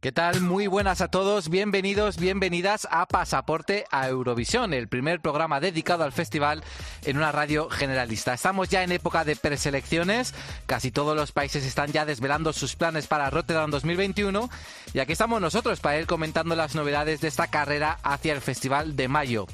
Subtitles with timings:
[0.00, 0.40] ¿Qué tal?
[0.42, 6.12] Muy buenas a todos, bienvenidos, bienvenidas a Pasaporte a Eurovisión, el primer programa dedicado al
[6.12, 6.62] festival
[7.04, 8.32] en una radio generalista.
[8.32, 10.34] Estamos ya en época de preselecciones,
[10.66, 14.48] casi todos los países están ya desvelando sus planes para Rotterdam 2021
[14.94, 18.94] y aquí estamos nosotros para ir comentando las novedades de esta carrera hacia el festival
[18.94, 19.46] de mayo.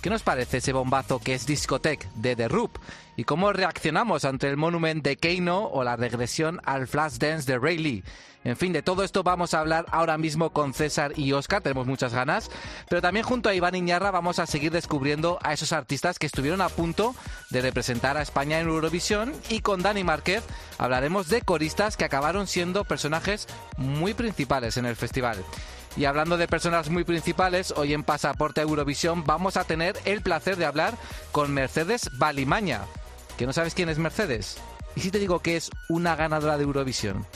[0.00, 2.78] ¿Qué nos parece ese bombazo que es Discotech de The Roop?
[3.16, 7.58] ¿Y cómo reaccionamos ante el Monument de Keino o la regresión al Flash Dance de
[7.58, 8.04] Rayleigh?
[8.44, 11.86] En fin, de todo esto vamos a hablar ahora mismo con César y Oscar, tenemos
[11.86, 12.50] muchas ganas,
[12.88, 16.60] pero también junto a Iván Iñarra vamos a seguir descubriendo a esos artistas que estuvieron
[16.60, 17.14] a punto
[17.50, 20.44] de representar a España en Eurovisión y con Dani Márquez
[20.78, 25.44] hablaremos de coristas que acabaron siendo personajes muy principales en el festival.
[25.96, 30.56] Y hablando de personas muy principales, hoy en Pasaporte Eurovisión vamos a tener el placer
[30.56, 30.94] de hablar
[31.32, 32.82] con Mercedes Balimaña.
[33.36, 34.58] ¿Que no sabes quién es Mercedes?
[34.94, 37.26] ¿Y si te digo que es una ganadora de Eurovisión?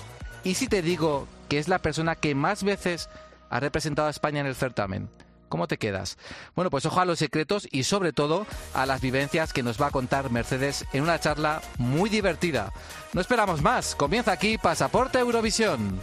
[0.45, 3.09] ¿Y si te digo que es la persona que más veces
[3.51, 5.09] ha representado a España en el certamen?
[5.49, 6.17] ¿Cómo te quedas?
[6.57, 9.89] Bueno, pues ojo a los secretos y sobre todo a las vivencias que nos va
[9.89, 12.73] a contar Mercedes en una charla muy divertida.
[13.13, 16.01] No esperamos más, comienza aquí Pasaporte Eurovisión.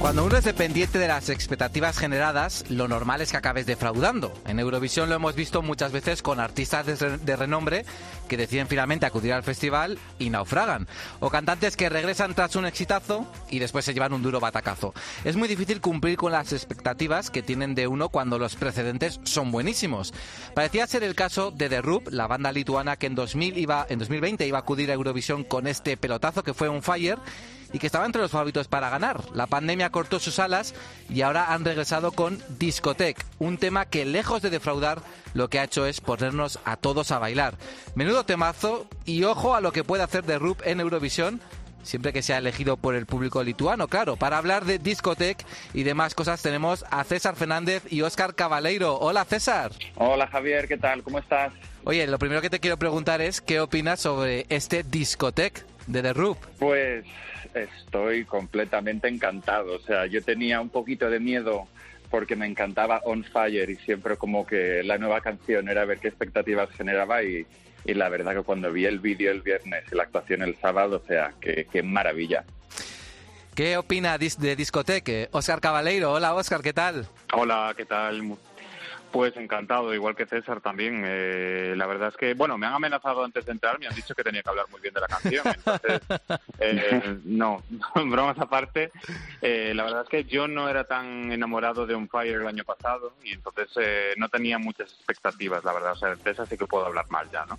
[0.00, 4.32] Cuando uno es dependiente de las expectativas generadas, lo normal es que acabes defraudando.
[4.46, 7.84] En Eurovisión lo hemos visto muchas veces con artistas de, renombre
[8.26, 10.88] que deciden finalmente acudir al festival y naufragan.
[11.20, 14.94] O cantantes que regresan tras un exitazo y después se llevan un duro batacazo.
[15.22, 19.52] Es muy difícil cumplir con las expectativas que tienen de uno cuando los precedentes son
[19.52, 20.14] buenísimos.
[20.54, 23.98] Parecía ser el caso de The Roop, la banda lituana que en, 2000 iba, en
[23.98, 27.18] 2020 iba a acudir a Eurovisión con este pelotazo que fue un fire
[27.72, 29.20] y que estaba entre los favoritos para ganar.
[29.34, 30.74] La pandemia cortó sus alas
[31.08, 35.02] y ahora han regresado con Discotech, un tema que lejos de defraudar
[35.34, 37.54] lo que ha hecho es ponernos a todos a bailar.
[37.94, 41.40] Menudo temazo y ojo a lo que puede hacer The Roop en Eurovisión
[41.82, 44.16] siempre que sea elegido por el público lituano, claro.
[44.16, 45.44] Para hablar de Discotech
[45.74, 48.98] y demás cosas tenemos a César Fernández y Óscar Cabaleiro.
[48.98, 49.72] Hola César.
[49.96, 51.02] Hola Javier, ¿qué tal?
[51.02, 51.52] ¿Cómo estás?
[51.84, 56.12] Oye, lo primero que te quiero preguntar es qué opinas sobre este Discotech de The
[56.12, 56.38] Roop.
[56.58, 57.04] Pues
[57.54, 59.76] estoy completamente encantado.
[59.76, 61.66] O sea, yo tenía un poquito de miedo
[62.10, 66.08] porque me encantaba On Fire y siempre como que la nueva canción era ver qué
[66.08, 67.46] expectativas generaba y,
[67.84, 71.06] la verdad que cuando vi el vídeo el viernes y la actuación el sábado, o
[71.06, 72.44] sea, qué, qué maravilla.
[73.54, 75.28] ¿Qué opina de discoteque?
[75.32, 77.06] Oscar Cabaleiro, hola Oscar, ¿qué tal?
[77.32, 78.22] Hola, ¿qué tal?
[79.12, 81.02] Pues encantado, igual que César también.
[81.04, 84.14] Eh, la verdad es que, bueno, me han amenazado antes de entrar, me han dicho
[84.14, 85.46] que tenía que hablar muy bien de la canción.
[85.46, 86.00] Entonces,
[86.60, 87.62] eh, no,
[87.94, 88.92] bromas aparte.
[89.42, 92.64] Eh, la verdad es que yo no era tan enamorado de On Fire el año
[92.64, 93.68] pasado y entonces
[94.16, 95.92] no tenía muchas expectativas, la verdad.
[95.92, 97.58] O sea, de esas sí que puedo hablar mal ya, ¿no?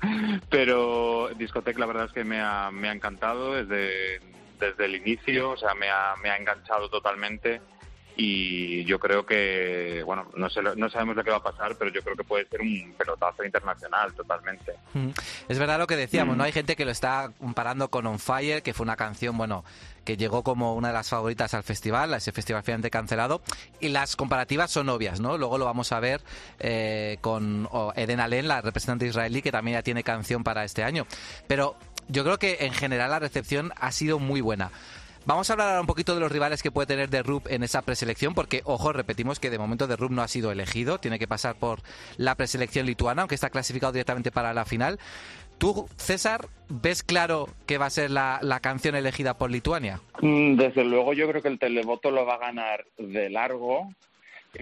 [0.48, 4.20] Pero Discotec, la verdad es que me ha, me ha encantado desde,
[4.60, 7.60] desde el inicio, o sea, me ha, me ha enganchado totalmente
[8.18, 11.90] y yo creo que, bueno, no, sé, no sabemos lo que va a pasar, pero
[11.90, 14.72] yo creo que puede ser un pelotazo internacional totalmente.
[15.48, 16.44] Es verdad lo que decíamos, ¿no?
[16.44, 19.64] Hay gente que lo está comparando con On Fire, que fue una canción, bueno,
[20.04, 23.42] que llegó como una de las favoritas al festival, a ese festival finalmente cancelado,
[23.80, 25.36] y las comparativas son obvias, ¿no?
[25.36, 26.22] Luego lo vamos a ver
[26.58, 31.06] eh, con Eden Allen, la representante israelí, que también ya tiene canción para este año.
[31.48, 31.76] Pero
[32.08, 34.70] yo creo que en general la recepción ha sido muy buena.
[35.26, 37.64] Vamos a hablar ahora un poquito de los rivales que puede tener de Rub en
[37.64, 41.18] esa preselección, porque, ojo, repetimos que de momento de Rub no ha sido elegido, tiene
[41.18, 41.80] que pasar por
[42.16, 45.00] la preselección lituana, aunque está clasificado directamente para la final.
[45.58, 50.00] ¿Tú, César, ves claro que va a ser la, canción elegida por Lituania?
[50.20, 53.92] Mm, desde luego yo creo que el televoto lo va a ganar de largo.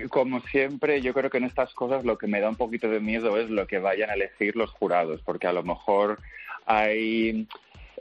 [0.09, 3.01] Como siempre, yo creo que en estas cosas lo que me da un poquito de
[3.01, 6.21] miedo es lo que vayan a elegir los jurados, porque a lo mejor
[6.65, 7.47] hay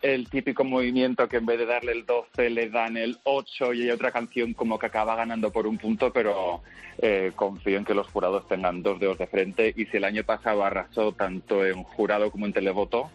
[0.03, 3.83] el típico movimiento que en vez de darle el 12 le dan el 8 y
[3.83, 6.61] hay otra canción como que acaba ganando por un punto, pero
[6.97, 9.73] eh, confío en que los jurados tengan dos dedos de frente.
[9.75, 13.11] Y si el año pasado arrasó tanto en jurado como en televoto,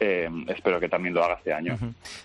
[0.00, 1.78] eh, espero que también lo haga este año.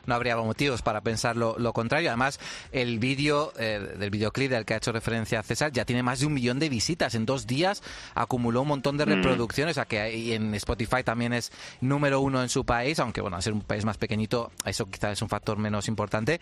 [0.06, 2.10] No habría motivos para pensar lo, contrario.
[2.10, 2.40] Además,
[2.72, 6.26] el vídeo eh, del videoclip del que ha hecho referencia César ya tiene más de
[6.26, 7.16] un millón de visitas.
[7.16, 7.84] En dos días
[8.16, 9.10] acumuló un montón de mm.
[9.10, 13.44] reproducciones, a que en Spotify también es número uno en su país, aunque bueno, al
[13.44, 16.40] ser un país más pequeñito, eso quizás es un factor menos importante.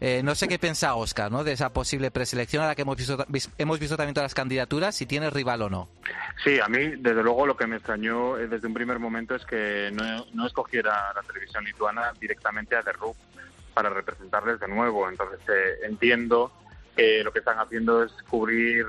[0.00, 1.44] Eh, no sé qué piensa Oscar ¿no?
[1.44, 3.26] de esa posible preselección a la que hemos visto,
[3.58, 5.88] hemos visto también todas las candidaturas, si tiene rival o no.
[6.44, 9.90] Sí, a mí, desde luego, lo que me extrañó desde un primer momento es que
[9.92, 13.16] no, no escogí la televisión lituana directamente a The Roop
[13.74, 15.08] para representarles de nuevo.
[15.08, 16.52] Entonces eh, entiendo
[16.96, 18.86] que lo que están haciendo es cubrir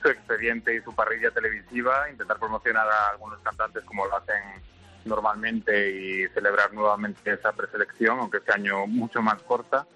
[0.00, 4.42] su expediente y su parrilla televisiva, intentar promocionar a algunos cantantes como lo hacen
[5.04, 9.86] normalmente y celebrar nuevamente esa preselección, aunque este año mucho más corta.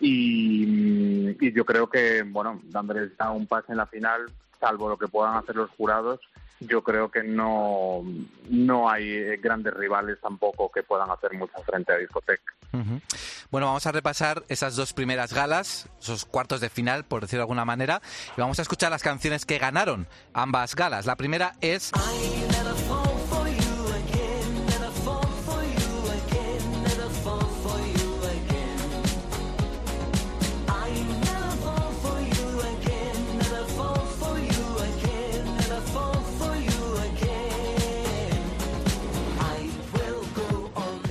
[0.00, 5.08] Y, y yo creo que, bueno, dándoles un pase en la final, salvo lo que
[5.08, 6.20] puedan hacer los jurados,
[6.60, 8.02] yo creo que no,
[8.48, 12.52] no hay grandes rivales tampoco que puedan hacer mucho frente a Discoteca.
[13.50, 17.44] Bueno, vamos a repasar esas dos primeras galas, esos cuartos de final, por decirlo de
[17.44, 18.02] alguna manera,
[18.36, 21.06] y vamos a escuchar las canciones que ganaron ambas galas.
[21.06, 21.90] La primera es...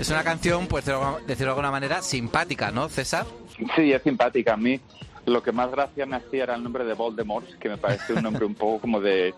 [0.07, 3.25] Es una canción, pues decirlo de alguna manera, simpática, ¿no, César?
[3.75, 4.53] Sí, es simpática.
[4.53, 4.79] A mí
[5.25, 8.23] lo que más gracia me hacía era el nombre de Voldemort, que me parece un
[8.23, 9.33] nombre un poco como de,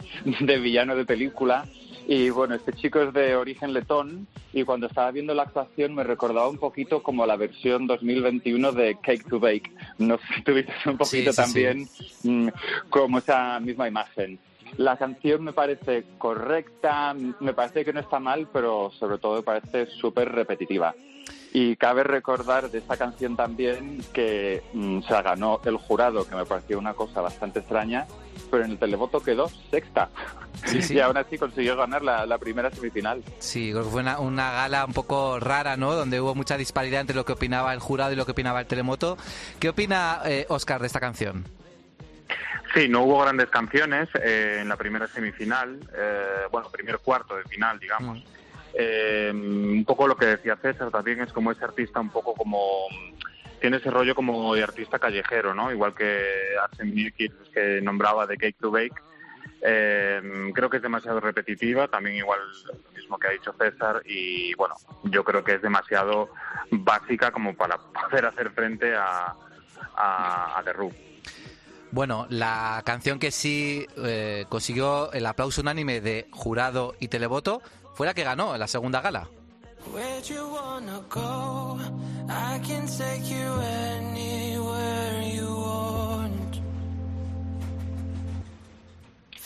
[0.61, 1.65] villano de película.
[2.07, 6.03] Y bueno, este chico es de origen letón y cuando estaba viendo la actuación me
[6.03, 9.71] recordaba un poquito como la versión 2021 de Cake to Bake.
[9.97, 11.89] No sé si tuviste un poquito también
[12.21, 12.49] mm,
[12.91, 14.37] como esa misma imagen.
[14.77, 19.43] La canción me parece correcta, me parece que no está mal, pero sobre todo me
[19.43, 20.95] parece súper repetitiva.
[21.51, 26.45] Y cabe recordar de esta canción también que mm, se ganó el jurado, que me
[26.45, 28.05] pareció una cosa bastante extraña,
[28.51, 30.09] pero en el televoto quedó sexta.
[30.89, 33.23] y aún así consiguió ganar la, primera semifinal.
[33.39, 35.95] Sí, creo que fue una, gala un poco rara, ¿no?
[35.95, 38.67] Donde hubo mucha disparidad entre lo que opinaba el jurado y lo que opinaba el
[38.67, 39.17] telemoto.
[39.59, 41.45] ¿Qué opina eh, Oscar de esta canción?
[42.73, 47.43] Sí, no hubo grandes canciones eh, en la primera semifinal, eh, bueno, primer cuarto de
[47.45, 48.23] final, digamos.
[48.73, 52.59] Eh, un poco lo que decía César también es como ese artista un poco como
[53.59, 55.71] tiene ese rollo como de artista callejero, ¿no?
[55.71, 56.23] Igual que
[56.61, 59.01] Arsene Milkis que nombraba de Cake to Bake.
[60.53, 64.75] creo que es demasiado repetitiva, también igual lo mismo que ha dicho César y bueno,
[65.05, 66.29] yo creo que es demasiado
[66.71, 69.33] básica como para poder hacer frente a,
[69.95, 71.08] a, The Roof.
[71.91, 77.61] Bueno, la canción que sí eh, consiguió el aplauso unánime de jurado y televoto
[77.95, 79.27] fue la que ganó en la segunda gala.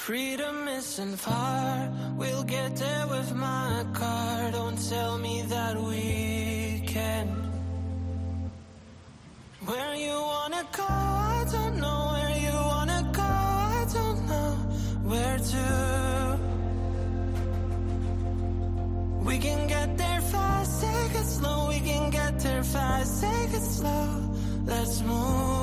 [0.05, 4.51] Freedom isn't far, we'll get there with my car.
[4.51, 7.27] Don't tell me that we can.
[9.65, 11.22] Where you wanna go,
[24.73, 25.53] let's move.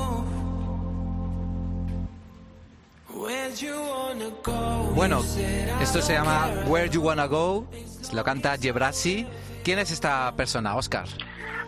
[4.95, 5.21] Bueno,
[5.81, 7.67] esto se llama Where You Wanna Go,
[8.13, 9.27] lo canta Jebrasi.
[9.63, 11.05] ¿Quién es esta persona, Oscar?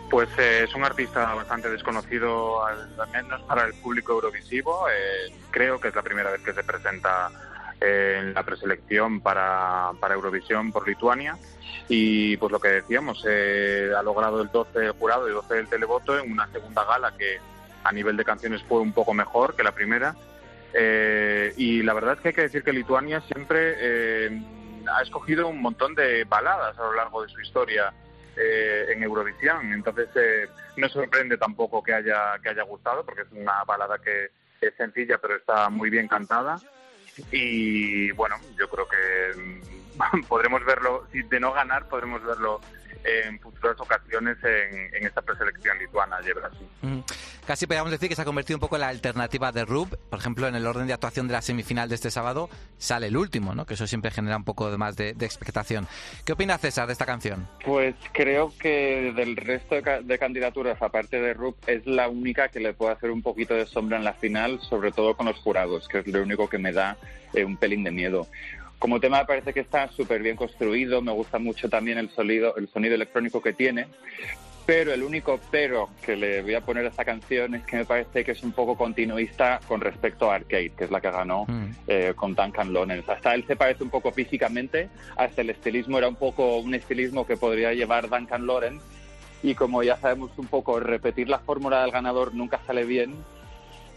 [0.09, 4.87] Pues eh, es un artista bastante desconocido, al, menos para el público eurovisivo.
[4.89, 7.29] Eh, creo que es la primera vez que se presenta
[7.83, 11.37] en la preselección para, para Eurovisión por Lituania.
[11.89, 15.67] Y pues lo que decíamos, ha logrado el 12 del jurado y el 12 del
[15.67, 17.39] televoto en una segunda gala que
[17.83, 20.15] a nivel de canciones fue un poco mejor que la primera.
[21.57, 24.29] y la verdad es que hay que decir que Lituania siempre
[24.87, 27.93] ha escogido un montón de baladas a lo largo de su historia
[28.35, 29.73] eh, en Eurovisión.
[29.73, 30.47] Entonces eh,
[30.77, 35.17] no sorprende tampoco que haya que haya gustado porque es una balada que es sencilla
[35.17, 36.57] pero está muy bien cantada
[37.31, 39.82] y bueno yo creo que
[40.27, 42.61] podremos verlo si de no ganar podremos verlo
[43.03, 46.67] en futuras ocasiones en, en esta preselección lituana de Brasil.
[47.45, 49.97] Casi podríamos decir que se ha convertido un poco en la alternativa de Rub.
[50.09, 53.17] Por ejemplo, en el orden de actuación de la semifinal de este sábado sale el
[53.17, 53.65] último, ¿no?
[53.65, 55.87] que eso siempre genera un poco más de, expectación.
[56.25, 57.47] ¿Qué opina César de esta canción?
[57.65, 62.73] Pues creo que del resto de, candidaturas, aparte de Rub, es la única que le
[62.73, 65.99] puede hacer un poquito de sombra en la final, sobre todo con los jurados, que
[65.99, 66.97] es lo único que me da
[67.33, 68.27] eh, un pelín de miedo.
[68.83, 72.57] Como tema me parece que está súper bien construido, me gusta mucho también el sonido,
[72.57, 73.87] el sonido electrónico que tiene,
[74.65, 77.85] pero el único pero que le voy a poner a esta canción es que me
[77.85, 81.45] parece que es un poco continuista con respecto a Arcade, que es la que ganó
[81.47, 81.69] mm.
[81.87, 83.09] eh, con Duncan Lawrence.
[83.09, 87.25] Hasta él se parece un poco físicamente, hasta el estilismo era un poco un estilismo
[87.25, 88.85] que podría llevar Duncan Lawrence,
[89.43, 93.15] y como ya sabemos un poco, repetir la fórmula del ganador nunca sale bien,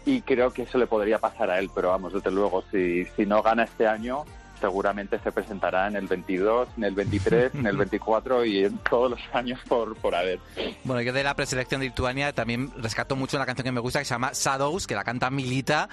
[0.05, 3.25] y creo que eso le podría pasar a él, pero vamos, desde luego, si, si
[3.25, 4.23] no gana este año,
[4.59, 9.11] seguramente se presentará en el 22, en el 23, en el 24 y en todos
[9.11, 10.39] los años por, por haber.
[10.83, 13.99] Bueno, yo de la preselección de Lituania también rescato mucho una canción que me gusta
[13.99, 15.89] que se llama Shadows, que la canta Milita,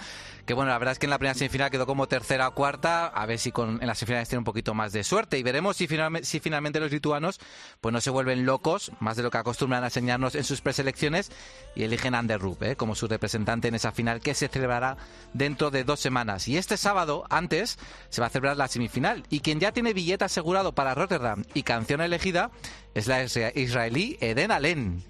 [0.47, 3.07] que bueno, la verdad es que en la primera semifinal quedó como tercera o cuarta,
[3.07, 5.77] a ver si con, en las semifinales tiene un poquito más de suerte y veremos
[5.77, 7.41] si, finalmente, si finalmente los lituanos
[7.81, 11.31] pues no se vuelven locos, más de lo que acostumbran a enseñarnos en sus preselecciones
[11.75, 12.77] y eligen a Ander ¿eh?
[12.77, 14.97] como su representante en esa final que se celebrará
[15.33, 16.49] dentro de dos semanas.
[16.49, 17.79] Y este sábado, antes,
[18.09, 19.25] se va a celebrar la semifinal.
[19.31, 22.51] Y quien ya tiene billete asegurado para Rotterdam y canción elegida
[22.95, 25.03] es la israelí Eden Allen.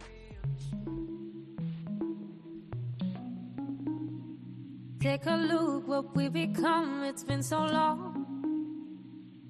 [5.05, 7.05] Take a look what we become.
[7.05, 8.25] It's been so long.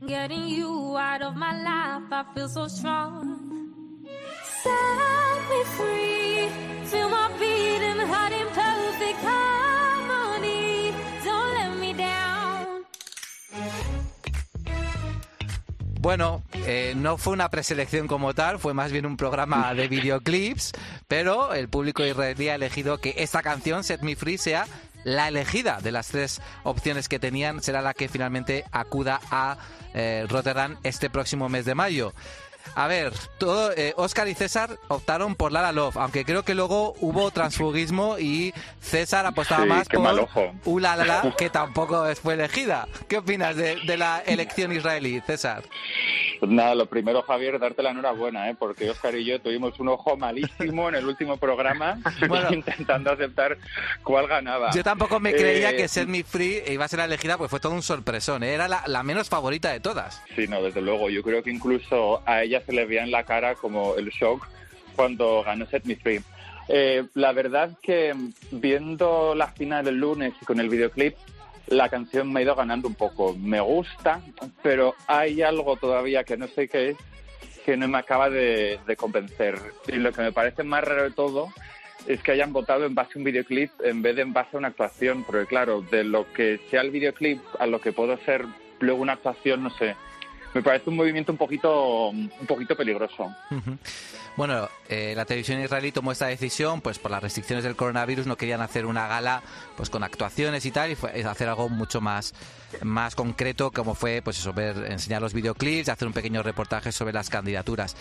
[0.04, 3.44] Getting you out of my life, I feel so strong.
[4.62, 6.48] Set me free.
[6.86, 9.53] Feel my beating heart in perfect harmony.
[16.04, 20.72] Bueno, eh, no fue una preselección como tal, fue más bien un programa de videoclips,
[21.08, 24.66] pero el público israelí ha elegido que esta canción, Set Me Free, sea
[25.02, 29.56] la elegida de las tres opciones que tenían, será la que finalmente acuda a
[29.94, 32.12] eh, Rotterdam este próximo mes de mayo.
[32.74, 36.94] A ver, todo, eh, Oscar y César optaron por Lara Love, aunque creo que luego
[37.00, 40.28] hubo transfugismo y César apostaba más por
[40.64, 42.88] Ulala, que tampoco fue elegida.
[43.08, 45.62] ¿Qué opinas de, la elección israelí, César?
[46.40, 48.56] Pues nada, lo primero, Javier, darte la enhorabuena, ¿eh?
[48.58, 51.98] porque Oscar y yo tuvimos un ojo malísimo en el último programa
[52.50, 53.56] intentando aceptar
[54.02, 54.70] cuál ganaba.
[54.72, 57.60] Yo tampoco me creía eh, que Set Me Free iba a ser elegida, pues fue
[57.60, 58.52] todo un sorpresón, ¿eh?
[58.52, 60.22] era la, la menos favorita de todas.
[60.34, 61.08] Sí, no, desde luego.
[61.08, 64.46] Yo creo que incluso a ella se le veía en la cara como el shock
[64.96, 66.20] cuando ganó Set Me Free.
[66.68, 68.14] Eh, la verdad que
[68.50, 71.14] viendo la final del lunes y con el videoclip,
[71.66, 73.34] la canción me ha ido ganando un poco.
[73.34, 74.20] Me gusta,
[74.62, 76.96] pero hay algo todavía que no sé qué es,
[77.64, 79.58] que no me acaba de, convencer.
[79.88, 81.48] Y lo que me parece más raro de todo
[82.06, 84.58] es que hayan votado en base a un videoclip en vez de en base a
[84.58, 88.44] una actuación, porque claro, de lo que sea el videoclip a lo que puedo ser
[88.80, 89.96] luego una actuación, no sé,
[90.54, 93.34] me parece un movimiento un poquito, un poquito peligroso.
[94.36, 98.36] Bueno, eh, la televisión israelí tomó esta decisión, pues por las restricciones del coronavirus no
[98.36, 99.42] querían hacer una gala,
[99.76, 102.34] pues con actuaciones y tal, y fue hacer algo mucho más,
[102.82, 107.12] más concreto, como fue, pues eso, ver, enseñar los videoclips, hacer un pequeño reportaje sobre
[107.12, 107.96] las candidaturas.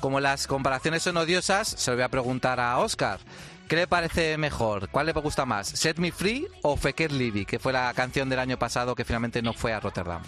[0.00, 3.18] Como las comparaciones son odiosas, se lo voy a preguntar a Oscar.
[3.68, 4.88] ¿Qué le parece mejor?
[4.88, 5.68] ¿Cuál le gusta más?
[5.68, 9.42] ¿Set Me Free o Feker Libby, que fue la canción del año pasado que finalmente
[9.42, 10.22] no fue a Rotterdam?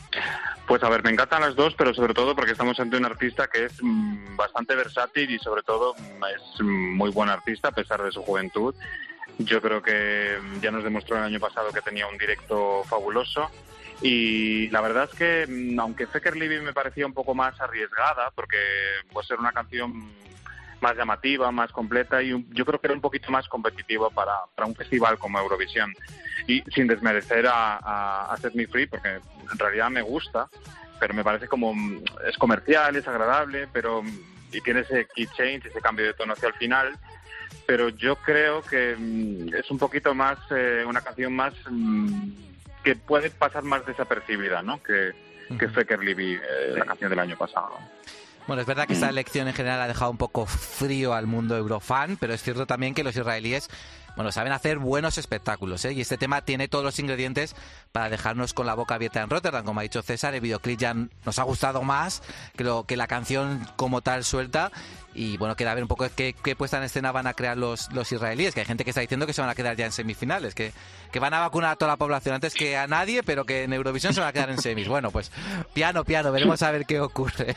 [0.70, 3.48] Pues a ver, me encantan las dos, pero sobre todo porque estamos ante un artista
[3.48, 8.00] que es mm, bastante versátil y sobre todo mm, es muy buen artista a pesar
[8.04, 8.72] de su juventud.
[9.38, 13.50] Yo creo que mm, ya nos demostró el año pasado que tenía un directo fabuloso.
[14.00, 18.58] Y la verdad es que, aunque Feker Libby me parecía un poco más arriesgada, porque
[19.12, 20.12] puede ser una canción
[20.80, 24.66] más llamativa, más completa y yo creo que era un poquito más competitivo para, para
[24.66, 25.94] un festival como Eurovisión.
[26.46, 30.48] Y sin desmerecer a, a, Set Me Free, porque en realidad me gusta,
[30.98, 31.74] pero me parece como
[32.26, 34.02] es comercial, es agradable, pero
[34.52, 36.98] y tiene ese key change, ese cambio de tono hacia el final,
[37.66, 42.30] pero yo creo que mm, es un poquito más, eh, una canción más mm,
[42.82, 44.82] que puede pasar más desapercibida, ¿no?
[44.82, 45.12] Que,
[45.58, 47.78] que Fecker Libby, eh, la canción del año pasado.
[48.50, 51.56] Bueno, es verdad que esta elección en general ha dejado un poco frío al mundo
[51.56, 53.68] eurofan, pero es cierto también que los israelíes
[54.16, 55.92] bueno, saben hacer buenos espectáculos, ¿eh?
[55.92, 57.54] Y este tema tiene todos los ingredientes
[57.92, 59.64] para dejarnos con la boca abierta en Rotterdam.
[59.64, 62.22] Como ha dicho César, el videoclip ya nos ha gustado más
[62.56, 64.72] que, lo, que la canción como tal suelta.
[65.14, 67.92] Y bueno, queda ver un poco qué, qué, puesta en escena van a crear los,
[67.92, 69.92] los israelíes, que hay gente que está diciendo que se van a quedar ya en
[69.92, 70.72] semifinales, que,
[71.10, 73.72] que van a vacunar a toda la población antes que a nadie, pero que en
[73.72, 74.86] Eurovisión se van a quedar en semis.
[74.86, 75.32] Bueno, pues
[75.74, 77.56] piano, piano, veremos a ver qué ocurre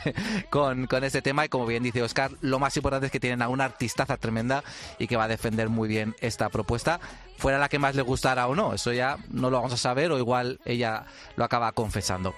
[0.50, 1.44] con, con este tema.
[1.44, 4.64] Y como bien dice Oscar, lo más importante es que tienen a una artistaza tremenda
[4.98, 6.98] y que va a defender muy bien esta propuesta,
[7.36, 8.74] fuera la que más le gustara o no.
[8.74, 11.04] Eso ya no lo vamos a saber o igual ella
[11.36, 12.34] lo acaba confesando.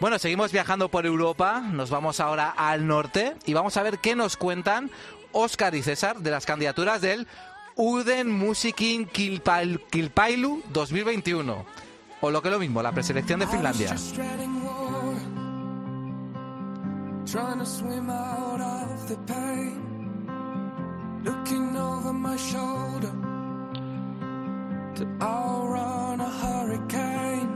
[0.00, 4.16] Bueno, seguimos viajando por Europa, nos vamos ahora al norte y vamos a ver qué
[4.16, 4.90] nos cuentan
[5.32, 7.26] Oscar y César de las candidaturas del
[7.76, 11.66] Uden Musikin Kilpailu 2021.
[12.22, 13.94] O lo que es lo mismo, la preselección de Finlandia.
[21.22, 23.29] Looking over my shoulder
[24.96, 27.50] to outrun a hurricane.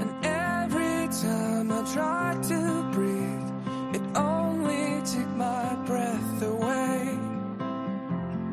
[0.00, 3.50] And every time I try to breathe,
[3.96, 7.18] it only took my breath away.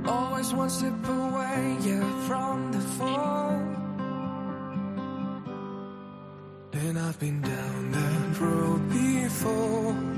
[0.05, 3.75] Always one step away, yeah, from the fall.
[6.73, 10.14] And I've been down that road before.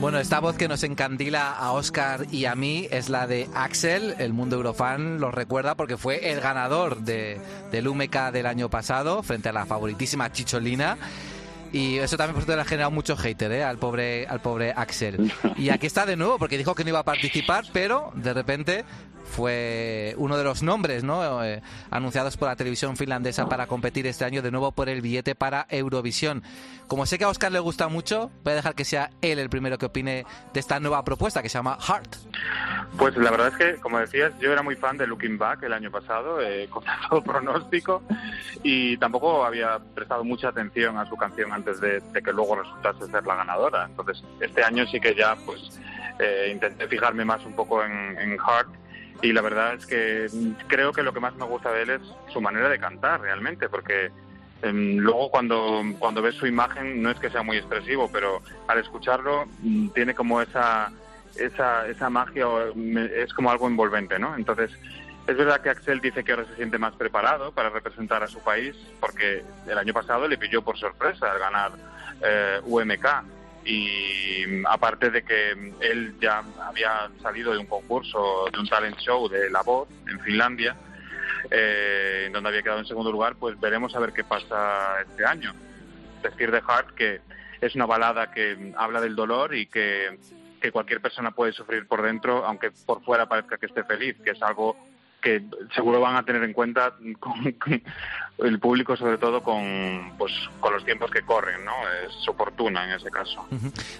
[0.00, 4.14] Bueno, esta voz que nos encandila a Oscar y a mí es la de Axel.
[4.18, 7.40] El mundo eurofan lo recuerda porque fue el ganador de,
[7.70, 10.96] del UMK del año pasado frente a la favoritísima Chicholina.
[11.72, 13.62] Y eso también por cierto le ha generado mucho hater ¿eh?
[13.62, 15.30] al pobre al pobre Axel.
[15.56, 18.84] Y aquí está de nuevo porque dijo que no iba a participar, pero de repente
[19.28, 21.44] fue uno de los nombres ¿no?
[21.44, 25.34] Eh, anunciados por la televisión finlandesa para competir este año de nuevo por el billete
[25.34, 26.42] para Eurovisión.
[26.88, 29.50] Como sé que a Oscar le gusta mucho, voy a dejar que sea él el
[29.50, 32.16] primero que opine de esta nueva propuesta que se llama Heart.
[32.96, 35.74] Pues la verdad es que, como decías, yo era muy fan de Looking Back el
[35.74, 36.68] año pasado, eh,
[37.10, 38.02] con pronóstico,
[38.62, 43.26] y tampoco había prestado mucha atención a su canción antes de, que luego resultase ser
[43.26, 43.84] la ganadora.
[43.84, 45.78] Entonces, este año sí que ya pues
[46.18, 48.87] eh, intenté fijarme más un poco en, en Heart
[49.22, 50.28] y la verdad es que
[50.66, 52.02] creo que lo que más me gusta de él es
[52.32, 54.10] su manera de cantar realmente, porque
[54.62, 58.78] em, luego cuando, cuando ves su imagen no es que sea muy expresivo, pero al
[58.78, 60.92] escucharlo mm, tiene como esa,
[61.36, 62.46] esa, esa magia,
[63.16, 64.36] es como algo envolvente, ¿no?
[64.36, 64.70] Entonces,
[65.26, 68.38] es verdad que Axel dice que ahora se siente más preparado para representar a su
[68.38, 71.72] país, porque el año pasado le pilló por sorpresa al ganar
[72.22, 73.06] eh, UMK
[73.68, 75.50] y aparte de que
[75.80, 80.18] él ya había salido de un concurso, de un talent show de La Voz en
[80.20, 80.74] Finlandia,
[81.50, 85.52] eh, donde había quedado en segundo lugar, pues veremos a ver qué pasa este año.
[86.22, 87.20] Decir de Heart que
[87.60, 90.18] es una balada que habla del dolor y que,
[90.62, 94.30] que cualquier persona puede sufrir por dentro, aunque por fuera parezca que esté feliz, que
[94.30, 94.78] es algo
[95.20, 95.42] que
[95.74, 96.94] seguro van a tener en cuenta
[98.38, 101.72] el público sobre todo con pues con los tiempos que corren no
[102.06, 103.44] es oportuna en ese caso.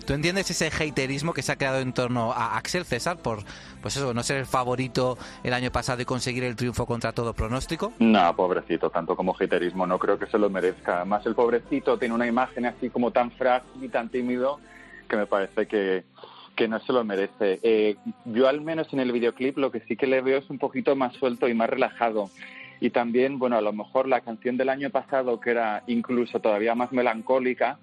[0.06, 3.40] Tú entiendes ese haterismo que se ha creado en torno a Axel César por
[3.82, 7.34] pues eso no ser el favorito el año pasado y conseguir el triunfo contra todo
[7.34, 11.04] pronóstico no pobrecito tanto como haterismo no creo que se lo merezca.
[11.04, 14.60] Más el pobrecito tiene una imagen así como tan frágil y tan tímido
[15.08, 16.04] que me parece que
[16.58, 17.60] que no se lo merece.
[17.62, 17.94] Eh,
[18.24, 20.96] yo al menos en el videoclip lo que sí que le veo es un poquito
[20.96, 22.30] más suelto y más relajado.
[22.80, 26.74] Y también, bueno, a lo mejor la canción del año pasado, que era incluso todavía
[26.74, 27.78] más melancólica,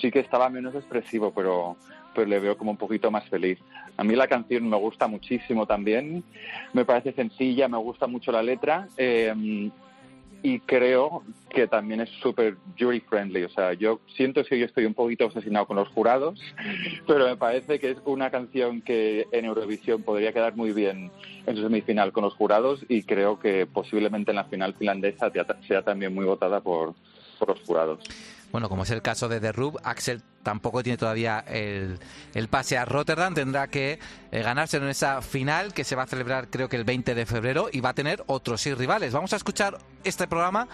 [0.00, 1.76] sí que estaba menos expresivo, pero,
[2.14, 3.58] pero le veo como un poquito más feliz.
[3.96, 6.22] A mí la canción me gusta muchísimo también,
[6.72, 8.86] me parece sencilla, me gusta mucho la letra.
[8.96, 9.34] Eh,
[10.42, 13.44] y creo que también es súper jury friendly.
[13.44, 16.40] O sea, yo siento que yo estoy un poquito obsesionado con los jurados,
[17.06, 21.10] pero me parece que es una canción que en Eurovisión podría quedar muy bien
[21.46, 25.30] en su semifinal con los jurados y creo que posiblemente en la final finlandesa
[25.66, 26.94] sea también muy votada por,
[27.38, 28.00] por los jurados.
[28.52, 31.98] Bueno, como es el caso de The Rub, Axel tampoco tiene todavía el,
[32.50, 33.32] pase a Rotterdam.
[33.32, 33.98] Tendrá que
[34.30, 37.24] eh, ganarse en esa final que se va a celebrar creo que el 20 de
[37.24, 39.14] febrero y va a tener otros seis rivales.
[39.14, 40.68] Vamos a escuchar este programa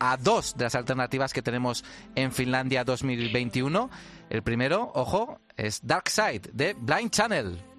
[0.00, 1.84] a dos de las alternativas que tenemos
[2.16, 3.90] en Finlandia 2021.
[4.28, 7.69] El primero, ojo, es Dark Side de Blind Channel.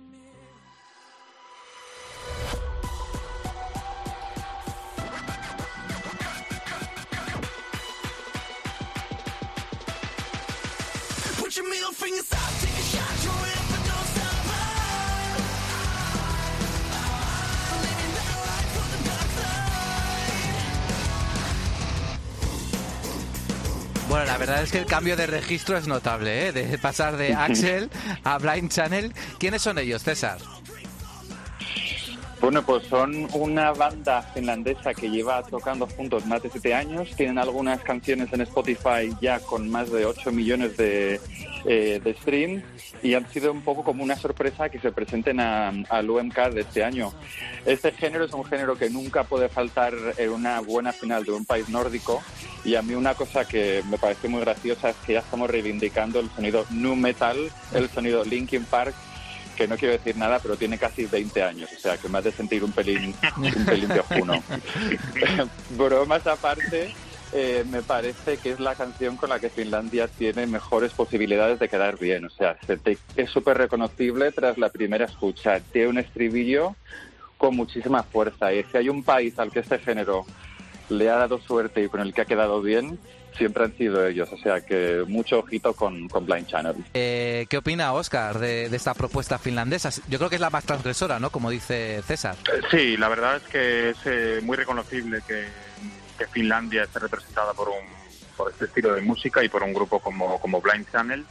[24.10, 26.52] Bueno, la verdad es que el cambio de registro es notable, ¿eh?
[26.52, 27.90] de pasar de Axel
[28.24, 29.14] a Blind Channel.
[29.38, 30.40] ¿Quiénes son ellos, César?
[32.41, 37.15] Bueno, pues son una banda finlandesa que lleva tocando juntos más de siete años.
[37.15, 41.21] Tienen algunas canciones en Spotify ya con más de 8 millones de,
[41.65, 42.63] eh, de streams
[43.04, 46.84] y han sido un poco como una sorpresa que se presenten al UMK de este
[46.84, 47.13] año.
[47.63, 51.45] Este género es un género que nunca puede faltar en una buena final de un
[51.45, 52.23] país nórdico
[52.63, 56.19] y a mí una cosa que me parece muy graciosa es que ya estamos reivindicando
[56.19, 57.38] el sonido nu metal,
[57.73, 58.95] el sonido Linkin Park
[59.62, 62.32] que no quiero decir nada, pero tiene casi 20 años, o sea que me hace
[62.32, 64.41] sentir un pelín, un pelín de ojuno.
[65.78, 66.91] Bromas aparte,
[67.32, 71.69] eh, me parece que es la canción con la que Finlandia tiene mejores posibilidades de
[71.69, 72.26] quedar bien.
[72.26, 72.58] O sea,
[73.15, 75.60] es súper reconocible tras la primera escucha.
[75.60, 76.76] Tiene un estribillo
[77.38, 78.52] con muchísima fuerza.
[78.52, 80.26] Y si hay un país al que este género
[80.89, 82.97] le ha dado suerte y con el que ha quedado bien,
[83.38, 84.30] siempre han sido ellos.
[84.32, 86.76] O sea que mucho ojito con, con Blind Channel.
[86.94, 89.89] Eh, ¿Qué opina Oscar de, esta propuesta finlandesa?
[90.08, 91.30] Yo creo que es la más transgresora, ¿no?
[91.30, 92.36] Como dice César.
[92.54, 95.46] Eh, sí, la verdad es que es eh, muy reconocible que,
[96.17, 97.86] que, Finlandia esté representada por, un,
[98.38, 101.26] por este estilo de música y por un grupo como, como Blind Channel.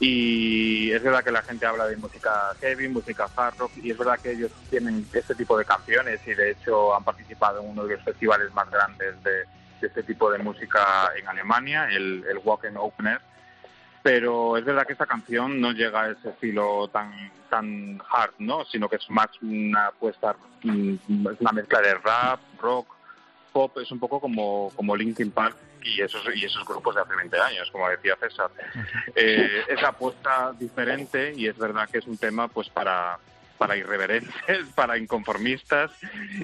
[0.00, 3.98] Y es verdad que la gente habla de música heavy, música hard rock, y es
[3.98, 7.84] verdad que ellos tienen este tipo de canciones y de hecho han participado en uno
[7.84, 9.44] de los festivales más grandes de,
[9.86, 13.20] este tipo de música en Alemania, el, el Wacken Opener.
[14.02, 18.64] Pero es verdad que esta canción no llega a ese estilo tan tan hard, ¿no?
[18.64, 20.94] Sino que es más una apuesta, mm,
[21.34, 22.86] es una mezcla de rap, rock,
[23.52, 27.14] pop, es un poco como, como Linkin Park y esos, y esos grupos de hace
[27.14, 28.50] 20 años, como decía César.
[29.14, 33.18] Eh, es apuesta diferente y es verdad que es un tema pues para,
[33.62, 34.34] para irreverentes,
[34.74, 35.92] para inconformistas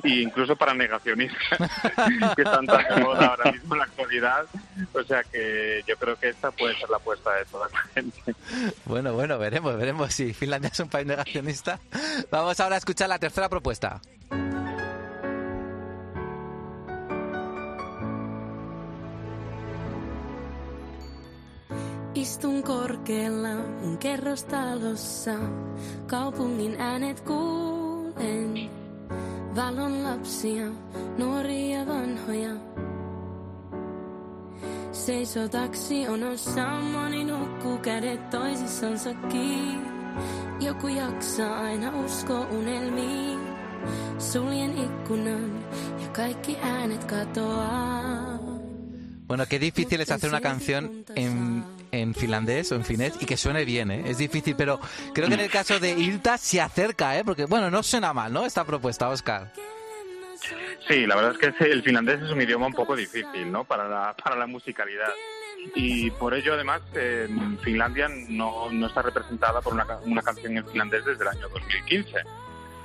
[0.05, 1.59] e incluso para negacionistas
[2.37, 4.47] que están tan de moda ahora mismo en la actualidad.
[4.93, 8.35] O sea que yo creo que esta puede ser la apuesta de toda la gente.
[8.85, 11.81] Bueno, bueno, veremos, veremos si Finlandia es un país negacionista.
[12.31, 14.01] Vamos ahora a escuchar la tercera propuesta.
[22.19, 25.35] Istun korkealla mun kerrostalossa,
[26.07, 28.71] kaupungin äänet kuulen.
[29.57, 30.67] Valon lapsia,
[31.19, 32.51] nuoria vanhoja.
[34.93, 39.89] Seiso taksi onossa, moni nukkuu kädet toisissansa kiinni.
[40.61, 43.39] Joku jaksaa aina usko unelmiin.
[44.19, 45.65] Suljen ikkunan
[46.03, 48.39] ja kaikki äänet katoaa.
[49.29, 53.37] Bueno, qué difícil es hacer una canción en, en finlandés o en finés y que
[53.37, 54.05] suene bien, ¿eh?
[54.07, 54.81] Es difícil, pero
[55.15, 57.25] creo que en el caso de Ilta se acerca, ¿eh?
[57.25, 58.47] Porque, bueno, no suena mal, ¿no?
[58.47, 59.53] Esta propuesta, Oscar.
[60.89, 63.65] Sí, la verdad es que el finlandés es un idioma un poco difícil, ¿no?
[63.65, 65.13] Para la, para la musicalidad.
[65.75, 66.83] Y por ello, además,
[67.63, 72.13] Finlandia no, no está representada por una, una canción en finlandés desde el año 2015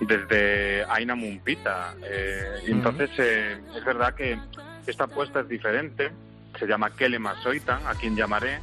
[0.02, 1.94] desde Aina Mumpita.
[2.04, 4.38] Eh, y entonces eh, es verdad que
[4.86, 6.12] esta apuesta es diferente
[6.60, 8.60] se llama Kelema Soitan, a quien llamaré.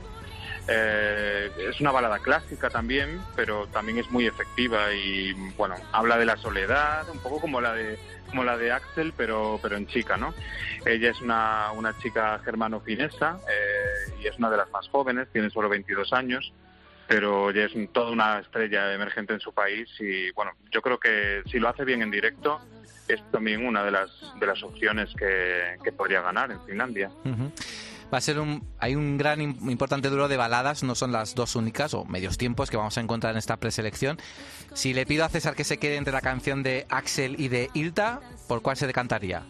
[0.72, 6.24] Eh, es una balada clásica también, pero también es muy efectiva y bueno, habla de
[6.24, 10.16] la soledad, un poco como la de como la de Axel, pero pero en chica,
[10.16, 10.32] ¿no?
[10.86, 15.50] Ella es una, una chica germano-finesa eh, y es una de las más jóvenes, tiene
[15.50, 16.52] solo 22 años,
[17.08, 21.42] pero ella es toda una estrella emergente en su país y bueno, yo creo que
[21.50, 22.60] si lo hace bien en directo
[23.08, 27.10] es también una de las de las opciones que, que podría ganar en Finlandia.
[28.12, 31.54] Va a ser un hay un gran importante duro de baladas, no son las dos
[31.54, 34.18] únicas o medios tiempos que vamos a encontrar en esta preselección.
[34.74, 37.70] Si le pido a César que se quede entre la canción de Axel y de
[37.74, 39.44] Ilta, ¿por cuál se decantaría?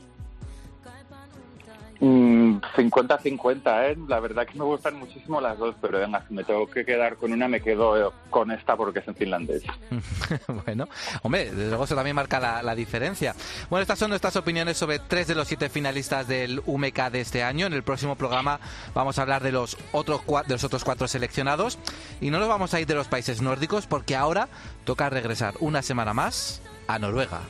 [2.01, 3.99] 50-50, ¿eh?
[4.09, 7.17] La verdad que me gustan muchísimo las dos, pero venga, si me tengo que quedar
[7.17, 9.63] con una, me quedo con esta porque es en finlandés.
[10.65, 10.89] bueno,
[11.23, 13.35] hombre, desde luego eso también marca la, diferencia.
[13.69, 17.43] Bueno, estas son nuestras opiniones sobre tres de los siete finalistas del UMK de este
[17.43, 17.67] año.
[17.67, 18.61] En el próximo programa
[18.95, 21.79] vamos a hablar de los otros, de los otros cuatro seleccionados
[22.21, 24.49] y no nos vamos a ir de los países nórdicos porque ahora
[24.85, 27.41] toca regresar una semana más a Noruega.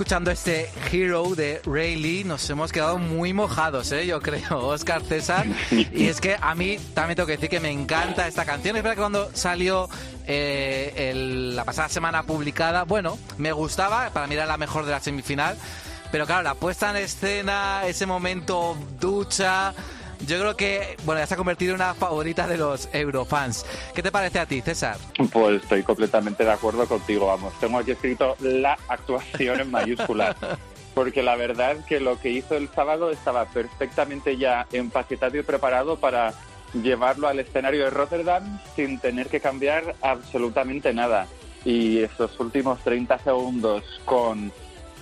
[0.00, 4.06] Escuchando este Hero de Ray nos hemos quedado muy mojados, ¿eh?
[4.06, 5.46] yo creo, Oscar César.
[5.70, 8.76] Y es que a mí también tengo que decir que me encanta esta canción.
[8.76, 9.90] Es verdad que cuando salió
[10.26, 11.12] eh,
[11.54, 15.58] la pasada semana publicada, bueno, me gustaba, para mí era la mejor de la semifinal.
[16.10, 19.74] Pero claro, la puesta en escena, ese momento ducha,
[20.26, 23.64] yo creo que, bueno, ya se ha convertido en una favorita de los Eurofans.
[23.94, 24.96] ¿Qué te parece a ti, César?
[25.32, 27.52] Pues estoy completamente de acuerdo contigo, vamos.
[27.60, 30.36] Tengo aquí escrito la actuación en mayúsculas.
[30.94, 35.96] Porque la verdad que lo que hizo el sábado estaba perfectamente ya empaquetado y preparado
[35.96, 36.34] para
[36.74, 41.28] llevarlo al escenario de Rotterdam sin tener que cambiar absolutamente nada.
[41.64, 44.52] Y esos últimos 30 segundos con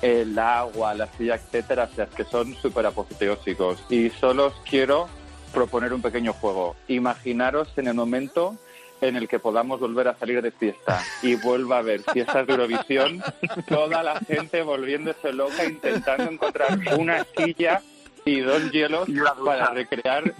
[0.03, 3.85] el agua, la silla, etcétera, o sea, que son súper apoteósicos.
[3.89, 5.09] Y solo os quiero
[5.53, 6.77] proponer un pequeño juego.
[6.89, 8.57] Imaginaros en el momento
[9.01, 12.53] en el que podamos volver a salir de fiesta y vuelva a haber fiestas de
[12.53, 13.23] Eurovisión,
[13.69, 17.81] toda la gente volviéndose loca intentando encontrar una silla
[18.25, 19.09] y dos hielos
[19.45, 20.35] para recrear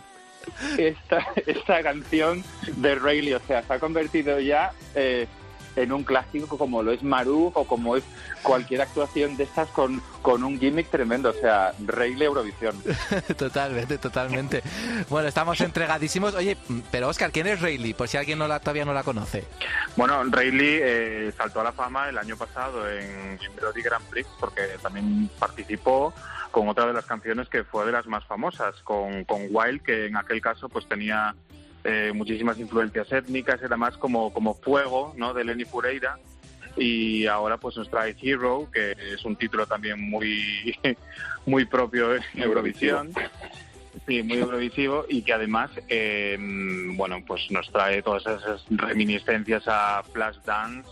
[0.77, 2.43] esta, esta canción
[2.77, 3.37] de Rayleigh.
[3.37, 5.27] O sea, se ha convertido ya eh,
[5.83, 8.05] en un clásico como lo es Maru o como es
[8.43, 12.77] cualquier actuación de estas con, con un gimmick tremendo, o sea, Rayleigh Eurovisión.
[13.37, 14.63] totalmente, totalmente.
[15.09, 16.35] Bueno, estamos entregadísimos.
[16.35, 16.57] Oye,
[16.91, 17.95] pero Oscar, ¿quién es Rayleigh?
[17.95, 19.45] Por si alguien no la, todavía no la conoce.
[19.97, 24.63] Bueno, Rayleigh eh, saltó a la fama el año pasado en, Melody Grand Prix porque
[24.83, 26.13] también participó
[26.51, 30.07] con otra de las canciones que fue de las más famosas, con, con Wild, que
[30.07, 31.35] en aquel caso pues tenía
[31.89, 35.33] eh, muchísimas influencias étnicas, era más como, como fuego, ¿no?
[35.33, 36.19] De Lenny Fureira.
[36.77, 40.77] Y ahora pues nos trae Hero, que es un título también muy,
[41.47, 43.13] muy propio de Eurovisión.
[44.07, 50.03] Sí, muy eurovisivo y que además, em, bueno, pues nos trae todas esas reminiscencias a
[50.13, 50.89] Flashdance.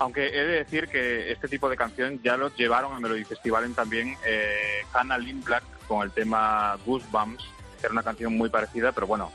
[0.00, 3.64] Aunque he de decir que este tipo de canción ya lo llevaron a Melody Festival
[3.64, 7.44] en también eh, Hannah Lindblad con el tema Goosebumps,
[7.80, 9.32] que era una canción muy parecida, pero bueno,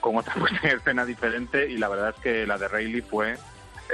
[0.00, 3.36] con otra puesta en escena diferente y la verdad es que la de Rayleigh fue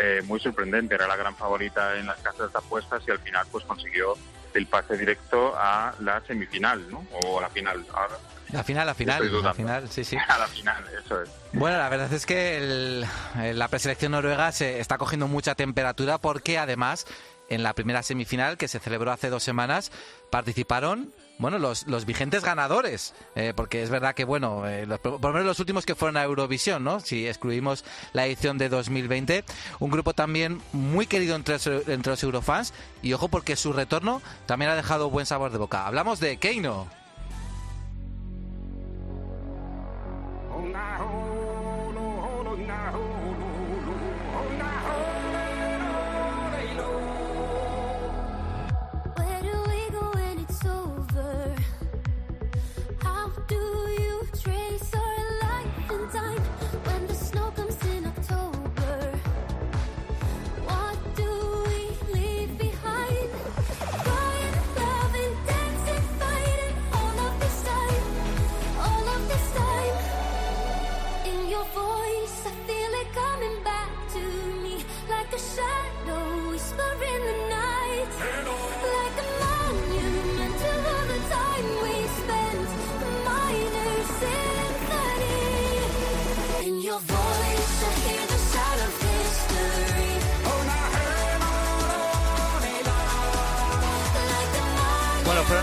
[0.01, 3.47] eh, muy sorprendente, era la gran favorita en las casas de apuestas y al final
[3.51, 4.15] pues consiguió
[4.55, 7.05] el pase directo a la semifinal, ¿no?
[7.13, 7.85] O a la final.
[7.93, 8.17] Ahora,
[8.53, 10.17] la final, la final, la final, sí, sí.
[10.29, 11.31] A la final, eso es.
[11.53, 13.05] Bueno, la verdad es que
[13.53, 17.07] la preselección noruega se está cogiendo mucha temperatura porque además
[17.49, 19.91] en la primera semifinal que se celebró hace dos semanas
[20.31, 25.33] participaron bueno, los, los vigentes ganadores, eh, porque es verdad que, bueno, eh, por lo
[25.33, 27.01] menos los últimos que fueron a Eurovisión, ¿no?
[27.01, 29.45] Si excluimos la edición de 2020,
[29.81, 34.71] un grupo también muy querido entre, entre los eurofans, y ojo porque su retorno también
[34.71, 35.87] ha dejado buen sabor de boca.
[35.87, 36.87] Hablamos de Keino.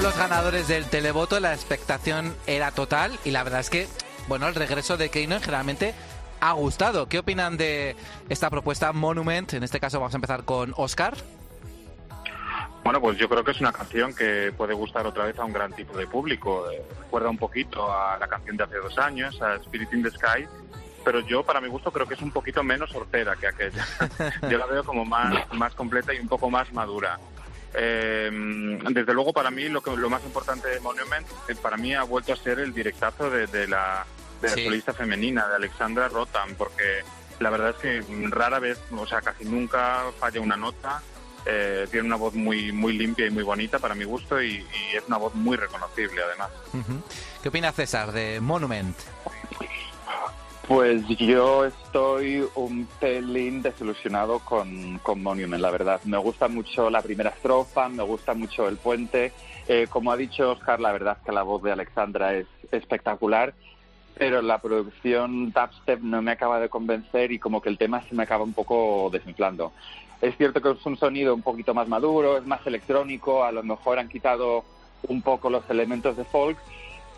[0.01, 3.87] Fueron los ganadores del televoto, la expectación era total y la verdad es que,
[4.27, 5.93] bueno, el regreso de Keino generalmente
[6.39, 7.07] ha gustado.
[7.07, 7.95] ¿Qué opinan de
[8.29, 9.53] esta propuesta Monument?
[9.53, 11.15] En este caso vamos a empezar con Oscar.
[12.83, 15.53] Bueno, pues yo creo que es una canción que puede gustar otra vez a un
[15.53, 16.69] gran tipo de público.
[16.71, 20.09] Eh, recuerda un poquito a la canción de hace dos años, a Spirit in the
[20.09, 20.47] Sky,
[21.03, 23.85] pero yo, para mi gusto, creo que es un poquito menos hortera que aquella.
[24.49, 27.19] yo la veo como más, más completa y un poco más madura.
[27.73, 28.29] Eh,
[28.91, 32.03] desde luego, para mí, lo, que, lo más importante de Monument, eh, para mí ha
[32.03, 34.05] vuelto a ser el directazo de, la,
[34.41, 37.03] de solista femenina, de Alexandra Rotan, porque
[37.39, 41.01] la verdad es que rara vez, o sea, casi nunca falla una nota.
[41.43, 45.03] Eh, tiene una voz muy muy limpia y muy bonita para mi gusto y, es
[45.07, 46.49] una voz muy reconocible además.
[47.41, 48.95] ¿Qué opina César de Monument?
[50.67, 55.99] Pues yo estoy un pelín desilusionado con, con, Monument, la verdad.
[56.05, 59.33] Me gusta mucho la primera estrofa, me gusta mucho el puente.
[59.67, 63.53] Eh, como ha dicho Oscar, la verdad que la voz de Alexandra es espectacular,
[64.15, 68.15] pero la producción dubstep no me acaba de convencer y como que el tema se
[68.15, 69.73] me acaba un poco desinflando.
[70.21, 73.63] Es cierto que es un sonido un poquito más maduro, es más electrónico, a lo
[73.63, 74.63] mejor han quitado
[75.07, 76.57] un poco los elementos de folk,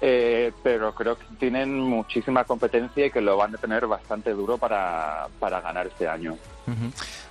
[0.06, 4.58] eh, pero creo que tienen muchísima competencia y que lo van a tener bastante duro
[4.58, 6.36] para, para ganar este año.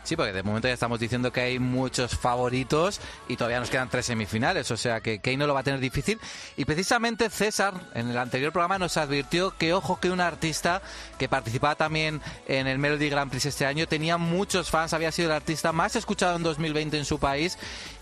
[0.04, 3.90] Sí, porque de momento ya estamos diciendo que hay muchos favoritos y todavía nos quedan
[3.90, 6.18] tres semifinales, o sea que Kane no lo va a tener difícil.
[6.56, 10.80] Y precisamente César, en el anterior programa, nos advirtió que, ojo, que un artista
[11.18, 15.28] que participaba también en el Melody Grand Prix este año tenía muchos fans, había sido
[15.28, 17.58] el artista más escuchado en 2020 en su país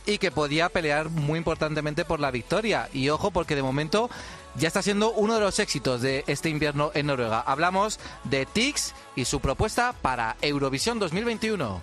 [0.06, 2.88] y que podía pelear muy importantemente por la victoria.
[2.92, 4.10] Y ojo, porque de momento
[4.56, 7.40] ya está siendo uno de los éxitos de este invierno en Noruega.
[7.40, 11.80] Hablamos de Tix y su propuesta para Eurovisión 2021.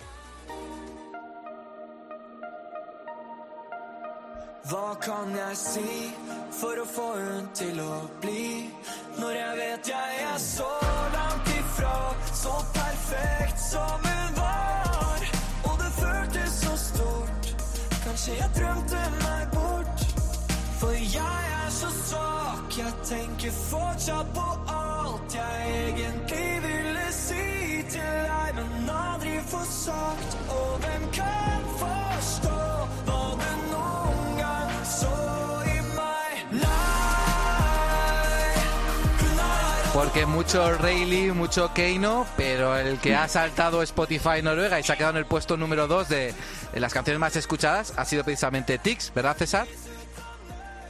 [4.67, 5.91] Hva kan jeg si
[6.51, 8.67] for å få hun til å bli?
[9.15, 10.67] Når jeg vet jeg er så
[11.13, 11.93] langt ifra,
[12.35, 15.25] så perfekt som hun var.
[15.71, 17.51] Og det føltes så stort,
[18.03, 20.07] kanskje jeg drømte meg bort.
[20.81, 21.46] For jeg er
[39.93, 44.95] Porque mucho Rayleigh, mucho Keino, pero el que ha saltado Spotify Noruega y se ha
[44.95, 46.33] quedado en el puesto número 2 de,
[46.73, 49.67] de las canciones más escuchadas ha sido precisamente Tix, ¿verdad César?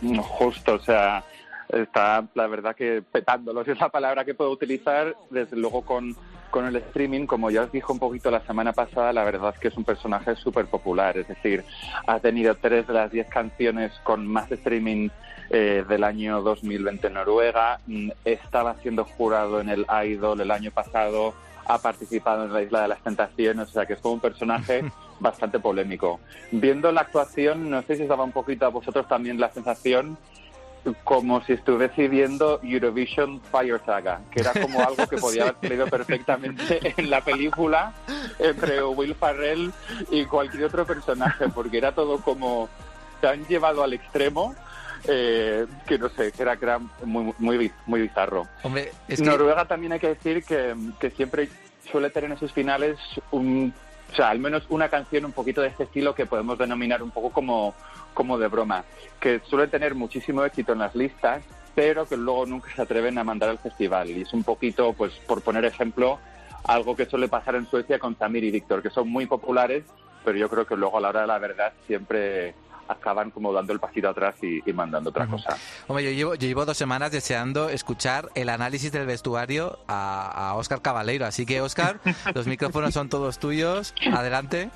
[0.01, 1.23] Justo, o sea,
[1.69, 6.15] está la verdad que petándolo, si es la palabra que puedo utilizar, desde luego con,
[6.51, 9.59] con el streaming, como ya os dijo un poquito la semana pasada, la verdad es
[9.59, 11.63] que es un personaje súper popular, es decir,
[12.05, 15.09] ha tenido tres de las diez canciones con más streaming
[15.49, 20.71] eh, del año 2020 en Noruega, Mm, estaba siendo jurado en el Idol el año
[20.71, 21.33] pasado,
[21.65, 24.83] ha participado en la Isla de las Tentaciones, o sea que es como un personaje
[25.19, 26.19] bastante polémico.
[26.51, 30.17] Viendo la actuación, no sé si os daba un poquito a vosotros también la sensación
[31.03, 35.87] como si estuviese viendo Eurovision Fire Saga, que era como algo que podía haber salido
[35.87, 37.93] perfectamente en la película
[38.39, 39.71] entre Will Farrell
[40.11, 42.69] y cualquier otro personaje, porque era todo como
[43.21, 44.55] tan llevado al extremo
[45.07, 48.47] eh, que no sé, que era, que era muy, muy, muy bizarro.
[48.63, 49.25] Hombre, es que...
[49.25, 51.49] Noruega también hay que decir que, que siempre
[51.91, 52.97] suele tener en sus finales
[53.31, 53.73] un,
[54.11, 57.11] o sea, al menos una canción un poquito de este estilo que podemos denominar un
[57.11, 57.75] poco como,
[58.13, 58.83] como de broma,
[59.19, 61.43] que suele tener muchísimo éxito en las listas,
[61.75, 64.09] pero que luego nunca se atreven a mandar al festival.
[64.09, 66.19] Y es un poquito, pues, por poner ejemplo,
[66.63, 69.83] algo que suele pasar en Suecia con Samir y Víctor, que son muy populares,
[70.25, 72.55] pero yo creo que luego a la hora de la verdad siempre
[72.87, 75.57] acaban como dando el pasito atrás y, y mandando otra cosa.
[75.87, 80.55] Hombre, yo llevo, yo llevo dos semanas deseando escuchar el análisis del vestuario a, a
[80.55, 81.25] Oscar Cabaleiro.
[81.25, 81.99] Así que, Oscar,
[82.33, 83.93] los micrófonos son todos tuyos.
[84.13, 84.69] Adelante.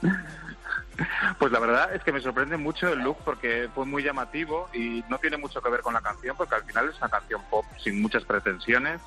[1.39, 5.03] Pues la verdad es que me sorprende mucho el look porque fue muy llamativo y
[5.09, 7.65] no tiene mucho que ver con la canción porque al final es una canción pop
[7.83, 9.01] sin muchas pretensiones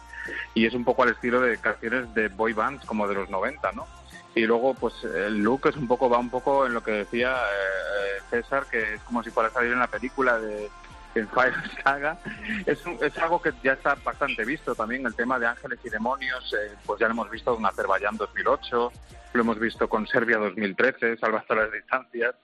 [0.54, 3.72] y es un poco al estilo de canciones de boy bands como de los 90,
[3.72, 3.86] ¿no?
[4.34, 7.36] Y luego, pues el look es un poco, va un poco en lo que decía
[7.36, 10.68] eh, César, que es como si fuera a salir en la película de
[11.14, 12.18] en Fire Saga.
[12.66, 15.88] Es, un- es algo que ya está bastante visto también, el tema de ángeles y
[15.90, 18.92] demonios, eh, pues ya lo hemos visto con Azerbaiyán 2008,
[19.34, 22.34] lo hemos visto con Serbia 2013, salvando las distancias,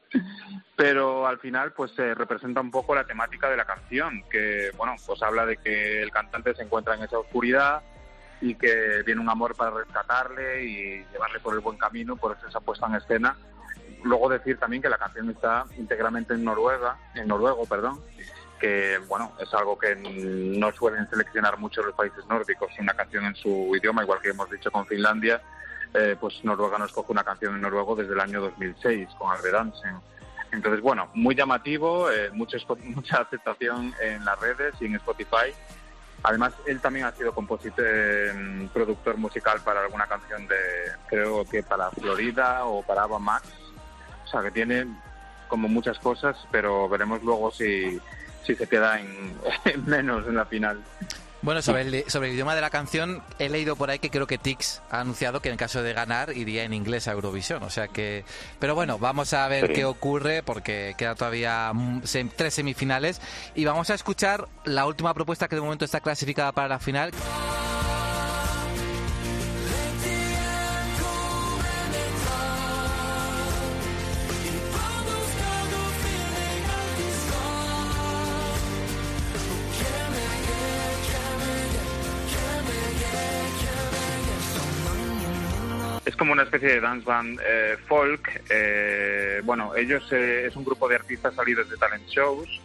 [0.76, 4.94] pero al final pues se representa un poco la temática de la canción, que bueno,
[5.04, 7.82] pues habla de que el cantante se encuentra en esa oscuridad,
[8.40, 12.48] y que viene un amor para rescatarle y llevarle por el buen camino, por eso
[12.48, 13.36] esa puesta en escena.
[14.02, 18.00] Luego decir también que la canción está íntegramente en Noruega, en noruego, perdón,
[18.58, 23.34] que bueno, es algo que no suelen seleccionar mucho los países nórdicos, una canción en
[23.34, 25.42] su idioma, igual que hemos dicho con Finlandia,
[25.92, 29.50] eh, pues Noruega nos coge una canción en noruego desde el año 2006 con Alve
[29.50, 29.96] Dansen.
[30.52, 35.52] Entonces, bueno, muy llamativo, eh, mucho mucha aceptación en las redes y en Spotify.
[36.22, 40.56] Además, él también ha sido compositor, eh, productor musical para alguna canción de,
[41.08, 43.48] creo que para Florida o para Ava Max.
[44.24, 44.86] O sea, que tiene
[45.48, 48.00] como muchas cosas, pero veremos luego si,
[48.44, 49.34] si se queda en
[49.86, 50.80] menos en la final.
[51.42, 54.26] Bueno, sobre el, sobre el idioma de la canción, he leído por ahí que creo
[54.26, 57.62] que Tix ha anunciado que en caso de ganar iría en inglés a Eurovisión.
[57.62, 58.24] O sea que.
[58.58, 59.72] Pero bueno, vamos a ver Sí.
[59.72, 62.02] qué ocurre porque queda todavía mm,
[62.36, 63.20] tres semifinales.
[63.54, 67.10] Y vamos a escuchar la última propuesta que de momento está clasificada para la final.
[86.20, 88.42] Como una especie de dance band eh, folk.
[88.50, 92.60] Eh, bueno, ellos eh, es un grupo de artistas salidos de talent shows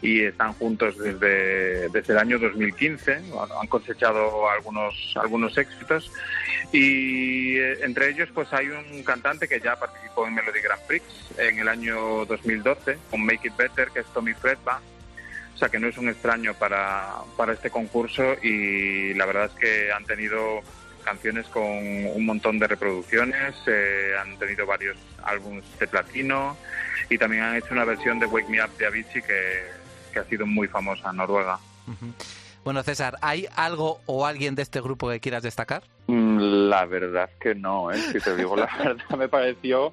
[0.00, 3.22] y están juntos desde, desde el año 2015.
[3.60, 6.12] Han cosechado algunos, algunos éxitos
[6.70, 11.04] y eh, entre ellos pues hay un cantante que ya participó en Melody Grand Prix
[11.38, 14.80] en el año 2012 con Make It Better, que es Tommy Fredba.
[15.56, 19.58] O sea que no es un extraño para, para este concurso y la verdad es
[19.60, 20.62] que han tenido
[21.02, 26.56] canciones con un montón de reproducciones, eh, han tenido varios álbumes de platino
[27.10, 29.64] y también han hecho una versión de Wake Me Up de Avicii que,
[30.12, 31.58] que ha sido muy famosa en Noruega.
[32.64, 35.82] Bueno, César, ¿hay algo o alguien de este grupo que quieras destacar?
[36.06, 37.98] Mm, La verdad es que no, ¿eh?
[38.12, 39.92] si te digo la verdad, me pareció,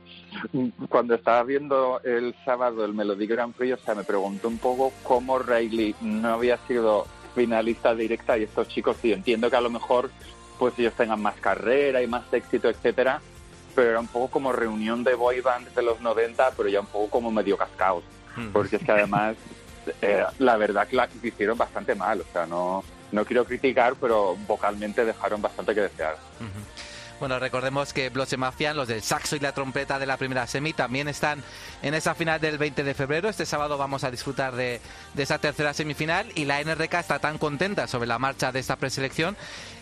[0.87, 4.93] cuando estaba viendo el sábado el Melody Grand Prix, o sea, me preguntó un poco
[5.03, 9.69] cómo Riley no había sido finalista directa y estos chicos, sí, entiendo que a lo
[9.71, 10.11] mejor
[10.59, 13.21] pues ellos tengan más carrera y más éxito, etcétera,
[13.73, 16.87] pero era un poco como reunión de boy bands de los 90, pero ya un
[16.87, 18.03] poco como medio cascaos,
[18.53, 19.35] porque es que además
[20.01, 24.35] eh, la verdad que la hicieron bastante mal, o sea, no, no quiero criticar, pero
[24.47, 26.17] vocalmente dejaron bastante que desear.
[27.19, 30.71] Bueno, recordemos que Bloche Mafian, los del saxo y la trompeta de la primera semi,
[30.71, 31.43] también están
[31.81, 33.27] en esa final del 20 de febrero.
[33.27, 34.79] Este sábado vamos a disfrutar de,
[35.15, 38.77] de esa tercera semifinal y la NRK está tan contenta sobre la marcha de esta
[38.77, 39.35] preselección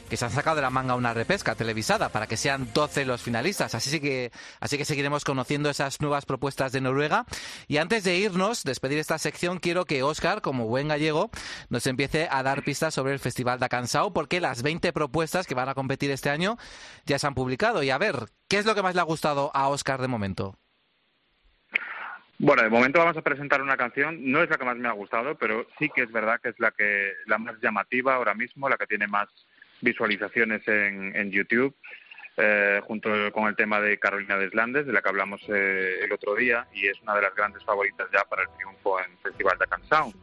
[0.08, 3.22] que se han sacado de la manga una repesca televisada para que sean 12 los
[3.22, 3.76] finalistas.
[3.76, 7.26] Así que, así que seguiremos conociendo esas nuevas propuestas de Noruega.
[7.68, 11.30] Y antes de irnos, despedir esta sección, quiero que Oscar, como buen gallego,
[11.70, 15.56] nos empiece a dar pistas sobre el Festival de Cansao, porque las 20 propuestas que
[15.56, 16.58] van a competir este año
[17.06, 17.84] ya se han publicado.
[17.84, 20.58] Y a ver, ¿qué es lo que más le ha gustado a Oscar de momento?
[22.40, 24.92] Bueno, de momento vamos a presentar una canción, no es la que más me ha
[24.92, 28.70] gustado, pero sí que es verdad que es la que la más llamativa ahora mismo,
[28.70, 29.28] la que tiene más
[29.82, 31.76] visualizaciones en, YouTube,
[32.38, 36.36] eh, junto con el tema de Carolina Deslandes, de la que hablamos eh, el otro
[36.36, 39.68] día, y es una de las grandes favoritas ya para el triunfo en Festival de
[39.68, 40.14] Canção.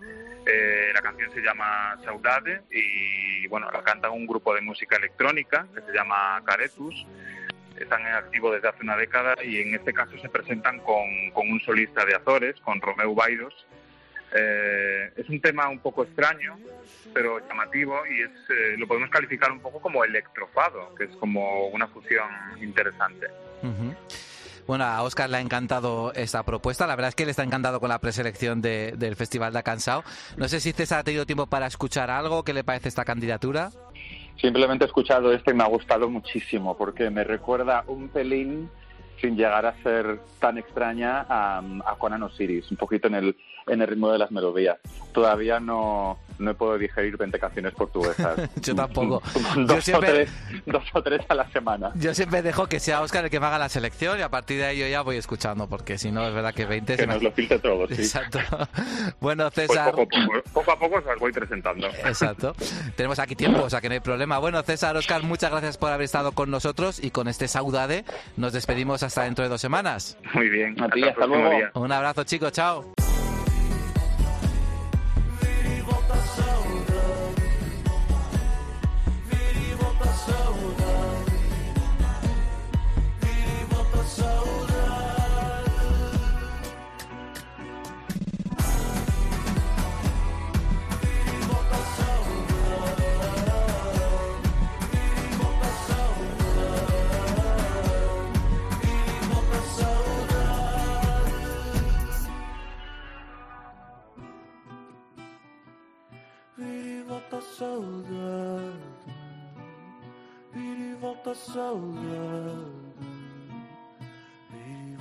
[0.46, 5.66] Eh, la canción se llama Saudade y bueno, la canta un grupo de música electrónica
[5.74, 7.06] que se llama Caretus.
[7.78, 11.50] Están en activo desde hace una década y en este caso se presentan con, con
[11.50, 13.66] un solista de Azores, con Romeu Bairos,
[14.34, 16.58] eh, es un tema un poco extraño,
[17.12, 21.68] pero llamativo y es, eh, lo podemos calificar un poco como electrofado, que es como
[21.68, 22.28] una fusión
[22.60, 23.28] interesante.
[24.66, 26.86] Bueno, a Oscar le ha encantado esta propuesta.
[26.86, 30.02] La verdad es que él está encantado con la preselección de- del Festival de Cansao.
[30.38, 32.44] No sé si César ha tenido tiempo para escuchar algo.
[32.44, 33.70] ¿Qué le parece esta candidatura?
[34.40, 38.70] Simplemente he escuchado este y me ha gustado muchísimo porque me recuerda un pelín,
[39.20, 43.36] sin llegar a ser tan extraña, a, a Conan Osiris, un poquito en el,
[43.66, 44.78] en el ritmo de las melodías.
[45.12, 48.50] Todavía no, no he podido digerir 20 canciones portuguesas.
[48.62, 49.22] Yo tampoco.
[49.56, 50.30] dos, Yo siempre- o tres,
[50.66, 51.92] dos o tres a la semana.
[51.94, 54.58] Yo siempre dejo que sea Oscar el que me haga la selección y a partir
[54.58, 57.06] de ahí yo ya voy escuchando, porque si no es verdad que 20 Que se
[57.06, 57.94] me nos lo filtre todo, sí.
[57.94, 58.38] Exacto.
[59.20, 59.90] Bueno, Pues César.
[59.92, 61.86] poco, a poco, poco a poco os las voy presentando.
[61.88, 62.54] Exacto.
[62.96, 64.38] Tenemos aquí tiempo, o sea que no hay problema.
[64.38, 68.04] Bueno, César, Oscar, muchas gracias por haber estado con nosotros y con este saudade
[68.36, 70.16] nos despedimos hasta dentro de dos semanas.
[70.34, 70.80] Muy bien.
[70.82, 71.50] A ti, hasta luego.
[71.50, 71.70] día.
[71.74, 73.03] Un abrazo, chicos, chao.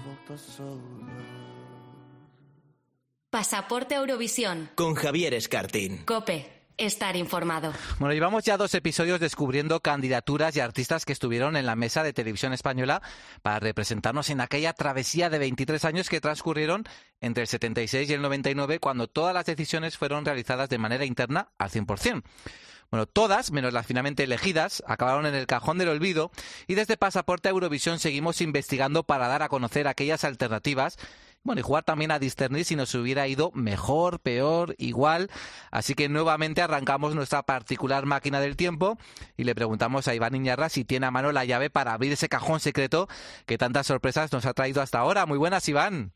[0.06, 0.36] Volta
[3.30, 4.70] Pasaporte Eurovisión.
[4.76, 6.04] Con Javier Escartín.
[6.06, 6.63] Cope.
[6.78, 7.72] Estar informado.
[8.00, 12.14] Bueno, llevamos ya dos episodios descubriendo candidaturas y artistas que estuvieron en la mesa de
[12.14, 13.02] televisión española
[13.44, 16.86] para representarnos en aquella travesía de 23 años que transcurrieron
[17.22, 21.50] entre el 76 y el 99, cuando todas las decisiones fueron realizadas de manera interna
[21.60, 22.24] al 100%.
[22.90, 26.32] Bueno, todas, menos las finalmente elegidas, acabaron en el cajón del olvido
[26.68, 30.98] y desde Pasaporte Eurovisión seguimos investigando para dar a conocer aquellas alternativas
[31.44, 35.30] bueno, y jugar también a discernir si nos hubiera ido mejor, peor, igual.
[35.72, 38.98] Así que nuevamente arrancamos nuestra particular máquina del tiempo
[39.36, 42.30] y le preguntamos a Iván Iñarra si tiene a mano la llave para abrir ese
[42.30, 43.08] cajón secreto
[43.46, 45.26] que tantas sorpresas nos ha traído hasta ahora.
[45.26, 46.14] Muy buenas, Iván.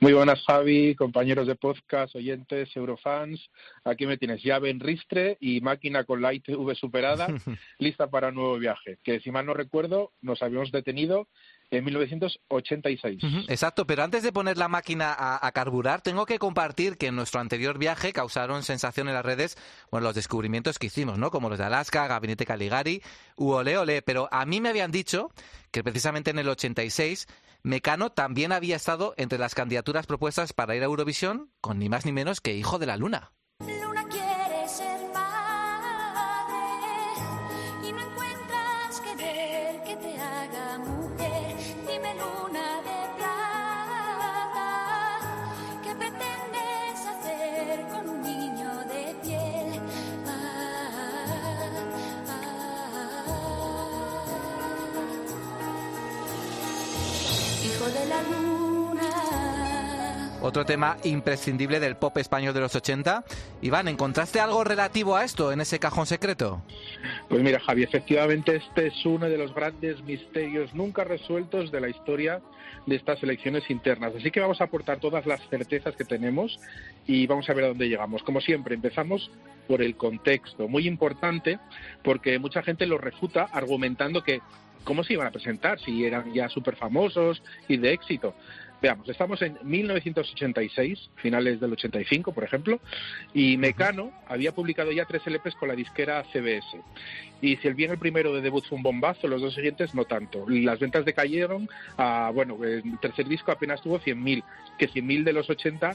[0.00, 3.48] Muy buenas, Javi, compañeros de podcast, oyentes, eurofans.
[3.84, 7.28] Aquí me tienes llave en ristre y máquina con la ITV superada,
[7.78, 8.98] lista para un nuevo viaje.
[9.04, 11.28] Que si mal no recuerdo, nos habíamos detenido
[11.72, 13.22] en 1986.
[13.48, 17.40] Exacto, pero antes de poner la máquina a, carburar, tengo que compartir que en nuestro
[17.40, 19.56] anterior viaje causaron sensación en las redes
[19.90, 21.30] bueno, los descubrimientos que hicimos, ¿no?
[21.30, 23.02] Como los de Alaska, Gabinete Caligari,
[23.36, 25.30] u Ole Ole, pero a mí me habían dicho
[25.70, 27.26] que precisamente en el 86
[27.62, 32.04] Mecano también había estado entre las candidaturas propuestas para ir a Eurovisión con ni más
[32.04, 33.32] ni menos que Hijo de la Luna.
[60.52, 63.24] Otro tema imprescindible del pop español de los 80.
[63.62, 66.60] Iván, ¿encontraste algo relativo a esto en ese cajón secreto?
[67.30, 71.88] Pues mira, Javi, efectivamente este es uno de los grandes misterios nunca resueltos de la
[71.88, 72.42] historia
[72.84, 74.12] de estas elecciones internas.
[74.14, 76.60] Así que vamos a aportar todas las certezas que tenemos
[77.06, 78.22] y vamos a ver a dónde llegamos.
[78.22, 79.30] Como siempre, empezamos
[79.66, 81.60] por el contexto, muy importante
[82.04, 84.42] porque mucha gente lo refuta argumentando que
[84.84, 88.34] cómo se iban a presentar si eran ya súper famosos y de éxito.
[88.82, 92.80] Veamos, estamos en 1986, finales del 85, por ejemplo,
[93.32, 96.80] y Mecano había publicado ya tres LPs con la disquera CBS.
[97.40, 100.04] Y si el bien el primero de debut fue un bombazo, los dos siguientes no
[100.04, 100.44] tanto.
[100.48, 104.42] Las ventas decayeron a, bueno, el tercer disco apenas tuvo 100.000,
[104.76, 105.94] que 100.000 de los 80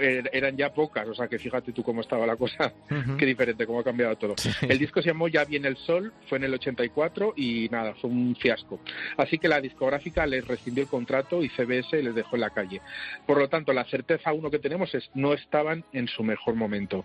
[0.00, 2.72] Er, eran ya pocas, o sea que fíjate tú cómo estaba la cosa,
[3.18, 4.34] qué diferente, cómo ha cambiado todo.
[4.62, 8.10] El disco se llamó Ya viene el sol, fue en el 84 y nada, fue
[8.10, 8.80] un fiasco.
[9.16, 12.80] Así que la discográfica les rescindió el contrato y CBS les dejó en la calle.
[13.26, 17.04] Por lo tanto, la certeza uno que tenemos es no estaban en su mejor momento.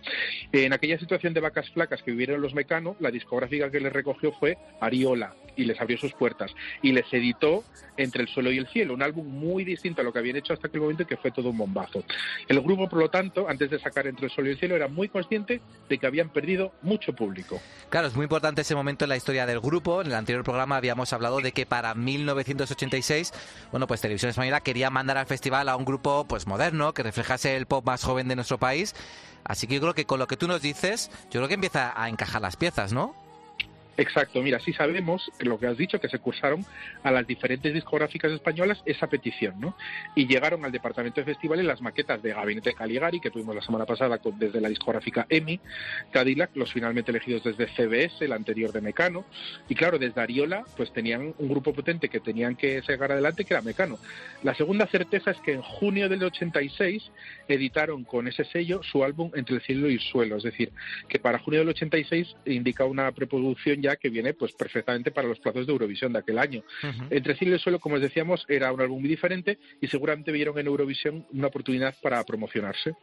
[0.52, 4.32] En aquella situación de vacas flacas que vivieron los Mecano, la discográfica que les recogió
[4.34, 6.52] fue Ariola y les abrió sus puertas
[6.82, 7.64] y les editó
[7.96, 10.54] Entre el suelo y el cielo, un álbum muy distinto a lo que habían hecho
[10.54, 12.04] hasta aquel momento y que fue todo un bombazo.
[12.48, 14.88] El grupo, por lo tanto, antes de sacar Entre el Sol y el Cielo, era
[14.88, 17.61] muy consciente de que habían perdido mucho público.
[17.89, 20.01] Claro, es muy importante ese momento en la historia del grupo.
[20.01, 23.34] En el anterior programa habíamos hablado de que para 1986,
[23.72, 27.55] bueno, pues Televisión Española quería mandar al festival a un grupo pues moderno, que reflejase
[27.55, 28.95] el pop más joven de nuestro país.
[29.43, 31.93] Así que yo creo que con lo que tú nos dices, yo creo que empieza
[31.95, 33.23] a encajar las piezas, ¿no?
[33.96, 36.66] Exacto, mira, sí sabemos lo que has dicho, que se cursaron
[37.04, 39.78] a las diferentes discográficas españolas esa petición, ¿no?
[40.16, 43.86] Y llegaron al departamento de festivales las maquetas de Gabinete Caligari, que tuvimos la semana
[43.86, 45.60] pasada desde la discográfica EMI,
[46.12, 49.26] Cadillac, los finalmente elegidos desde CBS, el anterior de Mecano,
[49.70, 53.54] y claro, desde Ariola, pues tenían un grupo potente que tenían que sacar adelante, que
[53.54, 54.00] era Mecano.
[54.41, 57.12] La segunda certeza es que en junio del 86
[57.48, 60.72] editaron con ese sello su álbum Entre el cielo y el suelo, es decir,
[61.08, 65.40] que para junio del 86 indica una preproducción ya que viene pues perfectamente para los
[65.40, 66.64] plazos de Eurovisión de aquel año.
[67.10, 70.58] Entre Cielo y Suelo, como os decíamos, era un álbum muy diferente y seguramente vieron
[70.58, 72.96] en Eurovisión una oportunidad para promocionarse.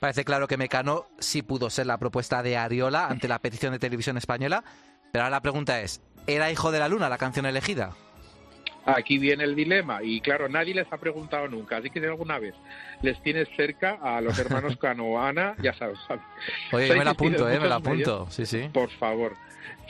[0.00, 3.78] Parece claro que Mecano sí pudo ser la propuesta de Ariola ante la petición de
[3.78, 4.64] televisión española,
[5.12, 7.94] pero ahora la pregunta es, ¿era Hijo de la Luna la canción elegida?
[8.86, 12.38] Aquí viene el dilema y claro, nadie les ha preguntado nunca, así que si alguna
[12.38, 12.54] vez
[13.02, 15.98] les tienes cerca a los hermanos Canoana, ya sabes.
[16.72, 18.70] Oye, me la apunto, eh, me la apunto, sí, sí.
[18.72, 19.34] Por favor.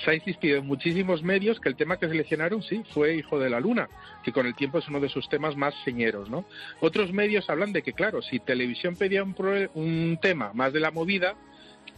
[0.02, 3.50] Se ha insistido en muchísimos medios que el tema que seleccionaron, sí, fue Hijo de
[3.50, 3.88] la Luna,
[4.22, 6.46] que con el tiempo es uno de sus temas más señeros, ¿no?
[6.80, 9.34] Otros medios hablan de que, claro, si televisión pedía un,
[9.74, 11.34] un tema más de la movida,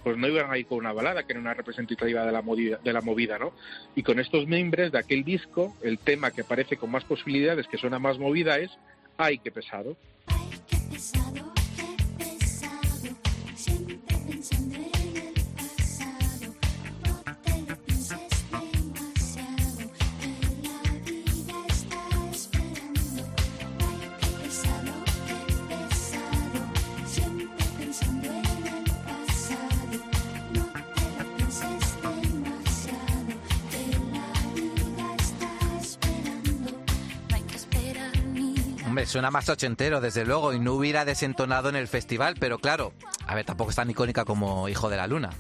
[0.03, 2.79] pues no iban a ir con una balada, que era una representativa de la movida,
[2.83, 3.53] de la movida ¿no?
[3.95, 7.79] Y con estos miembros de aquel disco, el tema que parece con más posibilidades, que
[7.79, 8.71] suena más movida, es.
[9.17, 9.97] Ay, qué pesado.
[39.09, 42.93] Suena más ochentero, desde luego, y no hubiera desentonado en el festival, pero claro,
[43.27, 45.31] a ver, tampoco es tan icónica como Hijo de la Luna.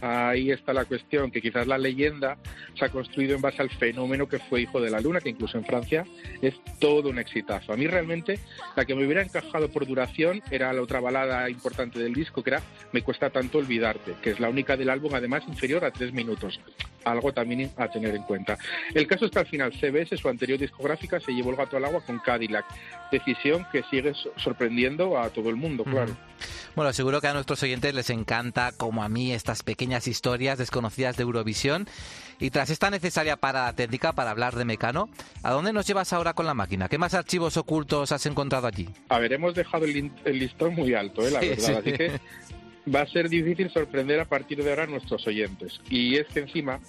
[0.00, 2.36] Ahí está la cuestión, que quizás la leyenda
[2.78, 5.58] se ha construido en base al fenómeno que fue Hijo de la Luna, que incluso
[5.58, 6.04] en Francia
[6.42, 7.72] es todo un exitazo.
[7.72, 8.38] A mí realmente
[8.76, 12.50] la que me hubiera encajado por duración era la otra balada importante del disco, que
[12.50, 16.12] era Me cuesta tanto olvidarte, que es la única del álbum además inferior a tres
[16.12, 16.60] minutos.
[17.04, 18.56] algo también a tener en cuenta.
[18.94, 21.84] El caso es que al final CBS, su anterior discográfica, se llevó el gato al
[21.84, 22.64] agua con Cadillac,
[23.12, 26.16] decisión que sigue sorprendiendo a todo el mundo, claro.
[26.74, 31.16] Bueno, seguro que a nuestros oyentes les encanta, como a mí, estas pequeñas historias desconocidas
[31.16, 31.86] de Eurovisión.
[32.40, 35.08] Y tras esta necesaria parada técnica para hablar de Mecano,
[35.44, 36.88] ¿a dónde nos llevas ahora con la máquina?
[36.88, 38.88] ¿Qué más archivos ocultos has encontrado allí?
[39.08, 41.30] A ver, hemos dejado el, listón muy alto, ¿eh?
[41.30, 41.78] la verdad.
[41.78, 42.20] Así que
[42.92, 45.80] va a ser difícil sorprender a partir de ahora a nuestros oyentes.
[45.88, 46.80] Y es que encima,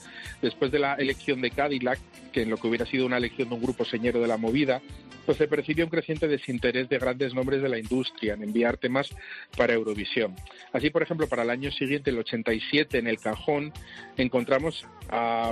[0.42, 2.00] después de la elección de Cadillac,
[2.34, 4.82] que en lo que hubiera sido una elección de un grupo señero de la movida,
[5.26, 9.10] pues se percibió un creciente desinterés de grandes nombres de la industria en enviar temas
[9.58, 10.36] para Eurovisión.
[10.72, 13.74] Así, por ejemplo, para el año siguiente, el 87, en el cajón,
[14.18, 14.86] encontramos,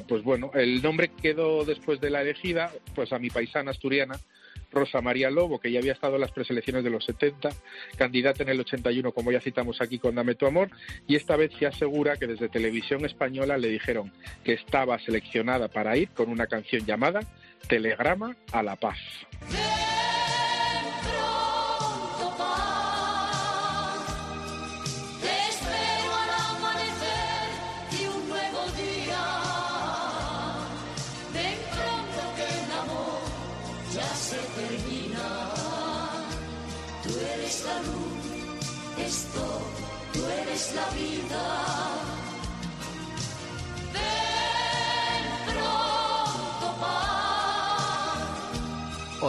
[0.07, 4.19] pues bueno, el nombre que quedó después de la elegida, pues a mi paisana asturiana,
[4.71, 7.49] Rosa María Lobo, que ya había estado en las preselecciones de los 70,
[7.95, 10.69] candidata en el 81, como ya citamos aquí con Dame tu amor,
[11.07, 14.11] y esta vez se asegura que desde Televisión Española le dijeron
[14.43, 17.19] que estaba seleccionada para ir con una canción llamada
[17.67, 18.97] Telegrama a la Paz.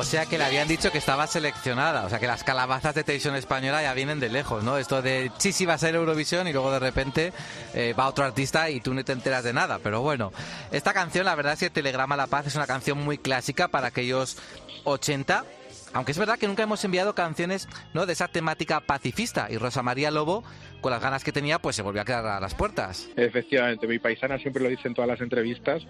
[0.04, 3.04] O sea que le habían dicho que estaba seleccionada, o sea que las calabazas de
[3.04, 4.76] televisión española ya vienen de lejos, ¿no?
[4.76, 7.32] Esto de sí, sí va a ser Eurovisión y luego de repente
[7.72, 9.78] eh, va otro artista y tú no te enteras de nada.
[9.82, 10.30] Pero bueno,
[10.70, 13.86] esta canción, la verdad es que Telegrama La Paz es una canción muy clásica para
[13.86, 14.36] aquellos
[14.84, 15.46] 80
[15.94, 18.04] aunque es verdad que nunca hemos enviado canciones ¿no?
[18.04, 20.44] de esa temática pacifista y Rosa María Lobo,
[20.80, 23.08] con las ganas que tenía, pues se volvió a quedar a las puertas.
[23.16, 25.82] Efectivamente, mi paisana siempre lo dice en todas las entrevistas,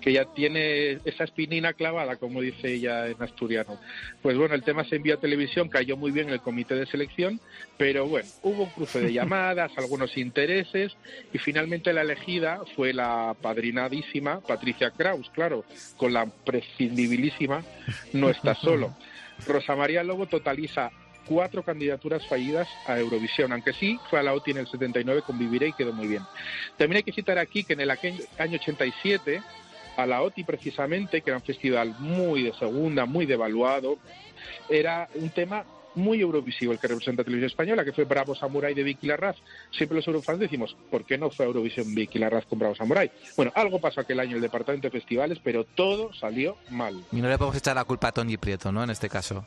[0.00, 3.78] que ya tiene esa espinina clavada, como dice ella en asturiano.
[4.22, 6.86] Pues bueno, el tema se envió a televisión, cayó muy bien en el comité de
[6.86, 7.38] selección,
[7.76, 10.96] pero bueno, hubo un cruce de llamadas, algunos intereses,
[11.32, 15.64] y finalmente la elegida fue la padrinadísima Patricia Kraus, claro,
[15.96, 17.62] con la prescindibilísima
[18.14, 18.96] No está solo.
[19.46, 20.90] Rosa María Lobo totaliza
[21.26, 25.38] cuatro candidaturas fallidas a Eurovisión, aunque sí fue a la OTI en el 79 con
[25.38, 26.22] Viviré y quedó muy bien.
[26.76, 29.42] También hay que citar aquí que en el año 87
[29.96, 33.98] a la OTI precisamente, que era un festival muy de segunda, muy devaluado,
[34.68, 35.64] era un tema
[35.94, 39.36] muy eurovisivo el que representa Televisión Española, que fue Bravo Samurai de Vicky Larraz.
[39.70, 43.10] Siempre los eurofans decimos, ¿por qué no fue Eurovisión Vicky Larraz con Bravo Samurai?
[43.36, 47.02] Bueno, algo pasó aquel año en el departamento de festivales, pero todo salió mal.
[47.12, 48.84] Y no le podemos echar la culpa a Tony Prieto, ¿no?
[48.84, 49.44] En este caso.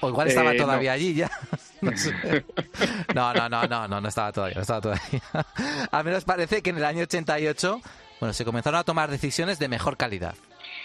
[0.00, 1.30] O igual estaba eh, todavía allí ya.
[3.14, 5.22] no, no, no, no, no, no estaba todavía, no estaba todavía.
[5.90, 7.80] Al menos parece que en el año 88,
[8.20, 10.34] bueno, se comenzaron a tomar decisiones de mejor calidad.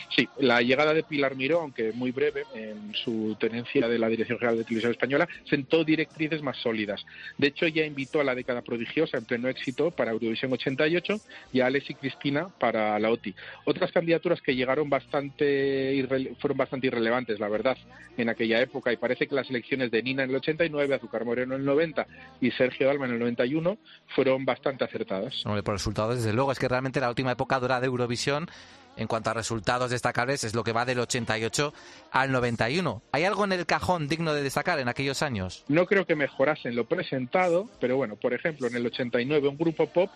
[0.09, 4.37] Sí, la llegada de Pilar Miró, aunque muy breve, en su tenencia de la Dirección
[4.37, 7.05] General de Televisión Española, sentó directrices más sólidas.
[7.37, 11.19] De hecho, ya invitó a la década prodigiosa en pleno éxito para Eurovisión 88
[11.53, 13.35] y a Alex y Cristina para la OTI.
[13.65, 16.05] Otras candidaturas que llegaron bastante
[16.39, 17.77] fueron bastante irrelevantes, la verdad,
[18.17, 18.91] en aquella época.
[18.91, 22.07] Y parece que las elecciones de Nina en el 89, Azúcar Moreno en el 90
[22.41, 23.77] y Sergio Dalma en el 91
[24.07, 25.45] fueron bastante acertadas.
[25.45, 28.47] Hombre, por resultados, desde luego, es que realmente la última época dura de Eurovisión
[28.97, 31.73] en cuanto a resultados destacables es lo que va del 88
[32.11, 33.01] al 91.
[33.11, 35.63] ¿Hay algo en el cajón digno de destacar en aquellos años?
[35.67, 39.87] No creo que mejorasen lo presentado, pero bueno, por ejemplo, en el 89 un grupo
[39.87, 40.09] pop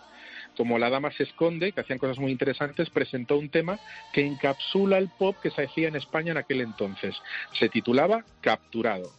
[0.58, 3.80] como La Dama se esconde, que hacían cosas muy interesantes, presentó un tema
[4.12, 7.16] que encapsula el pop que se hacía en España en aquel entonces.
[7.58, 9.12] Se titulaba Capturado.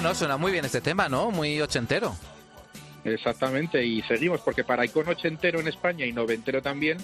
[0.00, 1.32] Bueno, suena muy bien este tema, ¿no?
[1.32, 2.14] Muy ochentero.
[3.02, 6.98] Exactamente, y seguimos, porque para icono ochentero en España y noventero también,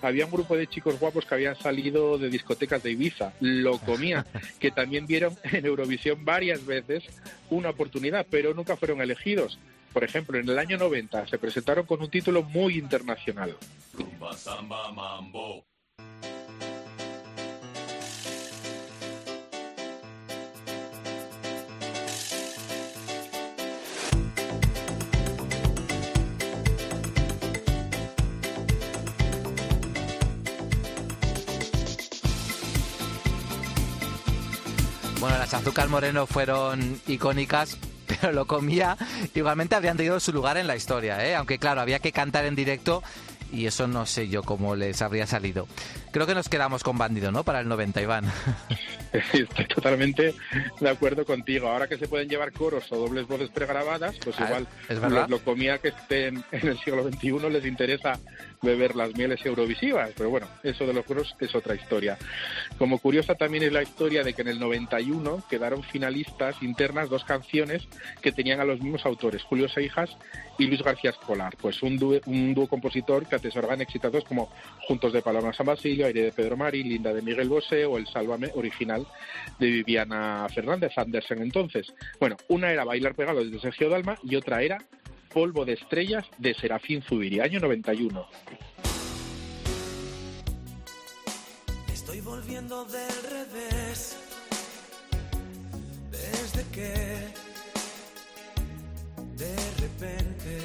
[0.00, 4.24] había un grupo de chicos guapos que habían salido de discotecas de Ibiza, lo comía,
[4.60, 7.04] que también vieron en Eurovisión varias veces
[7.50, 9.58] una oportunidad, pero nunca fueron elegidos.
[9.92, 13.58] Por ejemplo, en el año 90 se presentaron con un título muy internacional.
[35.20, 38.96] Bueno, las azúcar moreno fueron icónicas, pero lo comía.
[39.34, 41.34] Igualmente habrían tenido su lugar en la historia, ¿eh?
[41.34, 43.02] aunque claro, había que cantar en directo
[43.50, 45.66] y eso no sé yo cómo les habría salido.
[46.12, 47.44] Creo que nos quedamos con Bandido, ¿no?
[47.44, 48.24] Para el 90, Iván.
[49.12, 50.34] Estoy totalmente
[50.80, 51.68] de acuerdo contigo.
[51.68, 55.26] Ahora que se pueden llevar coros o dobles voces pregrabadas, pues Ah, igual es lo,
[55.26, 58.18] lo comía que estén en el siglo XXI les interesa
[58.62, 60.10] beber las mieles eurovisivas.
[60.16, 62.18] Pero bueno, eso de los coros es otra historia.
[62.78, 67.24] Como curiosa también es la historia de que en el 91 quedaron finalistas internas dos
[67.24, 67.86] canciones
[68.20, 70.16] que tenían a los mismos autores, Julio Seijas
[70.58, 71.56] y Luis García Escolar.
[71.60, 74.50] Pues un dúo, un dúo compositor que atesoraban exitados como
[74.86, 78.06] Juntos de Paloma San Basilio, Aire de Pedro Mari, Linda de Miguel Bosé o El
[78.06, 79.06] Sálvame original
[79.58, 81.92] de Viviana Fernández Andersen entonces.
[82.18, 84.78] Bueno, una era Bailar Pegado de Sergio Dalma y otra era
[85.32, 88.26] Polvo de Estrellas de Serafín Zubiri, año 91.
[91.92, 94.16] Estoy volviendo del revés.
[96.10, 96.94] Desde que
[99.36, 100.60] de repente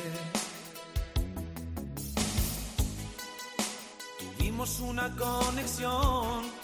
[4.37, 6.62] tuvimos una conexión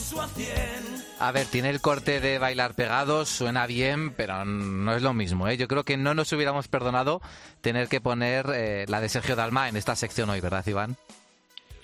[0.00, 1.04] puso a cien.
[1.18, 5.48] A ver, tiene el corte de bailar pegados, suena bien, pero no es lo mismo.
[5.48, 5.56] ¿eh?
[5.56, 7.20] Yo creo que no nos hubiéramos perdonado
[7.60, 10.96] tener que poner eh, la de Sergio Dalma en esta sección hoy, ¿verdad, Iván?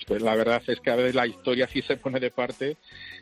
[0.07, 2.77] Pues la verdad es que a veces la historia sí se pone de parte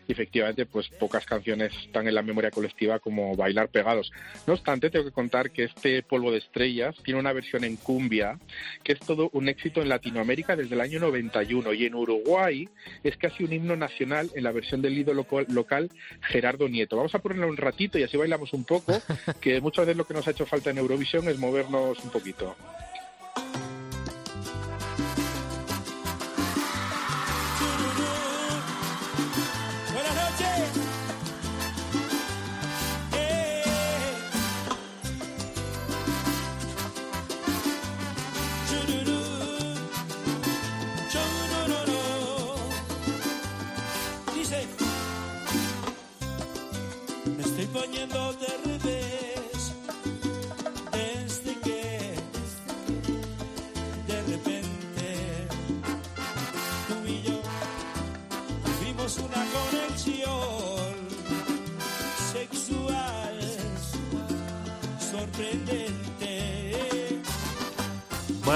[0.08, 4.12] y efectivamente pues pocas canciones están en la memoria colectiva como Bailar Pegados.
[4.48, 8.40] No obstante, tengo que contar que este Polvo de Estrellas tiene una versión en cumbia
[8.84, 12.70] que es todo un éxito en Latinoamérica desde el año 91 y en Uruguay
[13.04, 15.90] es casi un himno nacional en la versión del ídolo local, local
[16.22, 16.98] Gerardo Nieto.
[16.98, 19.02] Vamos a ponerlo un ratito y así bailamos un poco,
[19.42, 22.56] que muchas veces lo que nos ha hecho falta en Eurovisión es movernos un poquito.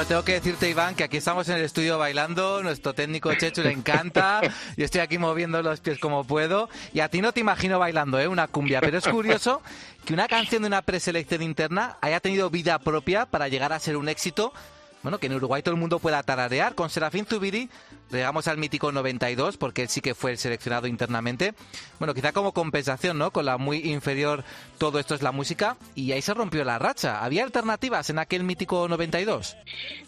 [0.10, 3.72] Tengo que decirte, Iván, que aquí estamos en el estudio bailando, nuestro técnico Chechu le
[3.72, 4.41] encanta,
[4.76, 8.20] yo estoy aquí moviendo los pies como puedo, y a ti no te imagino bailando,
[8.20, 8.28] ¿eh?
[8.28, 9.62] Una cumbia, pero es curioso
[10.05, 13.97] que una canción de una preselección interna haya tenido vida propia para llegar a ser
[13.97, 14.51] un éxito,
[15.03, 16.74] bueno, que en Uruguay todo el mundo pueda tararear.
[16.74, 17.70] Con Serafín Zubiri
[18.12, 21.53] llegamos al mítico 92, porque él sí que fue el seleccionado internamente.
[21.99, 23.32] Bueno, quizá como compensación, ¿no?
[23.32, 24.43] Con la muy inferior
[24.78, 27.24] todo esto es la música, y ahí se rompió la racha.
[27.24, 29.57] ¿Había alternativas en aquel mítico 92?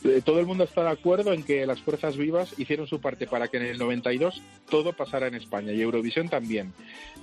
[0.04, 3.28] Eh, todo el mundo está de acuerdo en que las fuerzas vivas hicieron su parte
[3.28, 6.74] para que en el 92 todo pasara en España y Eurovisión también.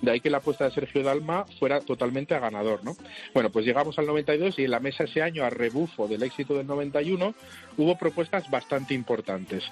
[0.03, 2.97] De ahí que la apuesta de Sergio Dalma fuera totalmente a ganador, ¿no?
[3.35, 6.55] Bueno, pues llegamos al 92 y en la mesa ese año, a rebufo del éxito
[6.55, 7.35] del 91,
[7.77, 9.65] hubo propuestas bastante importantes.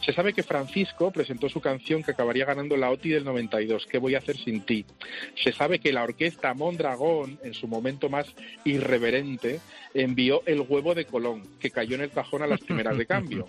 [0.00, 3.98] Se sabe que Francisco presentó su canción que acabaría ganando la OTI del 92, ¿Qué
[3.98, 4.86] voy a hacer sin ti?
[5.34, 8.32] Se sabe que la orquesta Mondragón, en su momento más
[8.64, 9.58] irreverente,
[9.94, 13.48] envió el huevo de Colón, que cayó en el cajón a las primeras de cambio.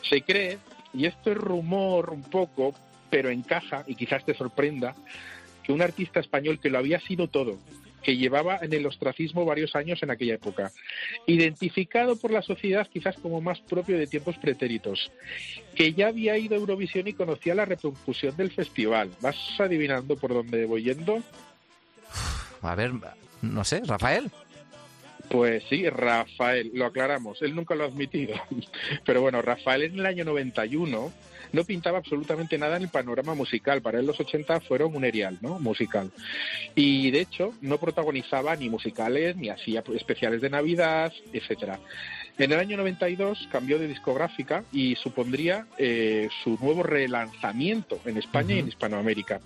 [0.00, 0.56] Se cree,
[0.94, 2.74] y esto es rumor un poco,
[3.10, 4.94] pero encaja y quizás te sorprenda,
[5.62, 7.58] que un artista español que lo había sido todo,
[8.02, 10.70] que llevaba en el ostracismo varios años en aquella época,
[11.26, 15.10] identificado por la sociedad quizás como más propio de tiempos pretéritos,
[15.74, 19.10] que ya había ido a Eurovisión y conocía la repercusión del festival.
[19.20, 21.22] ¿Vas adivinando por dónde voy yendo?
[22.62, 22.92] A ver,
[23.42, 24.30] no sé, Rafael.
[25.30, 28.34] Pues sí, Rafael, lo aclaramos, él nunca lo ha admitido.
[29.04, 31.12] Pero bueno, Rafael en el año 91
[31.52, 33.82] no pintaba absolutamente nada en el panorama musical.
[33.82, 35.58] Para él los 80 fueron un erial, ¿no?
[35.58, 36.10] Musical.
[36.74, 41.78] Y de hecho no protagonizaba ni musicales, ni hacía especiales de Navidad, etcétera.
[42.38, 48.54] En el año 92 cambió de discográfica y supondría eh, su nuevo relanzamiento en España
[48.54, 49.40] y en Hispanoamérica.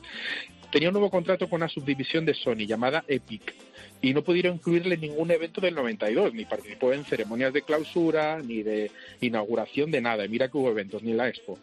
[0.70, 3.54] Tenía un nuevo contrato con una subdivisión de Sony llamada Epic
[4.02, 8.62] y no pudieron incluirle ningún evento del 92, ni participó en ceremonias de clausura, ni
[8.62, 8.90] de
[9.22, 10.24] inauguración de nada.
[10.26, 11.58] Y mira que hubo eventos, ni en la Expo.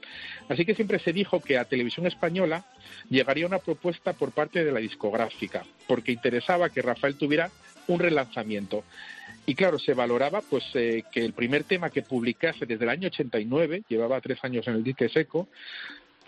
[0.48, 2.66] Así que siempre se dijo que a Televisión Española
[3.10, 7.52] llegaría una propuesta por parte de la discográfica, porque interesaba que Rafael tuviera
[7.88, 8.84] un relanzamiento.
[9.46, 13.08] Y claro, se valoraba pues eh, que el primer tema que publicase desde el año
[13.08, 15.48] 89, llevaba tres años en el dique seco,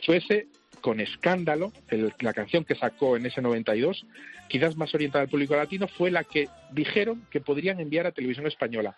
[0.03, 0.47] fuese
[0.79, 4.03] con escándalo, el- la canción que sacó en ese 92,
[4.47, 8.47] quizás más orientada al público latino, fue la que dijeron que podrían enviar a televisión
[8.47, 8.95] española.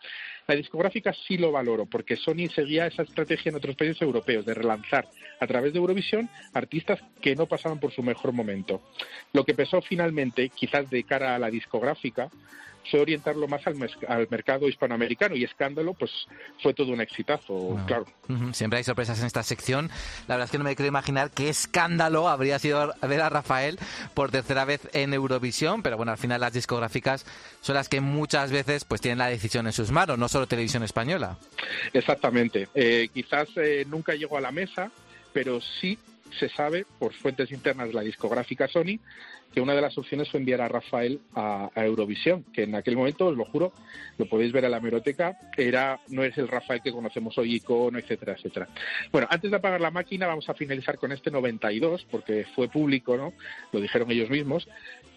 [0.48, 4.54] La discográfica sí lo valoró, porque Sony seguía esa estrategia en otros países europeos de
[4.54, 5.10] relanzar
[5.42, 8.82] a través de Eurovisión artistas que no pasaban por su mejor momento.
[9.34, 12.30] Lo que pesó finalmente, quizás de cara a la discográfica,
[12.90, 13.76] fue orientarlo más al,
[14.30, 16.12] mercado hispanoamericano y Escándalo pues
[16.62, 18.06] fue todo un exitazo, claro.
[18.52, 19.90] Siempre hay sorpresas en esta sección.
[20.28, 23.80] La verdad es que no me quiero imaginar qué escándalo habría sido ver a Rafael
[24.14, 27.26] por tercera vez en Eurovisión, pero bueno, al final las discográficas
[27.62, 30.84] son las que muchas veces pues tienen la decisión en sus manos, no solo Televisión
[30.84, 31.38] Española.
[31.94, 32.68] Exactamente.
[32.74, 34.92] Eh, quizás eh, nunca llegó a la mesa,
[35.32, 35.98] pero sí
[36.40, 39.00] se sabe por fuentes internas de la discográfica Sony
[39.54, 43.28] que una de las opciones fue enviar a Rafael a, Eurovisión, que en aquel momento,
[43.28, 43.72] os lo juro,
[44.18, 48.00] lo podéis ver en la hemeroteca, era, no es el Rafael que conocemos hoy, icono,
[48.00, 48.68] etcétera, etcétera.
[49.12, 53.16] Bueno, antes de apagar la máquina, vamos a finalizar con este 92, porque fue público,
[53.16, 53.34] ¿no?
[53.72, 54.68] Lo dijeron ellos mismos,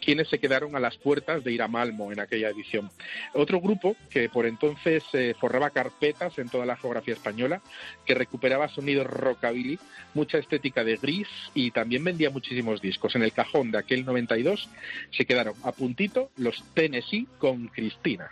[0.01, 2.91] quienes se quedaron a las puertas de ir a Malmo en aquella edición.
[3.33, 7.63] Otro grupo que por entonces eh, forraba carpetas en toda la geografía española,
[8.05, 9.79] que recuperaba sonidos rockabilly,
[10.15, 13.17] mucha estética de gris y también vendía muchísimos discos.
[13.17, 14.26] En el cajón de aquel 92
[15.11, 18.31] se quedaron a puntito los Tennessee con Cristina.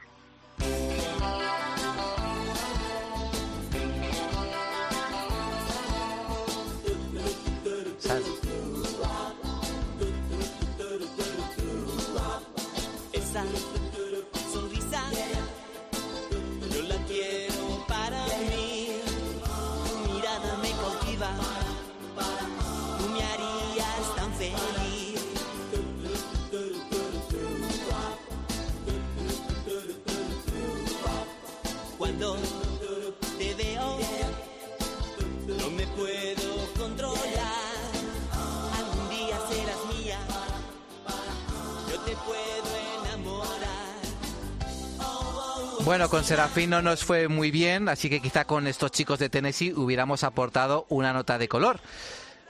[45.85, 49.29] Bueno, con Serafín no nos fue muy bien, así que quizá con estos chicos de
[49.29, 51.79] Tennessee hubiéramos aportado una nota de color.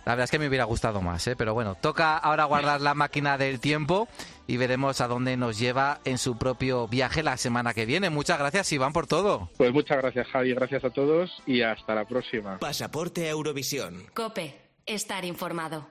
[0.06, 1.34] La verdad es que me hubiera gustado más, ¿eh?
[1.34, 4.06] pero bueno, toca ahora guardar la máquina del tiempo
[4.46, 8.08] y veremos a dónde nos lleva en su propio viaje la semana que viene.
[8.08, 9.50] Muchas gracias, Iván, por todo.
[9.56, 12.58] Pues muchas gracias, Javi, gracias a todos y hasta la próxima.
[12.60, 14.06] Pasaporte a Eurovisión.
[14.14, 15.88] Cope, estar informado.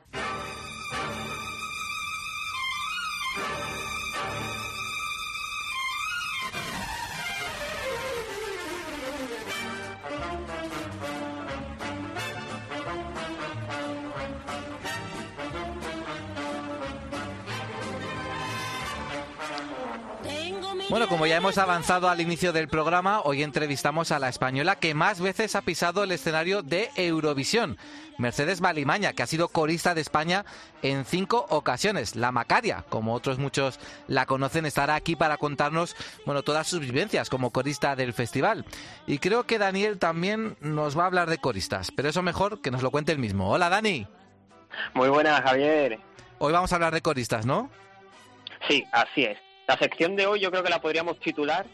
[21.14, 25.22] Como ya hemos avanzado al inicio del programa, hoy entrevistamos a la española que más
[25.22, 27.78] veces ha pisado el escenario de Eurovisión,
[28.18, 30.44] Mercedes Balimaña, que ha sido corista de España
[30.82, 32.16] en cinco ocasiones.
[32.16, 35.96] La Macaria, como otros muchos la conocen, estará aquí para contarnos,
[36.26, 38.66] bueno, todas sus vivencias como corista del festival.
[39.06, 42.72] Y creo que Daniel también nos va a hablar de coristas, pero eso mejor que
[42.72, 43.52] nos lo cuente él mismo.
[43.52, 44.08] Hola, Dani.
[44.96, 46.00] Muy buenas, Javier.
[46.40, 47.70] Hoy vamos a hablar de coristas, ¿no?
[48.68, 49.53] Sí, así es.
[49.68, 51.66] La sección de hoy yo creo que la podríamos titular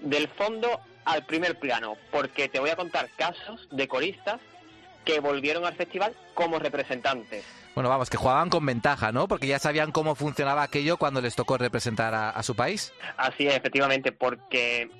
[0.00, 4.40] del fondo al primer plano, porque te voy a contar casos de coristas
[5.04, 7.44] que volvieron al festival como representantes.
[7.74, 9.28] Bueno, vamos, que jugaban con ventaja, ¿no?
[9.28, 12.92] Porque ya sabían cómo funcionaba aquello cuando les tocó representar a, a su país.
[13.16, 14.90] Así es, efectivamente, porque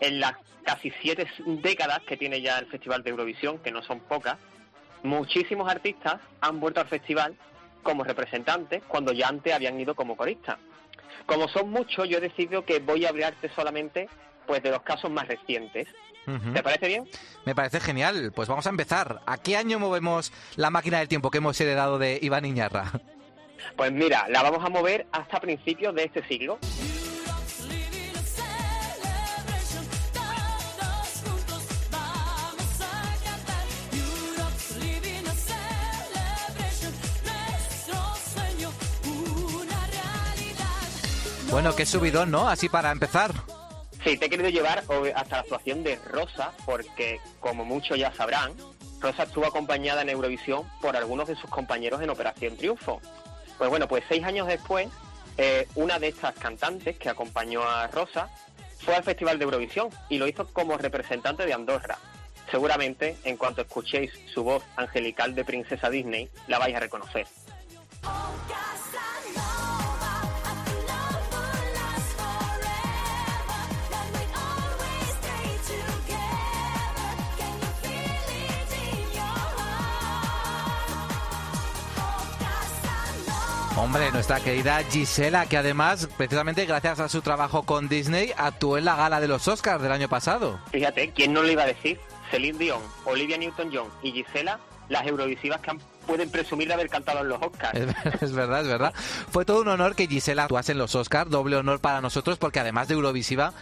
[0.00, 4.00] en las casi siete décadas que tiene ya el Festival de Eurovisión, que no son
[4.00, 4.36] pocas,
[5.02, 7.36] muchísimos artistas han vuelto al festival
[7.82, 10.58] como representantes cuando ya antes habían ido como coristas.
[11.24, 14.08] Como son muchos, yo he decidido que voy a hablarte solamente
[14.46, 15.88] pues de los casos más recientes.
[16.52, 17.08] ¿Te parece bien?
[17.44, 18.32] Me parece genial.
[18.34, 19.20] Pues vamos a empezar.
[19.26, 22.90] ¿A qué año movemos la máquina del tiempo que hemos heredado de Iván Iñarra?
[23.76, 26.58] Pues mira, la vamos a mover hasta principios de este siglo.
[41.56, 42.50] Bueno, qué subidón, ¿no?
[42.50, 43.32] Así para empezar.
[44.04, 44.84] Sí, te he querido llevar
[45.14, 48.52] hasta la actuación de Rosa, porque como muchos ya sabrán,
[49.00, 53.00] Rosa estuvo acompañada en Eurovisión por algunos de sus compañeros en Operación Triunfo.
[53.56, 54.88] Pues bueno, pues seis años después,
[55.38, 58.28] eh, una de estas cantantes que acompañó a Rosa
[58.84, 61.96] fue al Festival de Eurovisión y lo hizo como representante de Andorra.
[62.50, 67.26] Seguramente, en cuanto escuchéis su voz angelical de princesa Disney, la vais a reconocer.
[83.76, 88.86] Hombre, nuestra querida Gisela, que además, precisamente gracias a su trabajo con Disney, actuó en
[88.86, 90.58] la gala de los Oscars del año pasado.
[90.72, 92.00] Fíjate, ¿quién no lo iba a decir?
[92.30, 94.58] Celine Dion, Olivia Newton-John y Gisela,
[94.88, 97.78] las eurovisivas que han- pueden presumir de haber cantado en los Oscars.
[97.78, 98.94] Es, es verdad, es verdad.
[99.30, 102.60] Fue todo un honor que Gisela actuase en los Oscars, doble honor para nosotros, porque
[102.60, 103.52] además de Eurovisiva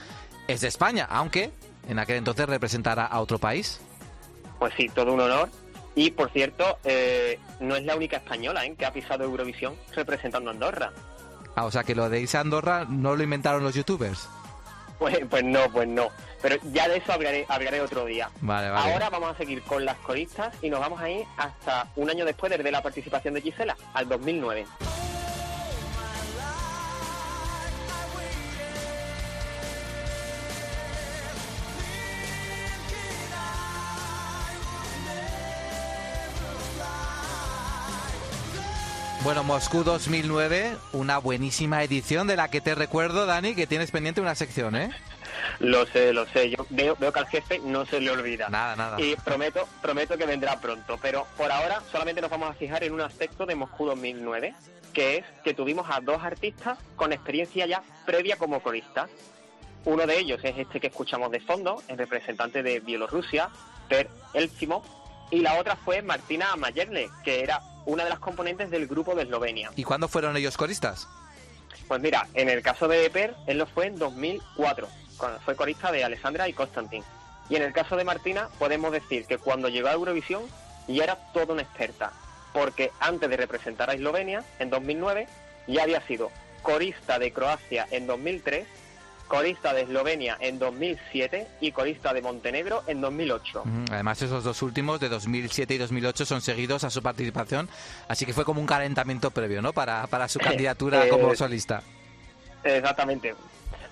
[0.46, 1.50] es de España, aunque
[1.88, 3.80] en aquel entonces representara a otro país.
[4.60, 5.50] Pues sí, todo un honor.
[5.94, 8.74] Y por cierto, eh, no es la única española ¿eh?
[8.76, 10.92] que ha pisado Eurovisión representando a Andorra.
[11.54, 14.28] Ah, o sea que lo de irse a Andorra no lo inventaron los youtubers.
[14.98, 16.08] Pues, pues no, pues no.
[16.42, 18.30] Pero ya de eso hablaré, hablaré otro día.
[18.40, 18.92] Vale, vale.
[18.92, 22.24] Ahora vamos a seguir con las coristas y nos vamos a ir hasta un año
[22.24, 24.66] después desde la participación de Gisela, al 2009.
[39.24, 44.20] Bueno, Moscú 2009, una buenísima edición de la que te recuerdo, Dani, que tienes pendiente
[44.20, 44.90] una sección, ¿eh?
[45.60, 46.50] Lo sé, lo sé.
[46.50, 48.50] Yo veo, veo que al jefe no se le olvida.
[48.50, 49.00] Nada, nada.
[49.00, 50.98] Y prometo, prometo que vendrá pronto.
[51.00, 54.54] Pero por ahora solamente nos vamos a fijar en un aspecto de Moscú 2009,
[54.92, 59.08] que es que tuvimos a dos artistas con experiencia ya previa como coristas.
[59.86, 63.48] Uno de ellos es este que escuchamos de fondo, el representante de Bielorrusia,
[63.88, 64.84] Per Elcimo,
[65.30, 69.22] y la otra fue Martina Mayerle, que era una de las componentes del grupo de
[69.22, 69.70] Eslovenia.
[69.76, 71.08] ¿Y cuándo fueron ellos coristas?
[71.88, 75.92] Pues mira, en el caso de Per, él lo fue en 2004, cuando fue corista
[75.92, 77.04] de Alessandra y Constantin.
[77.48, 80.42] Y en el caso de Martina, podemos decir que cuando llegó a Eurovisión
[80.88, 82.12] ya era toda una experta,
[82.52, 85.28] porque antes de representar a Eslovenia, en 2009,
[85.66, 86.30] ya había sido
[86.62, 88.66] corista de Croacia en 2003,
[89.28, 93.60] corista de Eslovenia en 2007 y corista de Montenegro en 2008.
[93.60, 97.68] Ujú, Además, esos dos últimos, de 2007 y 2008, son seguidos a su participación,
[98.08, 99.72] así que fue como un calentamiento previo, ¿no?
[99.72, 101.82] Para, para su candidatura Eh, como solista.
[102.62, 103.34] Exactamente.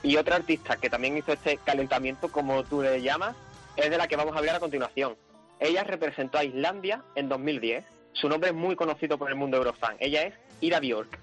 [0.02, 3.36] Y otra artista que también hizo este calentamiento, como tú le llamas,
[3.76, 5.16] es de la que vamos a hablar a continuación.
[5.60, 7.84] Ella representó a Islandia en 2010.
[8.12, 9.96] Su nombre es muy conocido por el mundo Eurofan.
[10.00, 11.18] Ella es Ira Bjork.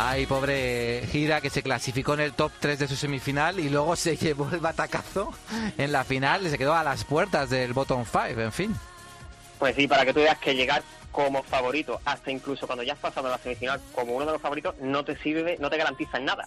[0.00, 3.96] Ay, pobre Gira, que se clasificó en el top 3 de su semifinal y luego
[3.96, 5.34] se llevó el batacazo
[5.76, 8.76] en la final y se quedó a las puertas del bottom 5, en fin.
[9.58, 13.00] Pues sí, para que tú veas que llegar como favorito, hasta incluso cuando ya has
[13.00, 16.18] pasado a la semifinal como uno de los favoritos, no te sirve, no te garantiza
[16.18, 16.46] en nada.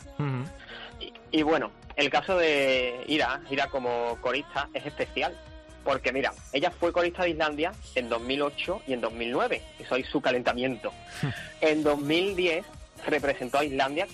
[1.02, 5.38] Y, y bueno, el caso de Ira, Ira como corista, es especial.
[5.84, 9.62] Porque mira, ella fue corista de Islandia en 2008 y en 2009.
[9.80, 10.94] Eso es su calentamiento.
[11.60, 12.64] en 2010
[13.10, 14.08] representó a Islandia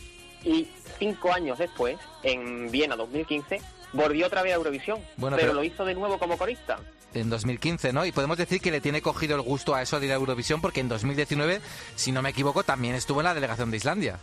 [0.43, 0.67] y
[0.99, 3.59] cinco años después, en Viena 2015,
[3.93, 4.99] volvió otra vez a Eurovisión.
[5.17, 6.79] Bueno, pero, pero- lo hizo de nuevo como corista.
[7.13, 8.05] En 2015, ¿no?
[8.05, 10.61] Y podemos decir que le tiene cogido el gusto a eso de ir a Eurovisión
[10.61, 11.61] porque en 2019,
[11.95, 14.19] si no me equivoco, también estuvo en la delegación de Islandia.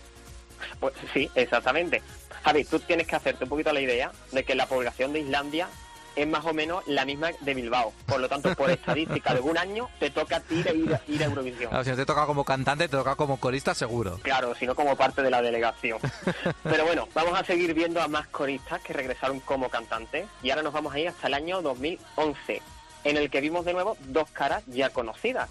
[0.80, 2.02] Pues sí, exactamente.
[2.44, 5.68] Javi, tú tienes que hacerte un poquito la idea de que la población de Islandia
[6.16, 7.92] es más o menos la misma de Bilbao.
[8.06, 11.22] Por lo tanto, por estadística de un año, te toca a ti ir, a- ir
[11.22, 11.70] a Eurovisión.
[11.70, 14.18] Claro, si no te toca como cantante, te toca como corista, seguro.
[14.22, 15.98] Claro, sino como parte de la delegación.
[16.62, 20.62] Pero bueno, vamos a seguir viendo a más coristas que regresaron como cantantes y ahora
[20.62, 22.62] nos vamos a ir hasta el año 2011,
[23.04, 25.48] en el que vimos de nuevo dos caras ya conocidas.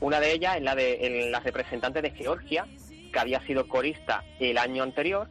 [0.00, 2.66] Una de ellas es la de la representante de Georgia,
[3.12, 5.28] que había sido corista el año anterior,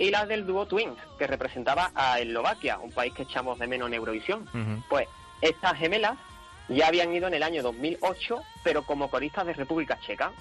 [0.00, 3.88] y la del dúo Twins, que representaba a Eslovaquia, un país que echamos de menos
[3.88, 4.48] en Eurovisión.
[4.88, 5.06] Pues
[5.42, 6.16] estas gemelas
[6.70, 10.32] ya habían ido en el año 2008, pero como coristas de República Checa.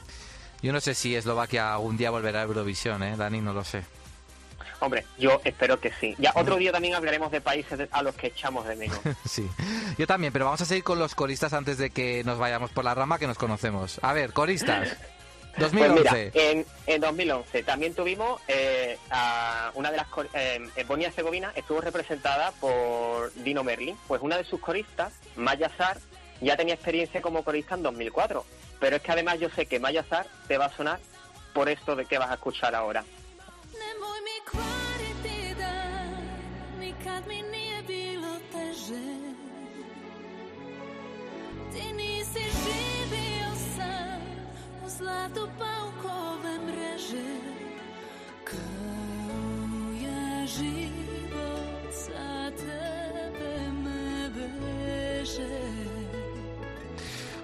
[0.61, 3.17] Yo no sé si Eslovaquia algún día volverá a Eurovisión, ¿eh?
[3.17, 3.83] Dani, no lo sé.
[4.79, 6.15] Hombre, yo espero que sí.
[6.19, 8.97] Ya otro día también hablaremos de países a los que echamos de menos.
[9.25, 9.45] Sí,
[9.97, 12.85] yo también, pero vamos a seguir con los coristas antes de que nos vayamos por
[12.85, 13.99] la rama que nos conocemos.
[14.03, 14.95] A ver, coristas.
[15.55, 16.01] Pues 2011.
[16.01, 21.81] mira, en, en 2011 también tuvimos eh, a una de las eh, en Bosnia-Herzegovina estuvo
[21.81, 23.97] representada por Dino Merlin.
[24.07, 25.97] Pues una de sus coristas, Maya Sar,
[26.41, 28.45] ya tenía experiencia como corista en 2004.
[28.79, 30.99] Pero es que además yo sé que Maya Sar te va a sonar
[31.53, 33.03] por esto de que vas a escuchar ahora.
[36.79, 39.05] Nikad mi nije bilo teže.
[41.71, 41.93] Ti
[50.47, 51.85] život
[52.55, 53.99] tebe me.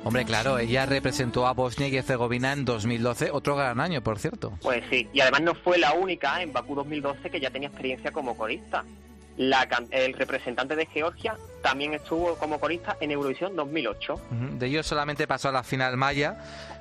[0.03, 4.53] Hombre, claro, ella representó a Bosnia y Herzegovina en 2012, otro gran año, por cierto.
[4.61, 8.11] Pues sí, y además no fue la única en Bakú 2012 que ya tenía experiencia
[8.11, 8.83] como corista.
[9.37, 14.13] La can- el representante de Georgia también estuvo como corista en Eurovisión 2008.
[14.13, 14.57] Ujú.
[14.59, 16.37] De ellos solamente pasó a la final maya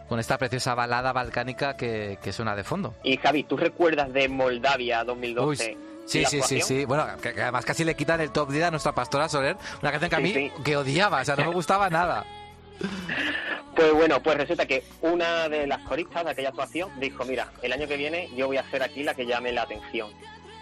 [0.09, 2.95] con esta preciosa balada balcánica que, que suena de fondo.
[3.03, 5.77] Y Javi, ¿tú recuerdas de Moldavia 2012?
[5.77, 6.85] Uy, Sí, sí, sí, sí.
[6.85, 9.91] Bueno, que, que además casi le quitan el top 10 a nuestra pastora Soler, una
[9.91, 10.53] canción que a mí sí.
[10.63, 12.25] que odiaba, o sea, no me gustaba nada.
[13.75, 17.73] Pues bueno, pues resulta que una de las coristas de aquella actuación dijo, mira, el
[17.73, 20.11] año que viene yo voy a ser aquí la que llame la atención.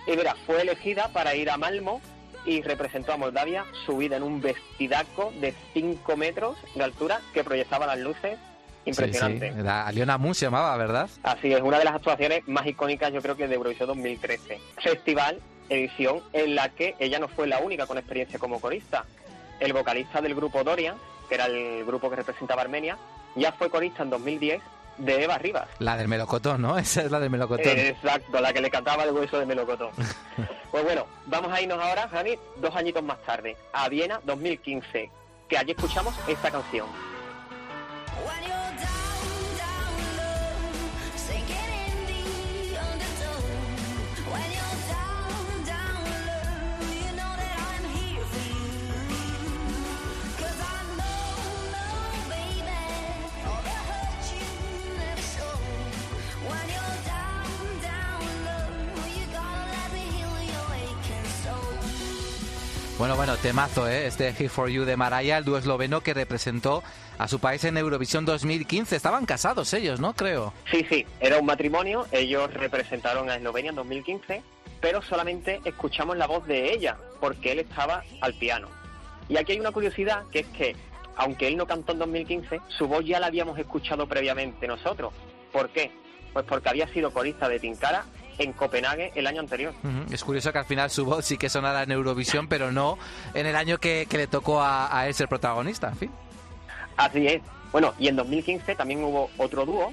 [0.07, 2.01] Y mira, fue elegida para ir a Malmo
[2.47, 7.87] y representó a Moldavia subida en un vestidaco de 5 metros de altura que proyectaba
[7.87, 8.39] las luces.
[8.85, 9.51] Impresionante.
[9.51, 9.63] Sí, sí.
[9.63, 11.09] La Aliona Moon se llamaba, ¿verdad?
[11.23, 14.61] Así es, una de las actuaciones más icónicas yo creo que de Eurovisión 2013.
[14.83, 19.05] Festival, edición en la que ella no fue la única con experiencia como corista.
[19.61, 20.97] El vocalista del grupo Dorian,
[21.29, 22.99] que era el grupo que representaba Armenia,
[23.37, 24.61] ya fue corista en 2010
[24.99, 25.69] de Eva Rivas.
[25.79, 26.79] La del melocotón, ¿no?
[26.79, 27.79] Esa es la del melocotón.
[27.79, 29.91] Exacto, la que le cantaba el hueso de melocotón.
[30.71, 35.11] pues bueno, vamos a irnos ahora, Javi, dos añitos más tarde, a Viena 2015,
[35.49, 36.87] que allí escuchamos esta canción.
[63.03, 64.07] Bueno, bueno, temazo, ¿eh?
[64.07, 66.85] Este Here For You de Maraya, el dúo esloveno que representó
[67.19, 68.95] a su país en Eurovisión 2015.
[68.95, 70.15] Estaban casados ellos, ¿no?
[70.15, 70.55] Creo.
[70.71, 74.45] Sí, sí, era un matrimonio, ellos representaron a Eslovenia en 2015,
[74.81, 78.69] pero solamente escuchamos la voz de ella, porque él estaba al piano.
[79.29, 80.77] Y aquí hay una curiosidad, que es que,
[81.17, 85.13] aunque él no cantó en 2015, su voz ya la habíamos escuchado previamente nosotros.
[85.51, 85.91] ¿Por qué?
[86.33, 88.05] Pues porque había sido corista de Tinkara
[88.43, 89.73] en Copenhague el año anterior.
[90.11, 92.99] Es curioso que al final su voz sí que sonara en Eurovisión, pero no
[93.35, 96.11] en el año que, que le tocó a, a él ser protagonista, en fin.
[96.97, 97.43] Así es.
[97.73, 99.93] Bueno, y en 2015 también hubo otro dúo,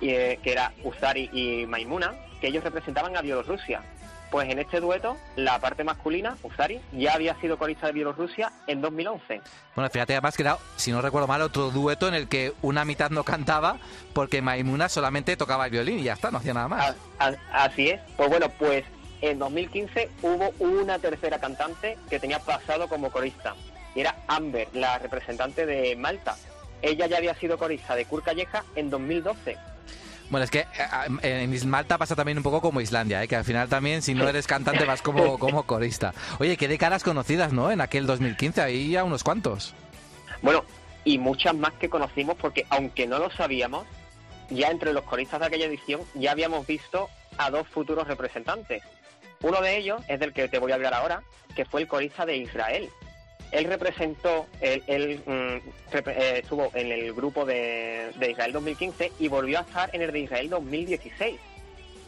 [0.00, 3.80] eh, que era Usari y Maimuna, que ellos representaban a Bielorrusia.
[4.30, 8.82] Pues en este dueto, la parte masculina, Usari, ya había sido corista de Bielorrusia en
[8.82, 9.40] 2011.
[9.74, 12.84] Bueno, fíjate además que era, si no recuerdo mal, otro dueto en el que una
[12.84, 13.78] mitad no cantaba
[14.12, 16.94] porque Maimuna solamente tocaba el violín y ya está, no hacía nada más.
[17.18, 18.00] A- a- así es.
[18.18, 18.84] Pues bueno, pues
[19.22, 23.54] en 2015 hubo una tercera cantante que tenía pasado como corista.
[23.94, 26.36] Y era Amber, la representante de Malta.
[26.82, 29.56] Ella ya había sido corista de Kurt Calleja en 2012.
[30.30, 30.66] Bueno, es que
[31.22, 33.28] eh, en Malta pasa también un poco como Islandia, ¿eh?
[33.28, 36.12] que al final también, si no eres cantante, vas como, como corista.
[36.38, 37.70] Oye, qué de caras conocidas, ¿no?
[37.70, 39.74] En aquel 2015, ahí ya unos cuantos.
[40.42, 40.64] Bueno,
[41.04, 43.86] y muchas más que conocimos porque aunque no lo sabíamos,
[44.50, 47.08] ya entre los coristas de aquella edición ya habíamos visto
[47.38, 48.82] a dos futuros representantes.
[49.40, 51.22] Uno de ellos es del que te voy a hablar ahora,
[51.54, 52.90] que fue el corista de Israel.
[53.50, 59.58] Él representó, él, mm, eh, estuvo en el grupo de, de Israel 2015 y volvió
[59.58, 61.40] a estar en el de Israel 2016.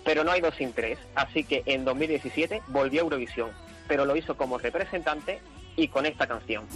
[0.05, 3.51] Pero no hay dos sin tres, así que en 2017 volvió a Eurovisión,
[3.87, 5.41] pero lo hizo como representante
[5.77, 6.67] y con esta canción.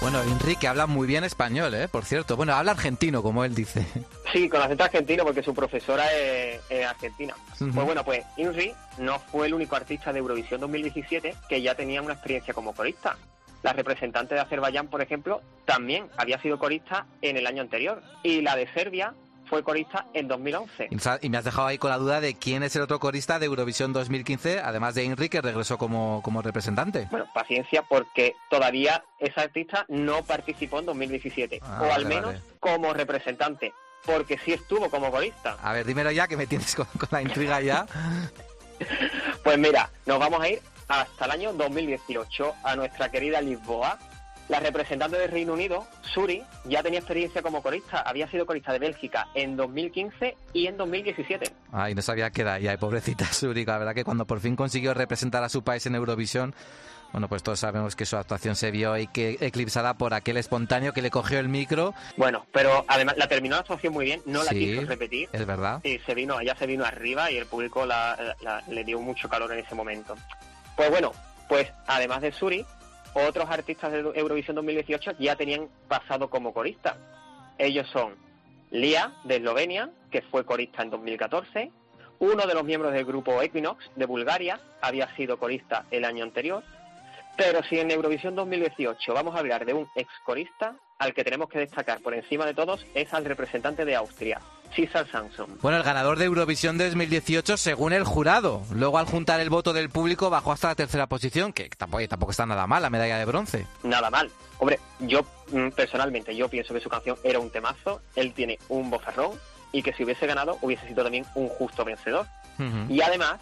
[0.00, 1.88] Bueno, Enrique habla muy bien español, ¿eh?
[1.88, 2.36] Por cierto.
[2.36, 3.86] Bueno, habla argentino, como él dice.
[4.32, 7.34] Sí, con acento argentino porque su profesora es, es argentina.
[7.58, 12.02] Pues bueno, pues Inri no fue el único artista de Eurovisión 2017 que ya tenía
[12.02, 13.16] una experiencia como corista.
[13.62, 18.02] La representante de Azerbaiyán, por ejemplo, también había sido corista en el año anterior.
[18.22, 19.14] Y la de Serbia
[19.54, 20.88] fue corista en 2011.
[21.22, 23.46] Y me has dejado ahí con la duda de quién es el otro corista de
[23.46, 27.06] Eurovisión 2015, además de Enrique, que regresó como, como representante.
[27.08, 31.60] Bueno, paciencia porque todavía esa artista no participó en 2017.
[31.62, 32.40] Ah, o al vale, menos vale.
[32.58, 33.72] como representante.
[34.04, 35.56] Porque sí estuvo como corista.
[35.62, 37.86] A ver, dímelo ya, que me tienes con, con la intriga ya.
[39.44, 44.00] Pues mira, nos vamos a ir hasta el año 2018 a nuestra querida Lisboa.
[44.48, 48.00] La representante del Reino Unido, Suri, ya tenía experiencia como corista.
[48.00, 51.50] Había sido corista de Bélgica en 2015 y en 2017.
[51.72, 53.64] Ay, no sabía qué edad ya, pobrecita Suri.
[53.64, 56.54] La verdad que cuando por fin consiguió representar a su país en Eurovisión,
[57.12, 60.92] Bueno, pues todos sabemos que su actuación se vio y que eclipsada por aquel espontáneo
[60.92, 61.94] que le cogió el micro.
[62.16, 65.28] Bueno, pero además la terminó la actuación muy bien, no la Sí, quiso repetir.
[65.32, 65.80] Es verdad.
[65.84, 69.28] Y se vino, ella se vino arriba y el público la- la- le dio mucho
[69.28, 70.16] calor en ese momento.
[70.76, 71.12] Pues bueno,
[71.48, 72.66] pues además de Suri,
[73.14, 76.96] otros artistas de Eurovisión 2018 ya tenían pasado como corista.
[77.58, 78.14] Ellos son
[78.70, 81.70] Lia, de Eslovenia, que fue corista en 2014.
[82.18, 86.62] Uno de los miembros del grupo Equinox, de Bulgaria, había sido corista el año anterior.
[87.36, 91.48] Pero si en Eurovisión 2018 vamos a hablar de un ex corista, al que tenemos
[91.48, 94.40] que destacar por encima de todos es al representante de Austria,
[94.74, 95.58] César Samson.
[95.62, 98.62] Bueno, el ganador de Eurovisión 2018 según el jurado.
[98.72, 102.32] Luego al juntar el voto del público bajó hasta la tercera posición, que tampoco, tampoco
[102.32, 103.66] está nada mal, la medalla de bronce.
[103.82, 104.30] Nada mal.
[104.58, 105.22] Hombre, yo
[105.52, 109.32] mm, personalmente yo pienso que su canción era un temazo, él tiene un bozarrón
[109.72, 112.26] y que si hubiese ganado hubiese sido también un justo vencedor.
[112.88, 113.40] Y además,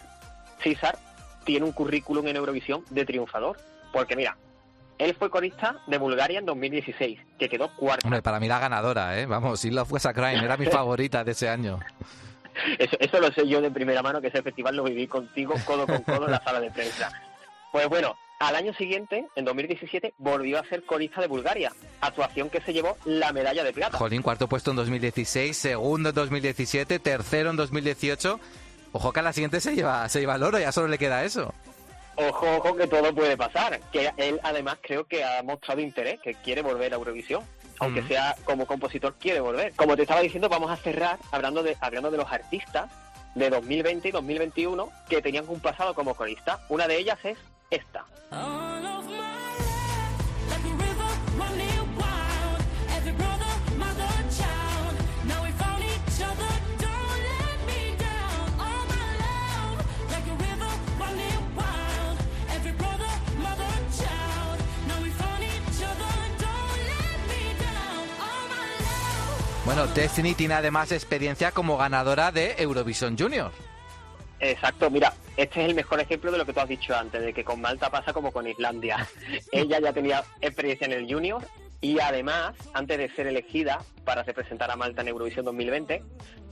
[0.62, 0.98] César
[1.44, 3.58] tiene un currículum en Eurovisión de triunfador,
[3.92, 4.38] porque mira,
[4.98, 8.06] él fue corista de Bulgaria en 2016, que quedó cuarto.
[8.06, 9.26] Hombre, para mí la ganadora, ¿eh?
[9.26, 11.80] Vamos, Love Was a Crime, era mi favorita de ese año.
[12.78, 15.86] Eso, eso lo sé yo de primera mano, que ese festival lo viví contigo codo
[15.86, 17.10] con codo en la sala de prensa.
[17.72, 22.60] Pues bueno, al año siguiente, en 2017, volvió a ser corista de Bulgaria, actuación que
[22.60, 23.96] se llevó la medalla de plata.
[23.96, 28.40] Jolín, cuarto puesto en 2016, segundo en 2017, tercero en 2018.
[28.90, 31.24] Ojo que a la siguiente se lleva, se lleva el oro, ya solo le queda
[31.24, 31.54] eso.
[32.16, 33.80] Ojo, ojo, que todo puede pasar.
[33.92, 37.42] Que él además creo que ha mostrado interés, que quiere volver a Eurovisión.
[37.80, 38.08] Aunque Mm.
[38.08, 39.72] sea como compositor, quiere volver.
[39.74, 42.90] Como te estaba diciendo, vamos a cerrar hablando de, hablando de los artistas
[43.34, 46.60] de 2020 y 2021 que tenían un pasado como corista.
[46.68, 47.38] Una de ellas es
[47.70, 48.04] esta.
[48.30, 49.31] All of my
[69.64, 73.52] Bueno, Destiny tiene además experiencia como ganadora de Eurovisión Junior.
[74.40, 77.32] Exacto, mira, este es el mejor ejemplo de lo que tú has dicho antes, de
[77.32, 79.06] que con Malta pasa como con Islandia.
[79.52, 81.42] Ella ya tenía experiencia en el Junior
[81.82, 86.02] y además, antes de ser elegida para representar a Malta en Eurovisión 2020,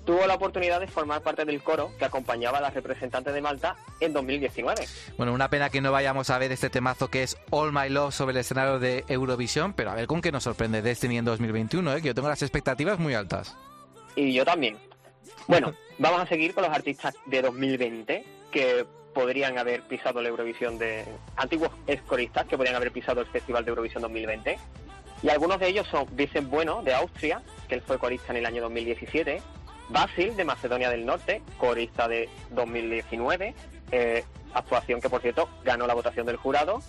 [0.05, 3.77] tuvo la oportunidad de formar parte del coro que acompañaba a la representante de Malta
[4.01, 4.85] en 2019.
[5.16, 8.12] Bueno, una pena que no vayamos a ver este temazo que es All My Love
[8.12, 11.94] sobre el escenario de Eurovisión, pero a ver con qué nos sorprende Destiny en 2021,
[11.94, 12.02] ¿eh?
[12.02, 13.57] que yo tengo las expectativas muy altas.
[14.16, 14.78] Y yo también.
[15.47, 18.85] Bueno, vamos a seguir con los artistas de 2020 que
[19.15, 21.05] podrían haber pisado la Eurovisión de...
[21.36, 24.59] Antiguos escoristas que podrían haber pisado el Festival de Eurovisión 2020.
[25.23, 28.47] Y algunos de ellos son Vicent Bueno, de Austria, que él fue corista en el
[28.47, 29.43] año 2017.
[29.91, 33.55] Basil, de Macedonia del Norte, corista de 2019.
[33.93, 34.25] eh,
[34.55, 36.83] actuación que, por cierto, ganó la votación del jurado.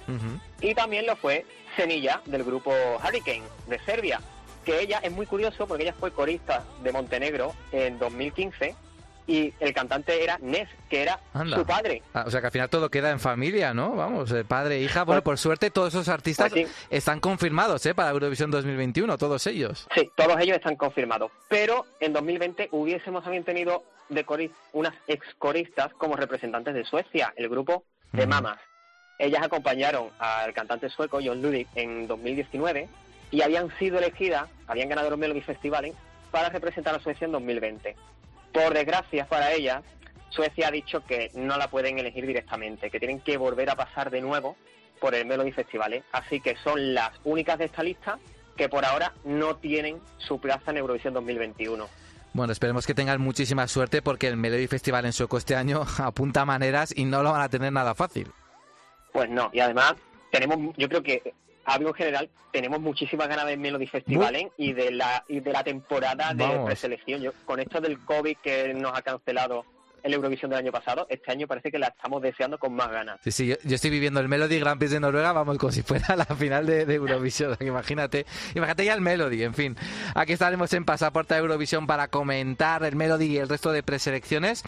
[0.61, 1.45] Y también lo fue
[1.75, 4.19] Senilla, del grupo Hurricane, de Serbia,
[4.65, 8.75] que ella es muy curioso porque ella fue corista de Montenegro en 2015
[9.31, 11.57] y el cantante era Nes, que era Anda.
[11.57, 12.01] su padre.
[12.13, 13.95] Ah, o sea que al final todo queda en familia, ¿no?
[13.95, 15.03] Vamos, eh, padre hija.
[15.03, 16.73] Bueno, por suerte todos esos artistas Pues sí.
[16.89, 17.95] están confirmados ¿eh?
[17.95, 19.87] para Eurovisión 2021, todos ellos.
[19.95, 21.31] Sí, todos ellos están confirmados.
[21.47, 27.33] Pero en 2020 hubiésemos también tenido de cori- unas ex coristas como representantes de Suecia,
[27.37, 28.27] el grupo de.
[28.27, 28.59] Mamas.
[29.19, 32.89] Ellas acompañaron al cantante sueco John Ludwig en 2019
[33.29, 35.93] y habían sido elegidas, habían ganado los Melody Festivalen
[36.31, 37.95] para representar a Suecia en 2020.
[38.53, 39.83] Por desgracia para ellas,
[40.29, 44.09] Suecia ha dicho que no la pueden elegir directamente, que tienen que volver a pasar
[44.09, 44.57] de nuevo
[44.99, 46.03] por el Melody Festival.
[46.11, 48.19] Así que son las únicas de esta lista
[48.55, 51.87] que por ahora no tienen su plaza en Eurovisión 2021.
[52.33, 56.45] Bueno, esperemos que tengan muchísima suerte porque el Melody Festival en sueco este año apunta
[56.45, 58.31] maneras y no lo van a tener nada fácil.
[59.11, 59.95] Pues no, y además
[60.31, 61.33] tenemos, yo creo que
[61.65, 64.51] hablo en general, tenemos muchísimas ganas de Melody Festival ¿eh?
[64.57, 66.65] y de la y de la temporada de Vamos.
[66.65, 67.21] preselección.
[67.21, 69.65] Yo, con esto del COVID que nos ha cancelado
[70.03, 73.19] el Eurovisión del año pasado, este año parece que la estamos deseando con más ganas.
[73.23, 75.83] Sí, sí, yo, yo estoy viviendo el Melody Grand Prix de Noruega, vamos, como si
[75.83, 77.55] fuera la final de, de Eurovisión.
[77.61, 78.25] Imagínate,
[78.55, 79.77] imagínate ya el Melody, en fin.
[80.15, 84.63] Aquí estaremos en Pasaporte a Eurovisión para comentar el Melody y el resto de preselecciones.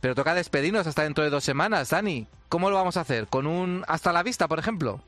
[0.00, 2.28] Pero toca despedirnos hasta dentro de dos semanas, Dani.
[2.48, 3.26] ¿Cómo lo vamos a hacer?
[3.26, 5.02] ¿Con un hasta la vista, por ejemplo?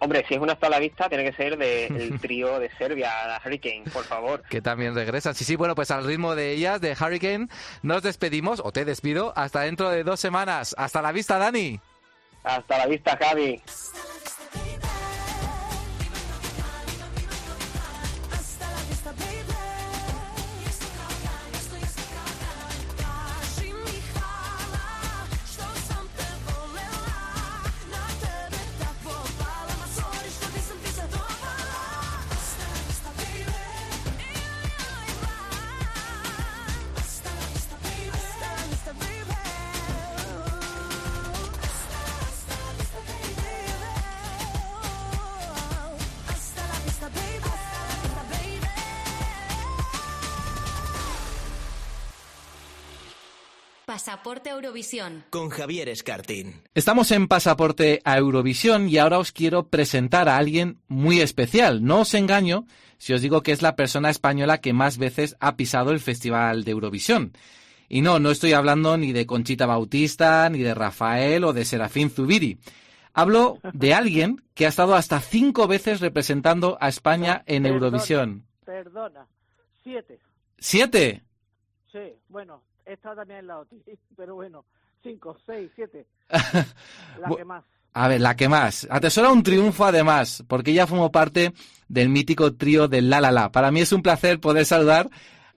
[0.00, 3.40] Hombre, si es una hasta la vista, tiene que ser del trío de Serbia, la
[3.44, 4.42] Hurricane, por favor.
[4.48, 5.34] Que también regresan.
[5.34, 7.48] Sí, sí, bueno, pues al ritmo de ellas, de Hurricane,
[7.82, 10.74] nos despedimos, o te despido, hasta dentro de dos semanas.
[10.76, 11.80] Hasta la vista, Dani.
[12.44, 13.60] Hasta la vista, Javi.
[53.94, 55.22] Pasaporte Eurovisión.
[55.30, 56.64] Con Javier Escartín.
[56.74, 61.84] Estamos en Pasaporte a Eurovisión y ahora os quiero presentar a alguien muy especial.
[61.84, 62.66] No os engaño
[62.98, 66.64] si os digo que es la persona española que más veces ha pisado el Festival
[66.64, 67.34] de Eurovisión.
[67.88, 72.10] Y no, no estoy hablando ni de Conchita Bautista, ni de Rafael o de Serafín
[72.10, 72.58] Zubiri.
[73.12, 78.44] Hablo de alguien que ha estado hasta cinco veces representando a España en Perdona, Eurovisión.
[78.64, 79.28] Perdona,
[79.84, 80.18] siete.
[80.58, 81.22] ¿Siete?
[81.92, 83.82] Sí, bueno, esta también es la OTI,
[84.16, 84.64] pero bueno,
[85.02, 86.06] cinco, seis, siete.
[87.20, 87.64] La Bu- que más.
[87.96, 88.88] A ver, la que más.
[88.90, 91.52] Atesora un triunfo además, porque ella formó parte
[91.86, 93.52] del mítico trío del La La La.
[93.52, 95.08] Para mí es un placer poder saludar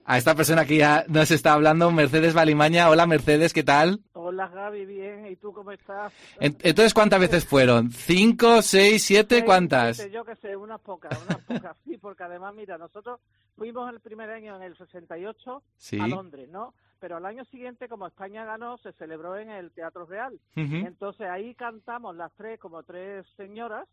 [0.04, 2.90] a esta persona que ya nos está hablando, Mercedes Balimaña.
[2.90, 4.00] Hola Mercedes, ¿qué tal?
[4.12, 6.12] Hola Gaby, bien, ¿y tú cómo estás?
[6.38, 7.90] En- Entonces, ¿cuántas veces fueron?
[7.90, 9.36] ¿Cinco, seis, siete?
[9.36, 9.96] Seis, ¿Cuántas?
[9.96, 13.18] siete, yo qué sé, unas pocas, unas pocas, sí, porque además, mira, nosotros
[13.56, 15.98] fuimos el primer año en el 68 Sí.
[15.98, 16.72] a Londres, ¿no?
[17.00, 20.38] Pero al año siguiente, como España ganó, se celebró en el Teatro Real.
[20.54, 23.88] Entonces ahí cantamos las tres, como tres señoras,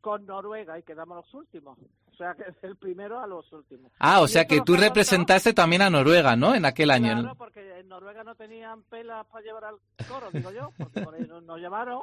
[0.00, 1.78] con Noruega y quedamos los últimos.
[2.12, 3.90] O sea, que del primero a los últimos.
[3.98, 6.54] Ah, o Y sea que tú representaste también a Noruega, ¿no?
[6.54, 7.20] En aquel año.
[7.20, 9.76] Claro, porque en Noruega no tenían pelas para llevar al
[10.08, 12.02] coro, digo yo, porque por ahí nos, nos llamaron.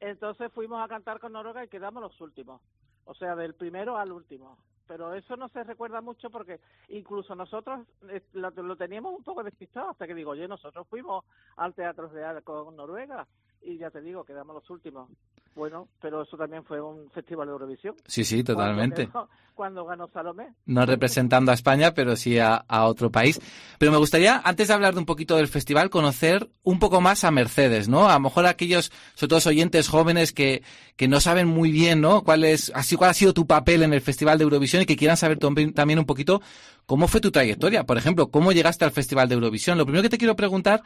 [0.00, 2.60] Entonces fuimos a cantar con Noruega y quedamos los últimos.
[3.04, 4.58] O sea, del primero al último.
[4.86, 9.42] Pero eso no se recuerda mucho porque incluso nosotros eh, lo, lo teníamos un poco
[9.42, 11.24] despistado hasta que digo, oye, nosotros fuimos
[11.56, 13.26] al Teatro Real con Noruega
[13.62, 15.10] y ya te digo, quedamos los últimos.
[15.56, 17.94] Bueno, pero eso también fue un festival de Eurovisión.
[18.06, 19.08] Sí, sí, totalmente.
[19.54, 20.52] Cuando, ganó Salomé.
[20.66, 23.40] no representando a España, pero sí a, a otro país.
[23.78, 27.24] Pero me gustaría, antes de hablar de un poquito del festival, conocer un poco más
[27.24, 28.06] a Mercedes, ¿no?
[28.06, 30.62] A lo mejor aquellos, sobre todo oyentes jóvenes que,
[30.96, 32.22] que no saben muy bien, ¿no?
[32.22, 34.96] Cuál es, así, cuál ha sido tu papel en el Festival de Eurovisión y que
[34.96, 36.42] quieran saber también un poquito
[36.86, 37.84] cómo fue tu trayectoria.
[37.84, 39.76] Por ejemplo, cómo llegaste al Festival de Eurovisión.
[39.76, 40.82] Lo primero que te quiero preguntar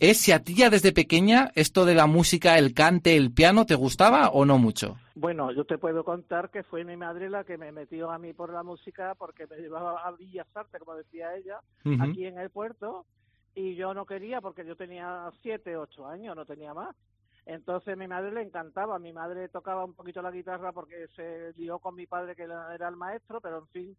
[0.00, 3.66] es si a ti ya desde pequeña esto de la música, el cante, el piano,
[3.66, 4.96] ¿te gustaba o no mucho?
[5.14, 8.32] Bueno, yo te puedo contar que fue mi madre la que me metió a mí
[8.32, 11.60] por la música porque me llevaba a Villas Artes, como decía ella,
[12.00, 13.06] aquí en el puerto,
[13.54, 16.94] y yo no quería porque yo tenía siete, ocho años, no tenía más.
[17.46, 21.54] Entonces a mi madre le encantaba, mi madre tocaba un poquito la guitarra porque se
[21.56, 23.96] lió con mi padre que era el maestro, pero en fin,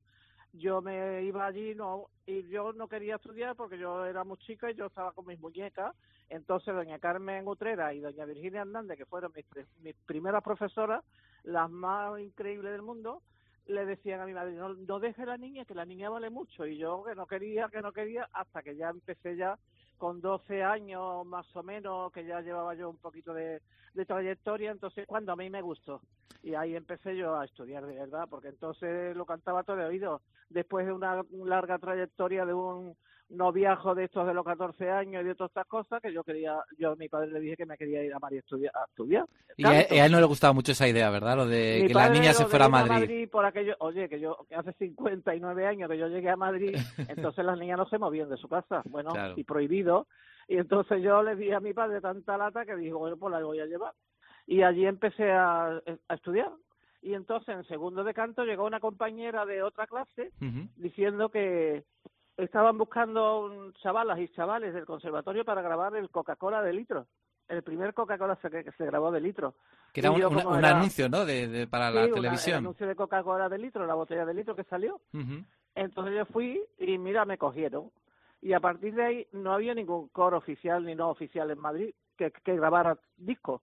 [0.54, 4.70] yo me iba allí no y yo no quería estudiar porque yo era muy chica
[4.70, 5.96] y yo estaba con mis muñecas.
[6.30, 9.46] Entonces doña Carmen Utrera y doña Virginia Hernández, que fueron mis,
[9.82, 11.04] mis primeras profesoras,
[11.44, 13.22] las más increíbles del mundo,
[13.68, 16.66] le decían a mi madre, no, no deje la niña, que la niña vale mucho.
[16.66, 19.58] Y yo que no quería, que no quería, hasta que ya empecé ya
[19.98, 23.62] con 12 años más o menos, que ya llevaba yo un poquito de,
[24.06, 26.02] trayectoria, entonces cuando a mí me gustó.
[26.44, 30.22] Y ahí empecé yo a estudiar de verdad, porque entonces lo cantaba todo de oído.
[30.50, 32.96] Después de una larga trayectoria de un
[33.30, 36.58] noviajo de estos de los 14 años y de todas estas cosas, que yo quería,
[36.78, 38.72] yo a mi padre le dije que me quería ir a Madrid a estudiar.
[38.76, 39.26] A estudiar
[39.58, 41.36] Y a, él no le gustaba mucho esa idea, ¿verdad?
[41.36, 43.30] Lo de Mi que la niña se fuera a Madrid.
[43.30, 46.76] por aquello, oye, que yo que hace 59 años que yo llegué a Madrid,
[47.34, 49.34] entonces las niñas no se movían de su casa, bueno, Claro.
[49.38, 50.08] y prohibido.
[50.48, 53.44] Y entonces yo le di a mi padre tanta lata que dijo, bueno, pues la
[53.44, 53.94] voy a llevar.
[54.46, 56.52] Y allí empecé a, a estudiar.
[57.02, 60.32] Y entonces en segundo de canto llegó una compañera de otra clase
[60.78, 61.84] diciendo que
[62.38, 67.08] estaban buscando un- chavalas y chavales del conservatorio para grabar el Coca-Cola de litro.
[67.48, 69.56] El primer Coca-Cola se- que se grabó de litro.
[69.94, 71.26] Que era un, yo una- como un era- anuncio, ¿no?
[71.26, 72.54] De, de- para Sí, la una- televisión.
[72.56, 75.00] el anuncio de Coca-Cola de litro, la botella de litro que salió.
[75.76, 77.92] Entonces yo fui y mira, me cogieron.
[78.42, 81.94] Y a partir de ahí no había ningún coro oficial ni no oficial en Madrid
[82.18, 83.62] que, que grabara discos.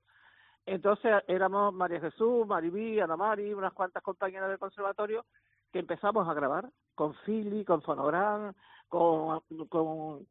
[0.66, 5.26] Entonces éramos María Jesús, Maribí, Ana Mari, unas cuantas compañeras del conservatorio
[5.74, 8.54] que empezamos a grabar con Philly, con Fonogram,
[8.88, 10.24] con, con,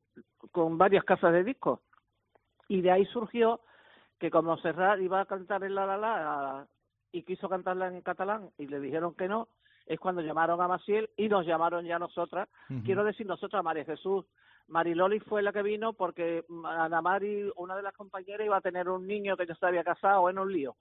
[0.53, 1.81] con varias casas de discos.
[2.69, 3.59] Y de ahí surgió
[4.17, 6.67] que como Serrat iba a cantar en La La La
[7.11, 9.49] y quiso cantarla en catalán y le dijeron que no,
[9.85, 12.47] es cuando llamaron a Maciel y nos llamaron ya nosotras.
[12.85, 14.25] Quiero decir nosotras, María Jesús.
[14.69, 18.87] Mariloli fue la que vino porque Ana Mari, una de las compañeras, iba a tener
[18.87, 20.77] un niño que ya se había casado en un lío.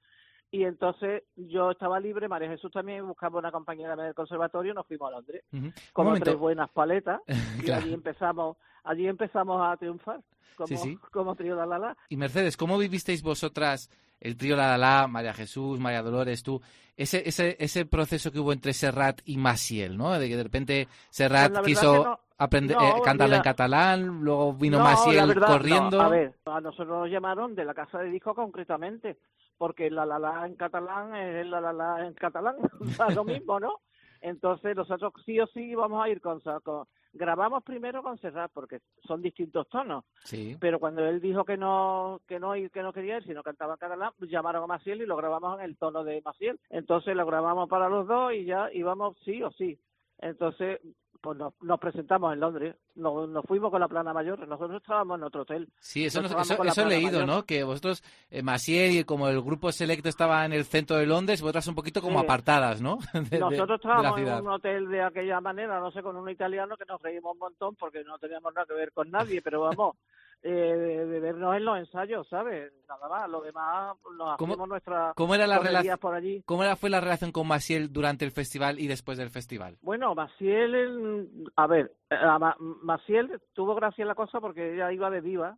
[0.53, 5.09] Y entonces yo estaba libre, María Jesús también, buscamos una compañera del conservatorio, nos fuimos
[5.09, 5.43] a Londres.
[5.53, 7.21] Un como tres buenas paletas
[7.59, 7.83] y Claro.
[7.83, 10.21] allí empezamos, allí empezamos a triunfar
[10.57, 10.99] como, Sí, sí.
[11.11, 11.97] como trío La La La.
[12.11, 13.89] Y Mercedes, ¿cómo vivisteis vosotras
[14.21, 16.61] el trío La La La, María Jesús, María Dolores, tú?
[16.99, 20.11] Ese, ese, ese proceso que hubo entre Serrat y Maciel, ¿no?
[20.19, 22.21] De que de repente Serrat Pues quiso no.
[22.37, 23.51] aprender, No, eh, cantarlo en mira.
[23.51, 25.99] catalán, luego vino No, Maciel verdad, corriendo.
[25.99, 29.17] A ver, a nosotros nos llamaron de la casa de disco concretamente,
[29.59, 33.25] porque la la la en catalán es la la la en catalán, o sea, lo
[33.25, 33.81] mismo, ¿no?
[34.21, 38.81] Entonces nosotros sí o sí íbamos a ir con, con, grabamos primero con Serrat porque
[39.07, 40.05] son distintos tonos.
[40.25, 40.57] Sí.
[40.61, 43.79] Pero cuando él dijo que no que no que no quería ir, sino cantaba en
[43.79, 46.59] catalán, llamaron a Maciel y lo grabamos en el tono de Maciel.
[46.71, 49.79] Entonces lo grabamos para los dos y ya íbamos sí o sí.
[50.19, 50.81] Entonces
[51.23, 55.19] pues nos, nos presentamos en Londres, nos, nos fuimos con la plana mayor, nosotros estábamos
[55.19, 55.69] en otro hotel.
[55.81, 57.27] Sí, eso, Nos eso, he leído, mayor.
[57.27, 57.45] ¿no?
[57.45, 61.41] Que vosotros, eh, Maciel y como el grupo selecto estaba en el centro de Londres,
[61.41, 62.25] vosotras un poquito como Sí.
[62.25, 62.99] apartadas, ¿no?
[63.31, 66.85] De- Nosotros estábamos en un hotel de aquella manera, no sé, con un italiano que
[66.85, 69.97] nos reímos un montón porque no teníamos nada que ver con nadie, pero vamos,
[70.45, 72.73] eh, de, vernos en los ensayos, ¿sabes?
[72.89, 75.99] Nada más, lo demás nos ¿Cómo- hacemos nuestras ¿Cómo era la relación?
[75.99, 76.43] por allí.
[76.45, 79.79] ¿Cómo era, fue la relación con Maciel durante el festival y después del festival?
[79.83, 85.11] Bueno, Maciel, el- a ver, a Ma- Maciel tuvo gracia la cosa porque ella iba
[85.11, 85.57] de diva,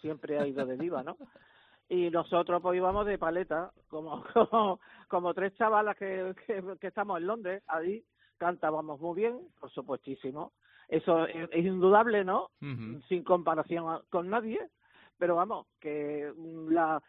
[0.00, 1.16] siempre ha ido de diva, ¿no?
[1.90, 4.78] Y nosotros pues íbamos de paleta, como como,
[5.08, 8.04] como tres chavalas que, que, que estamos en Londres, ahí
[8.36, 10.52] cantábamos muy bien, por supuestísimo.
[10.88, 12.48] Eso es, es indudable, ¿no?
[13.08, 14.60] Sin comparación a- con nadie,
[15.18, 17.02] pero vamos, que mm, la,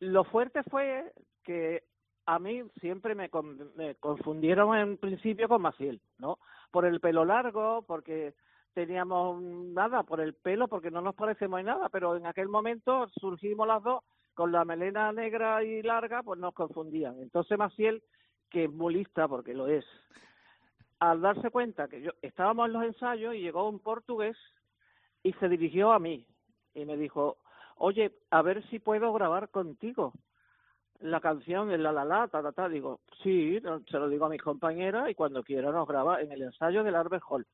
[0.00, 1.12] lo fuerte fue
[1.42, 1.82] que
[2.26, 6.38] a mí siempre me, con- me confundieron en principio con Maciel, ¿no?
[6.70, 8.34] Por el pelo largo, porque
[8.72, 12.48] teníamos mm, nada, por el pelo, porque no nos parecemos en nada, pero en aquel
[12.48, 14.02] momento surgimos las dos
[14.34, 17.18] con la melena negra y larga, pues nos confundían.
[17.20, 18.02] Entonces Maciel,
[18.50, 19.84] que es muy lista, porque lo es,
[21.10, 24.36] al darse cuenta que yo estábamos en los ensayos y llegó un portugués
[25.22, 26.26] y se dirigió a mí
[26.74, 27.38] y me dijo,
[27.76, 30.12] oye, a ver si puedo grabar contigo
[31.00, 32.68] la canción de La La La, ta, ta, ta.
[32.68, 36.42] Digo, sí, se lo digo a mis compañeras y cuando quiera nos graba en el
[36.42, 37.46] ensayo del Arbel Hall.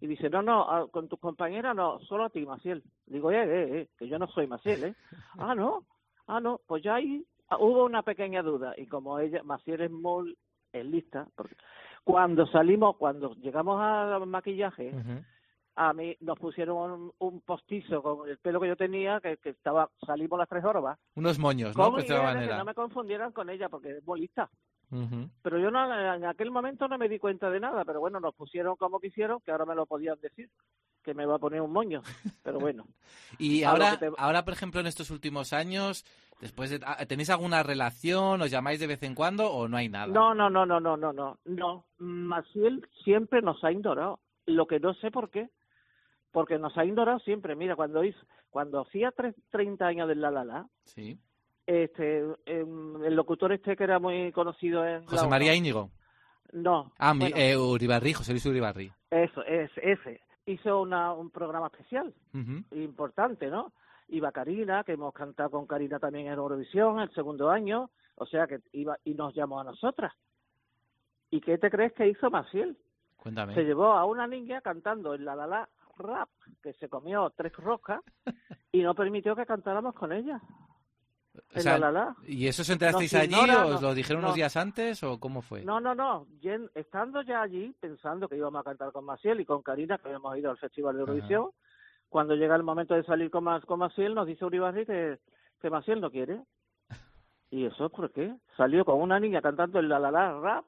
[0.00, 2.82] Y dice, no, no, con tus compañeras no, solo a ti, Maciel.
[3.06, 4.94] Digo, eh, eh, eh, que yo no soy Maciel, ¿eh?
[5.38, 5.84] ah, no,
[6.26, 9.90] ah, no, pues ya ahí ah, hubo una pequeña duda y como ella, Maciel es
[9.90, 10.36] muy
[10.72, 11.54] es lista, porque
[12.08, 14.94] cuando salimos, cuando llegamos al maquillaje,
[15.74, 19.50] a mí nos pusieron un, un postizo con el pelo que yo tenía, que, que
[19.50, 21.84] estaba, salimos las tres horas, Unos moños, ¿no?
[21.84, 24.22] ¿Cómo Pues de esa que no me confundieran con ella porque es muy
[25.42, 28.34] Pero yo no, en aquel momento no me di cuenta de nada, pero bueno, nos
[28.34, 30.48] pusieron como quisieron, que ahora me lo podían decir,
[31.02, 32.02] que me va a poner un moño,
[32.42, 32.86] pero bueno.
[33.38, 36.04] Y ahora, te- ahora, por ejemplo, en estos últimos años,
[36.40, 38.40] después de, ah, ¿tenéis alguna relación?
[38.40, 40.06] ¿Os llamáis de vez en cuando o no hay nada?
[40.06, 41.84] No, no, no, no, no, no, no, no.
[41.98, 45.50] Maciel siempre nos ha ignorado, lo que no sé por qué,
[46.32, 47.54] porque nos ha ignorado siempre.
[47.54, 48.18] Mira, cuando hizo,
[48.50, 51.18] cuando hacía tres- 30 años del La La La, Sí.
[51.68, 55.28] Este, em, el locutor este que era muy conocido en José.
[55.28, 55.90] María Íñigo.
[56.50, 58.90] No, Ah, bueno, eh, Uribarri, José Luis Uribarri.
[59.10, 60.22] eso, es ese.
[60.46, 62.14] Hizo una, un programa especial,
[62.70, 63.72] importante, ¿no?
[64.08, 68.46] Iba Karina, que hemos cantado con Karina también en Eurovisión el segundo año, o sea
[68.46, 70.14] que iba y nos llamó a nosotras.
[71.30, 72.78] ¿Y qué te crees que hizo Maciel?
[73.18, 73.54] Cuéntame.
[73.54, 75.68] Se llevó a una niña cantando el la la la
[75.98, 76.30] rap,
[76.62, 78.00] que se comió tres roscas
[78.72, 80.40] y no permitió que cantáramos con ella.
[81.34, 82.16] O El sea, la la la.
[82.26, 84.28] ¿Y eso os enterasteis allí ignora, o os lo dijeron no.
[84.28, 85.62] unos días antes o cómo fue?
[85.64, 86.26] No, no, no.
[86.74, 90.36] Estando ya allí, pensando que íbamos a cantar con Maciel y con Karina, que habíamos
[90.36, 91.50] ido al Festival de Eurovisión,
[92.08, 95.18] cuando llega el momento de salir con, con Maciel, nos dice Uribarri que,
[95.60, 96.42] que Maciel no quiere.
[97.50, 98.34] ¿Y eso por qué?
[98.56, 100.64] Salió con una niña cantando el la la la rap,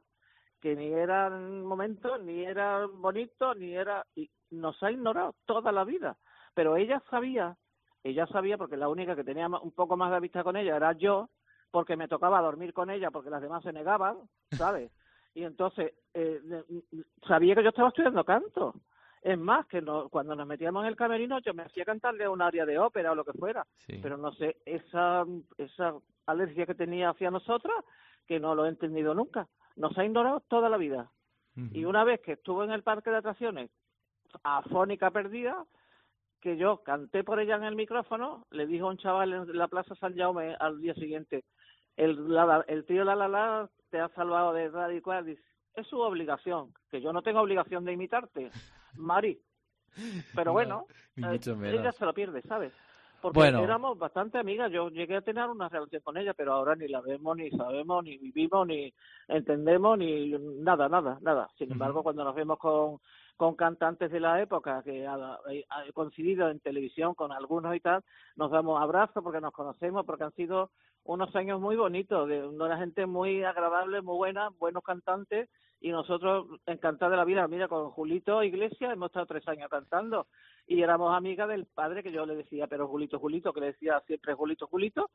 [0.61, 4.07] que ni era en momento, ni era bonito, ni era...
[4.15, 6.17] y nos ha ignorado toda la vida.
[6.55, 7.57] Pero ella sabía,
[8.05, 10.93] ella sabía, porque la única que tenía un poco más de vista con ella era
[10.93, 11.29] yo,
[11.71, 14.17] porque me tocaba dormir con ella, porque las demás se negaban,
[14.51, 14.91] ¿sabes?
[15.35, 16.65] Y entonces eh, de-
[17.27, 18.75] sabía que yo estaba estudiando canto.
[19.23, 22.41] Es más, que no, cuando nos metíamos en el camerino yo me hacía cantarle un
[22.41, 23.67] área de ópera o lo que fuera.
[24.03, 25.27] Pero no sé, esa,
[25.59, 25.95] esa
[26.27, 27.77] alergia que tenía hacia nosotras,
[28.27, 29.47] que no lo he entendido nunca.
[29.77, 31.11] Nos ha ignorado toda la vida.
[31.75, 33.71] Y una vez que estuvo en el parque de atracciones,
[34.43, 35.65] afónica perdida,
[36.41, 39.69] que yo canté por ella en el micrófono, le dijo a un chaval en la
[39.69, 41.45] Plaza San Jaume al día siguiente,
[41.97, 45.43] el, la, el tío La La La te ha salvado de radical, dice,
[45.75, 48.51] es su obligación, que yo no tengo obligación de imitarte,
[48.95, 49.39] Mari.
[50.35, 50.87] Pero No, bueno,
[51.17, 52.73] eh, ella se lo pierde, ¿sabes?
[53.21, 53.63] Porque Bueno.
[53.63, 57.03] éramos bastante amigas, yo llegué a tener una relación con ella, pero ahora ni la
[57.03, 58.95] vemos, ni sabemos, ni vivimos, ni
[59.29, 61.51] entendemos, ni nada, nada, nada.
[61.59, 62.99] Sin embargo, cuando nos vemos con,
[63.41, 65.39] con cantantes de la época, que ha
[65.95, 68.05] coincidido en televisión con algunos y tal,
[68.37, 70.71] nos damos abrazos porque nos conocemos, porque han sido
[71.05, 75.49] unos años muy bonitos, de una gente muy agradable, muy buena, buenos cantantes
[75.81, 77.49] y nosotros encantados de la vida.
[77.49, 80.27] Mira, con Julito Iglesias hemos estado tres años cantando
[80.67, 84.01] y éramos amigas del padre que yo le decía, pero Julito, Julito, que le decía
[84.07, 85.11] siempre Julito, Julito.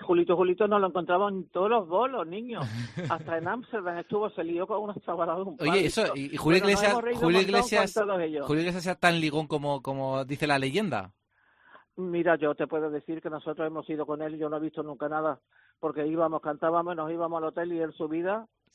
[0.00, 2.64] Julito, Julito nos lo encontramos en todos los bolos, niños.
[3.10, 6.36] Hasta en Ámsterdam estuvo, se lió con unos chavaladas de un Oye, eso, y y
[6.36, 7.94] Julio Iglesias, Julio Iglesias.
[8.46, 11.12] Julio Iglesias sea tan ligón como, como dice la leyenda.
[11.96, 14.82] Mira, yo te puedo decir que nosotros hemos ido con él yo no he visto
[14.82, 15.38] nunca nada,
[15.78, 18.08] porque íbamos, cantábamos, nos íbamos al hotel y él su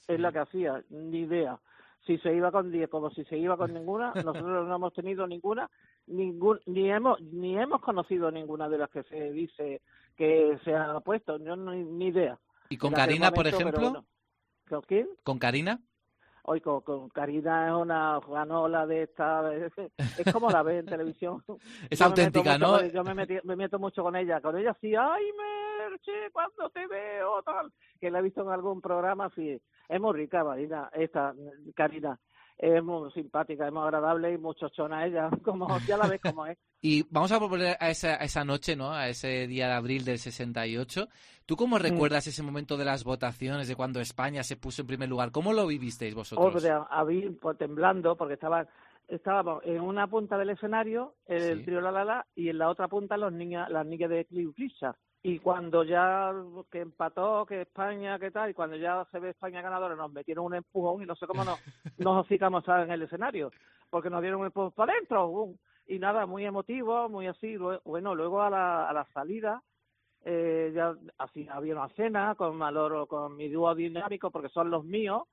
[0.07, 1.59] es la que hacía, ni idea.
[2.05, 5.27] Si se iba con 10 como si se iba con ninguna, nosotros no hemos tenido
[5.27, 5.69] ninguna,
[6.07, 9.81] ningún, ni hemos ni hemos conocido ninguna de las que se dice
[10.15, 12.37] que se han puesto, yo no, ni idea.
[12.69, 13.79] ¿Y con Karina, por ejemplo?
[13.79, 14.05] bueno.
[14.67, 15.09] ¿Con quién?
[15.23, 15.79] ¿Con Karina?
[16.43, 19.71] Hoy con, con Karina es una ganola de esta, es,
[20.17, 21.43] es como la ve en televisión.
[21.89, 22.77] Es Yo auténtica, ¿no?
[22.77, 26.69] con- yo me, metí- me meto mucho con ella, con ella sí, ay Merche, cuando
[26.69, 30.89] te veo, tal, que la he visto en algún programa, sí, es muy rica Marina,
[30.93, 31.33] esta,
[31.75, 32.19] Karina,
[32.59, 36.45] es muy simpática, es muy agradable y muy chochona ella, como ya la ves como
[36.45, 36.57] es.
[36.81, 38.93] Y vamos a volver a esa, a esa noche, ¿no?
[38.93, 41.07] A ese día de abril del 68.
[41.45, 41.81] ¿Tú cómo Mm.
[41.81, 45.31] recuerdas ese momento de las votaciones, de cuando España se puso en primer lugar?
[45.31, 46.55] ¿Cómo lo vivisteis vosotros?
[46.55, 48.65] Hombre, a mí, pues, temblando, porque estaba,
[49.09, 51.65] estábamos en una punta del escenario, el Sí.
[51.65, 54.55] trío La La La, y en la otra punta los niñas, las niñas de Cliff
[54.57, 54.95] Richard.
[55.21, 56.33] Y cuando ya
[56.71, 60.45] que empató, que España, que tal, y cuando ya se ve España ganadora, nos metieron
[60.45, 61.59] un empujón y no sé cómo nos,
[61.97, 63.51] nos hocicamos en el escenario,
[63.89, 65.55] porque nos dieron un empujón para adentro.
[65.87, 67.57] Y nada, muy emotivo, muy así.
[67.83, 69.61] Bueno, luego a la, a la salida,
[70.23, 74.85] eh, ya así había una cena con Maloro, con mi dúo dinámico, porque son los
[74.85, 75.23] míos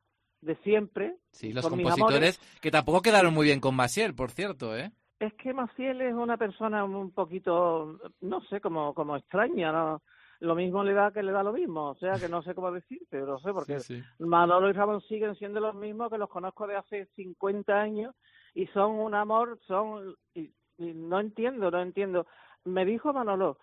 [0.40, 1.16] de siempre.
[1.32, 4.92] Sí, los compositores que tampoco quedaron muy bien con Maciel, por cierto, ¿eh?
[5.18, 10.02] Es que Maciel es una persona un poquito, no sé, como, como extraña, ¿no?
[10.40, 12.70] Lo mismo le da que le da lo mismo, o sea que no sé cómo
[12.70, 14.04] decirte, no sé, porque Sí, sí.
[14.18, 18.14] Manolo y Ramón siguen siendo los mismos que los conozco de hace 50 años
[18.54, 22.26] y son un amor, son, y, y no entiendo, no entiendo.
[22.64, 23.58] Me dijo Manolo,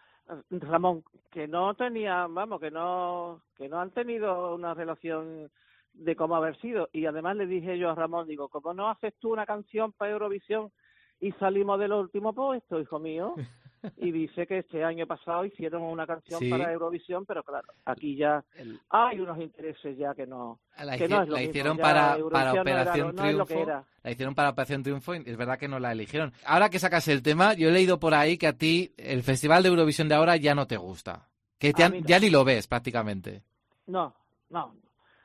[0.49, 5.51] Ramón, que no tenía, vamos, que no, que no han tenido una relación
[5.93, 6.89] de cómo haber sido.
[6.91, 10.11] Y además le dije yo a Ramón, digo, ¿cómo no haces tú una canción para
[10.11, 10.71] Eurovisión
[11.27, 13.35] y salimos del último puesto, hijo mío?
[13.97, 16.49] Y dice que este año pasado hicieron una canción Sí.
[16.49, 18.41] para Eurovisión, pero claro, aquí ya
[18.89, 21.77] hay unos intereses ya que no, La, que hici- no es lo la mismo, hicieron
[21.77, 23.83] para, para no era Operación no Triunfo.
[24.03, 26.31] La hicieron para Operación Triunfo y es verdad que no la eligieron.
[26.45, 29.63] Ahora que sacas el tema, yo he leído por ahí que a ti el Festival
[29.63, 31.27] de Eurovisión de ahora ya no te gusta.
[31.59, 33.43] Que te han- ya ni lo ves prácticamente.
[33.87, 34.15] No,
[34.49, 34.75] no,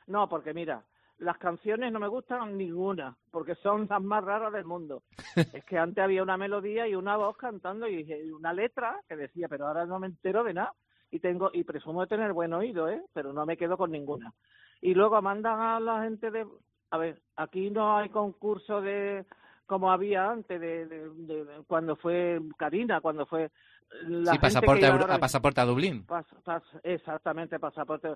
[0.07, 0.83] no, porque mira,
[1.19, 5.03] las canciones no me gustan ninguna, porque son las más raras del mundo.
[5.53, 9.47] es que antes había una melodía y una voz cantando y una letra que decía,
[9.47, 10.73] pero ahora no me entero de nada.
[11.11, 13.01] Y tengo y presumo de tener buen oído, ¿eh?
[13.13, 14.31] Pero no me quedo con ninguna.
[14.81, 16.45] Y luego mandan a la gente de,
[16.91, 19.25] a ver, aquí no hay concurso de
[19.65, 23.51] como había antes de, de- de- cuando fue Karina, cuando fue
[24.03, 26.05] la sí, pasaporte a, ahora- Euro- a pasaporte a Dublín.
[26.05, 28.09] Pas- pas- exactamente, pasaporte.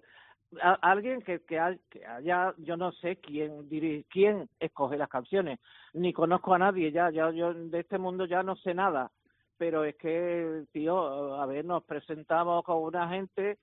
[0.61, 5.09] A- alguien que, que, hay- que haya, yo no sé quién diri- quién escoge las
[5.09, 5.59] canciones,
[5.93, 9.11] ni conozco a nadie ya, ya yo de este mundo ya no sé nada,
[9.57, 13.57] pero es que, tío, a ver, nos presentamos con una gente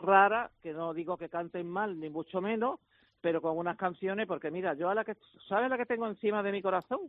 [0.00, 2.78] rara, que no digo que canten mal, ni mucho menos,
[3.20, 5.16] pero con unas canciones, porque mira, yo a la que,
[5.48, 7.00] ¿sabes la que tengo encima de mi corazón?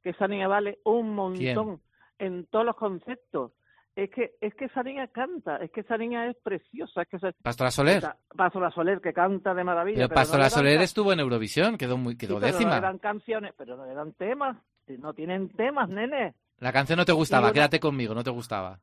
[0.00, 1.80] Que esa niña vale un montón
[2.20, 3.50] en todos los conceptos.
[3.96, 7.16] Es que, es que esa niña canta, es que esa niña es preciosa, es que
[7.16, 8.04] esa, Pastora Soler.
[8.36, 9.96] Pastora Soler que canta de maravilla.
[9.96, 12.70] Pero pero no Pastora Soler estuvo en Eurovisión, quedó muy sí, quedó pero décima.
[12.72, 14.58] No le dan canciones, pero no le dan temas,
[14.98, 16.34] no tienen temas, nene.
[16.58, 18.78] La canción no te gustaba, una- quédate conmigo, no te gustaba.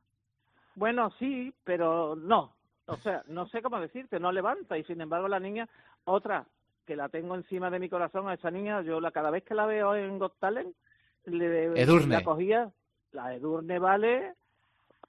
[0.74, 2.52] Bueno, sí, pero no.
[2.86, 4.76] O sea, no sé cómo decirte, no levanta.
[4.76, 5.68] Y sin embargo, la niña,
[6.04, 6.44] otra
[6.84, 9.54] que la tengo encima de mi corazón, a esa niña, yo la cada vez que
[9.54, 10.74] la veo en Got Talent,
[11.26, 12.16] le, Edurne.
[12.16, 12.70] la cogía.
[13.12, 14.34] La Edurne vale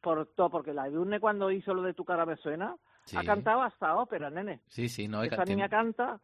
[0.05, 2.75] por todo, porque la Edurne cuando hizo lo de Tu cara me suena,
[3.05, 3.17] Sí.
[3.17, 4.61] ha cantado hasta ópera, nene.
[4.67, 5.23] Sí, sí, no.
[5.23, 6.19] Esa niña canta,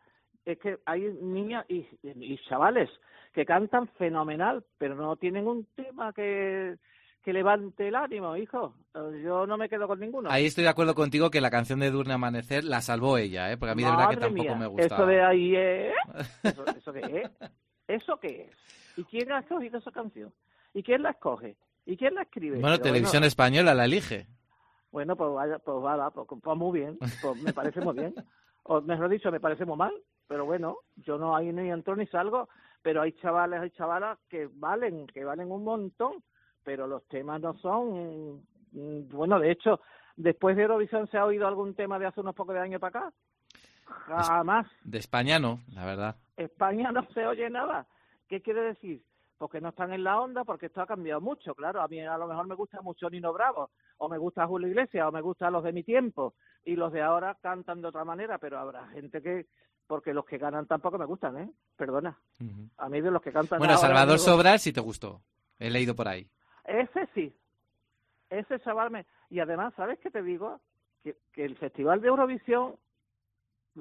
[0.45, 2.90] es que hay niñas y, y chavales
[3.34, 6.78] que cantan fenomenal, pero no tienen un tema que,
[7.24, 8.76] que levante el ánimo, hijo.
[8.94, 10.30] Eh, Yo no me quedo con ninguno.
[10.30, 13.58] Ahí estoy de acuerdo contigo que la canción de Durne Amanecer la salvó ella, ¿eh?
[13.58, 14.95] porque a mí de verdad que Madre tampoco mía, me gustaba.
[14.95, 15.94] Eso de ahí es...
[16.44, 17.32] ¿Eso, eso qué es?
[17.88, 18.98] ¿Eso qué es?
[18.98, 20.32] ¿Y quién ha escogido esa canción?
[20.74, 21.56] ¿Y quién la escoge?
[21.86, 22.60] ¿Y quién la escribe?
[22.60, 24.28] Bueno, Pero Televisión Española la elige.
[24.91, 28.14] Bueno, pues vaya, pues vaya, pues, pues muy bien, pues me parece muy bien.
[28.64, 29.94] O mejor dicho, me parece muy mal,
[30.28, 32.49] pero bueno, yo no ahí ni entro ni salgo,
[32.82, 36.24] pero hay chavales, hay chavalas que valen, que valen un montón,
[36.64, 39.80] pero los temas no son, mm, bueno, de hecho,
[40.16, 42.99] después de Eurovisión se ha oído algún tema de hace unos pocos de años para
[42.99, 43.14] acá.
[43.86, 44.68] Jamás.
[44.84, 46.16] De España no, la verdad.
[46.38, 47.88] España no se oye nada.
[48.28, 49.02] ¿Qué quiere decir?
[49.42, 51.82] Porque no están en la onda, porque esto ha cambiado mucho, claro.
[51.82, 55.08] A mí a lo mejor me gusta mucho Nino Bravo, o me gusta Julio Iglesias,
[55.08, 58.38] o me gustan los de mi tiempo, y los de ahora cantan de otra manera,
[58.38, 59.48] pero habrá gente que,
[59.88, 61.52] porque los que ganan tampoco me gustan, ¿eh?
[61.76, 62.16] Perdona.
[62.78, 65.24] A mí de los que cantan Bueno, ahora, Salvador digo, Sobral sí te gustó.
[65.58, 66.30] He leído por ahí.
[66.64, 67.36] Ese sí.
[68.30, 69.08] Ese chaval me...
[69.32, 70.62] Y además, ¿sabes qué te digo?
[71.04, 72.76] Que, que el Festival de Eurovisión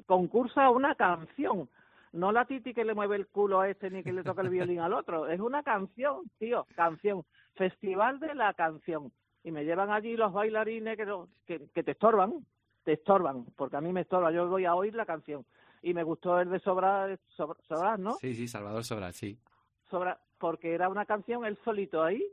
[0.07, 1.69] concursa una canción.
[2.13, 4.49] No la Titi que le mueve el culo a este ni que le toca el
[4.49, 5.27] violín al otro.
[5.27, 7.23] Es una canción, tío, canción.
[7.55, 9.11] Festival de la canción.
[9.43, 11.07] Y me llevan allí los bailarines que,
[11.45, 12.45] que, que te estorban,
[12.83, 14.31] te estorban, porque a mí me estorba.
[14.31, 15.45] Yo voy a oír la canción.
[15.81, 18.13] Y me gustó el de Sobra, Sobra, Sobras, ¿no?
[18.13, 19.39] Sí, sí, Salvador Sobral, sí.
[19.89, 22.23] Sobra, porque era una canción, él solito ahí,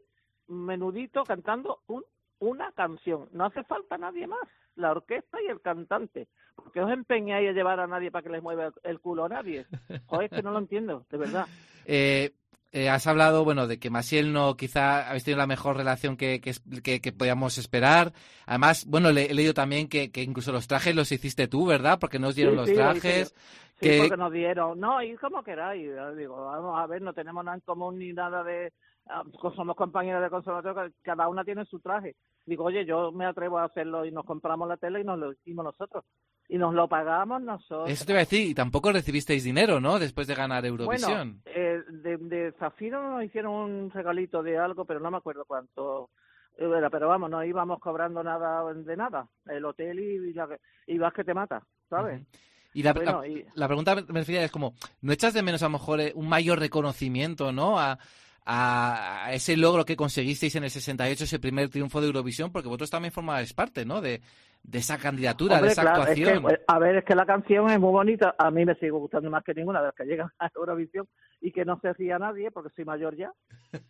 [0.49, 2.05] menudito, cantando un,
[2.41, 3.29] una canción.
[3.33, 4.41] No hace falta nadie más,
[4.79, 6.29] la orquesta y el cantante.
[6.57, 9.67] porque os empeñáis a llevar a nadie para que les mueva el culo a nadie?
[10.07, 11.47] Joder, es que no lo entiendo, de verdad.
[11.91, 12.33] Eh,
[12.73, 16.39] eh, has hablado, bueno, de que Masiel no, quizá habéis tenido la mejor relación que,
[16.43, 16.53] que,
[16.83, 18.13] que- que podíamos esperar.
[18.45, 21.99] Además, bueno, le- he leído también que, que incluso los trajes los hiciste tú, ¿verdad?
[21.99, 23.35] Porque nos dieron Sí, los sí, trajes.
[23.81, 24.79] Sí, que, porque nos dieron.
[24.79, 25.89] No, y como queráis.
[26.19, 28.73] Digo, vamos a ver, no tenemos nada en común ni nada de.
[29.09, 29.23] Ah,
[29.55, 32.17] Somos compañeros de conservatorio, cada una tiene su traje.
[32.47, 35.33] Digo, oye, yo me atrevo a hacerlo y nos compramos la tela y nos lo
[35.33, 36.05] hicimos nosotros.
[36.51, 37.91] Y nos lo pagamos nosotros.
[37.91, 39.99] Eso te iba a decir, y tampoco recibisteis dinero, ¿no?
[39.99, 41.43] Después de ganar Eurovisión.
[41.45, 45.45] Bueno, eh, de, de Zafiro nos hicieron un regalito de algo, pero no me acuerdo
[45.47, 46.09] cuánto
[46.57, 46.89] era.
[46.89, 49.29] Pero vamos, no íbamos cobrando nada de nada.
[49.47, 52.23] El hotel y, y, la- y vas que te mata, ¿sabes?
[52.73, 54.73] Y la, Bueno, la- y- la pregunta me refería es como,
[55.03, 57.79] ¿no echas de menos a lo mejor eh, un mayor reconocimiento, ¿no?
[57.79, 57.99] A,
[58.51, 62.91] a- ese logro que conseguisteis en el 68, ese primer triunfo de Eurovisión, porque vosotros
[62.91, 64.01] también formabais parte, ¿no?
[64.01, 64.23] De,
[64.63, 66.47] de esa candidatura, de esa claro, es actuación.
[66.47, 68.35] que, eh, a ver, es que la canción es muy bonita.
[68.39, 71.07] A mí me sigue gustando más que ninguna de las que llegan a Eurovisión
[71.41, 73.33] y que no se ría nadie porque soy mayor ya.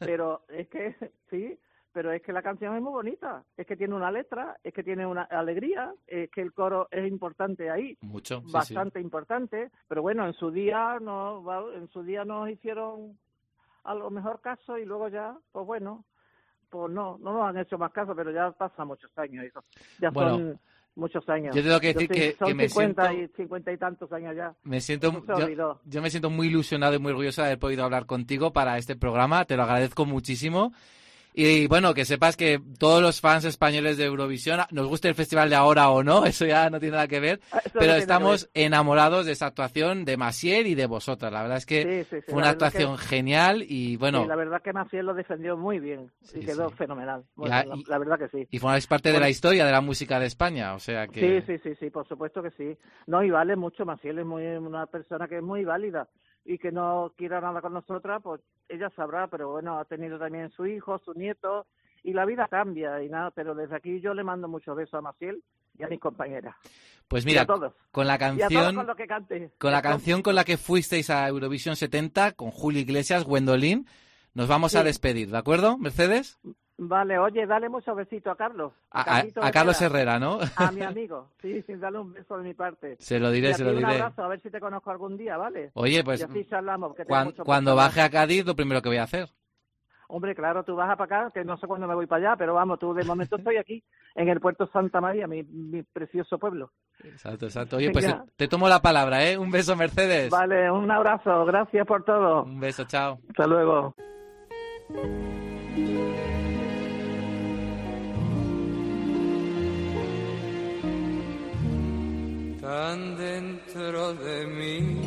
[0.00, 0.94] Pero es que,
[1.30, 1.56] sí,
[1.92, 3.44] pero es que la canción es muy bonita.
[3.56, 7.08] Es que tiene una letra, es que tiene una alegría, es que el coro es
[7.08, 7.96] importante ahí.
[8.00, 8.52] Mucho, sí, sí.
[8.52, 13.16] bastante importante, pero bueno, en su día no, en su día nos hicieron
[13.90, 16.04] a lo mejor caso y luego ya, pues bueno,
[16.70, 19.64] pues no, no nos han hecho más caso, pero ya pasa muchos años eso,
[19.98, 20.60] ya Bueno, son
[20.96, 21.54] muchos años.
[21.56, 24.36] yo tengo que decir que- son que me 50 siento- y 50 y tantos años
[24.36, 24.54] ya.
[24.64, 25.10] Me siento,
[25.84, 28.96] yo me siento muy ilusionado y muy orgulloso de haber podido hablar contigo para este
[28.96, 29.44] programa.
[29.46, 30.72] Te lo agradezco muchísimo.
[31.40, 35.48] Y bueno, que sepas que todos los fans españoles de Eurovisión, nos guste el festival
[35.48, 39.24] de ahora o no, eso ya no tiene nada que ver, no pero estamos enamorados
[39.24, 41.32] de esa actuación de Masiel y de vosotras.
[41.32, 44.34] La verdad es que Sí, sí, sí, fue una actuación que- genial y bueno, la
[44.34, 47.22] verdad que Maciel lo defendió muy bien y quedó fenomenal.
[47.36, 48.48] Bueno, la, y- la verdad que sí.
[48.50, 51.40] y formáis parte de la historia de la música de España, o sea que...
[51.46, 52.76] Sí, sí, sí, sí, por supuesto que sí.
[53.06, 56.08] No, y vale mucho, Maciel es muy, una persona que es muy válida
[56.48, 60.50] y que no quiera nada con nosotras, pues ella sabrá, pero bueno, ha tenido también
[60.50, 61.66] su hijo, su nieto,
[62.02, 65.02] y la vida cambia y nada, pero desde aquí yo le mando muchos besos a
[65.02, 65.42] Maciel
[65.78, 66.56] y a mis compañeras.
[67.06, 67.74] Pues Y mira, a todos.
[67.90, 68.74] con la Y canción...
[68.76, 69.50] con lo que cante.
[69.58, 73.86] Con la canción con la que fuisteis a Eurovisión 70, con Julio Iglesias, Gwendolyn,
[74.32, 76.38] nos vamos a despedir, ¿de acuerdo, Mercedes?
[76.80, 78.72] Vale, oye, dale muchos besitos a Carlos.
[78.92, 80.38] A, a- Carlito a Carlos Herrera, ¿no?
[80.56, 82.96] A mi amigo, sí, sí, dale un beso de mi parte.
[83.00, 84.00] Se lo diré, Y se lo un diré.
[84.00, 85.72] abrazo, a ver si te conozco algún día, ¿vale?
[85.74, 88.88] Oye, pues, Y así charlamos, tengo Cuan- mucho cuando baje a Cádiz, lo primero que
[88.90, 89.28] voy a hacer.
[90.10, 92.54] Hombre, claro, tú vas para acá, que no sé cuándo me voy para allá, pero
[92.54, 93.82] vamos, tú de momento estoy aquí,
[94.14, 96.70] en el puerto Santa María, mi, mi precioso pueblo.
[97.04, 97.76] Exacto, exacto.
[97.76, 99.36] Oye, pues te, te tomo la palabra, ¿eh?
[99.36, 100.30] Un beso, Mercedes.
[100.30, 102.44] Vale, un abrazo, gracias por todo.
[102.44, 103.18] Un beso, chao.
[103.28, 103.94] Hasta luego.
[112.68, 115.00] Tan dentro de mí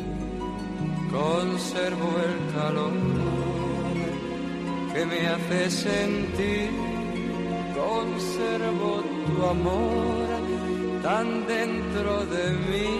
[1.12, 2.92] conservo el calor
[4.92, 6.70] que me hace sentir,
[7.80, 10.26] conservo tu amor
[11.04, 12.90] tan dentro de mí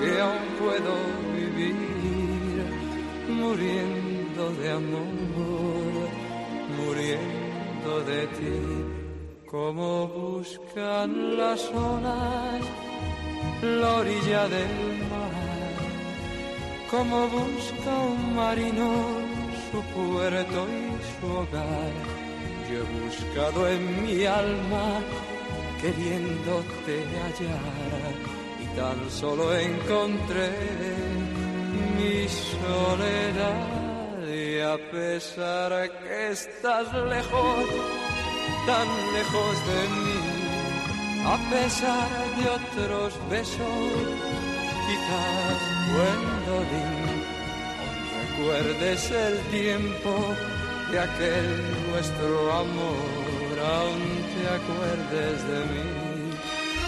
[0.00, 0.94] que aún puedo
[1.38, 1.76] vivir
[3.28, 6.08] muriendo de amor,
[6.80, 8.58] muriendo de ti,
[9.46, 12.88] como buscan las olas
[13.62, 15.78] la orilla del mar,
[16.90, 19.28] como busca un marino
[19.70, 21.92] su puerto y su hogar.
[22.70, 25.00] Yo he buscado en mi alma
[25.80, 28.14] queriéndote hallar.
[28.62, 30.50] Y tan solo encontré
[31.96, 33.88] mi soledad.
[34.28, 37.64] Y a pesar que estás lejos,
[38.66, 40.27] tan lejos de mí,
[41.24, 43.58] a pesar de otros besos,
[44.86, 45.58] quizás
[45.92, 47.22] Gwendolyn,
[48.20, 50.34] recuerdes el tiempo
[50.90, 56.08] de aquel nuestro amor, aún te acuerdes de mí.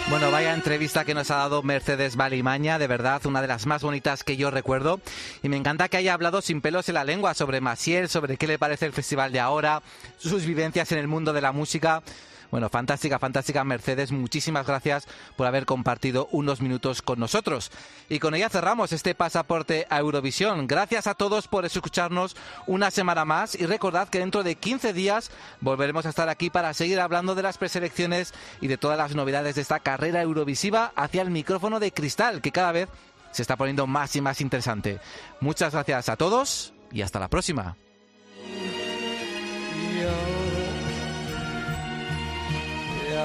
[0.09, 3.81] Bueno, vaya entrevista que nos ha dado Mercedes Balimaña, de verdad, una de las más
[3.81, 4.99] bonitas que yo recuerdo.
[5.41, 8.45] Y me encanta que haya hablado sin pelos en la lengua sobre Maciel, sobre qué
[8.45, 9.81] le parece el festival de ahora,
[10.17, 12.03] sus vivencias en el mundo de la música.
[12.51, 15.07] Bueno, fantástica, fantástica Mercedes, muchísimas gracias
[15.37, 17.71] por haber compartido unos minutos con nosotros.
[18.09, 20.67] Y con ella cerramos este pasaporte a Eurovisión.
[20.67, 22.35] Gracias a todos por escucharnos
[22.67, 26.73] una semana más y recordad que dentro de 15 días volveremos a estar aquí para
[26.73, 31.21] seguir hablando de las preselecciones y de todas las novedades de esta carrera eurovisiva hacia
[31.21, 32.89] el micrófono de cristal que cada vez
[33.31, 34.99] se está poniendo más y más interesante.
[35.39, 37.77] Muchas gracias a todos y hasta la próxima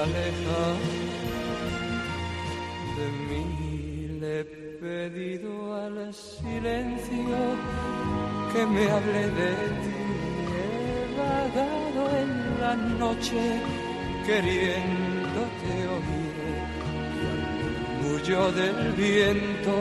[0.03, 0.63] aleja
[2.97, 3.45] de mí.
[4.19, 4.43] Le he
[4.81, 5.51] pedido
[5.83, 7.39] al silencio
[8.51, 9.51] que me hable de
[9.83, 10.01] ti.
[10.57, 10.65] He
[11.21, 13.43] vagado en la noche
[14.25, 16.37] queriéndote oír.
[18.03, 19.73] Mucho del viento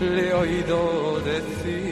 [0.00, 1.88] le he oído decir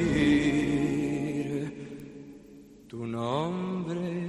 [2.88, 4.25] tu nombre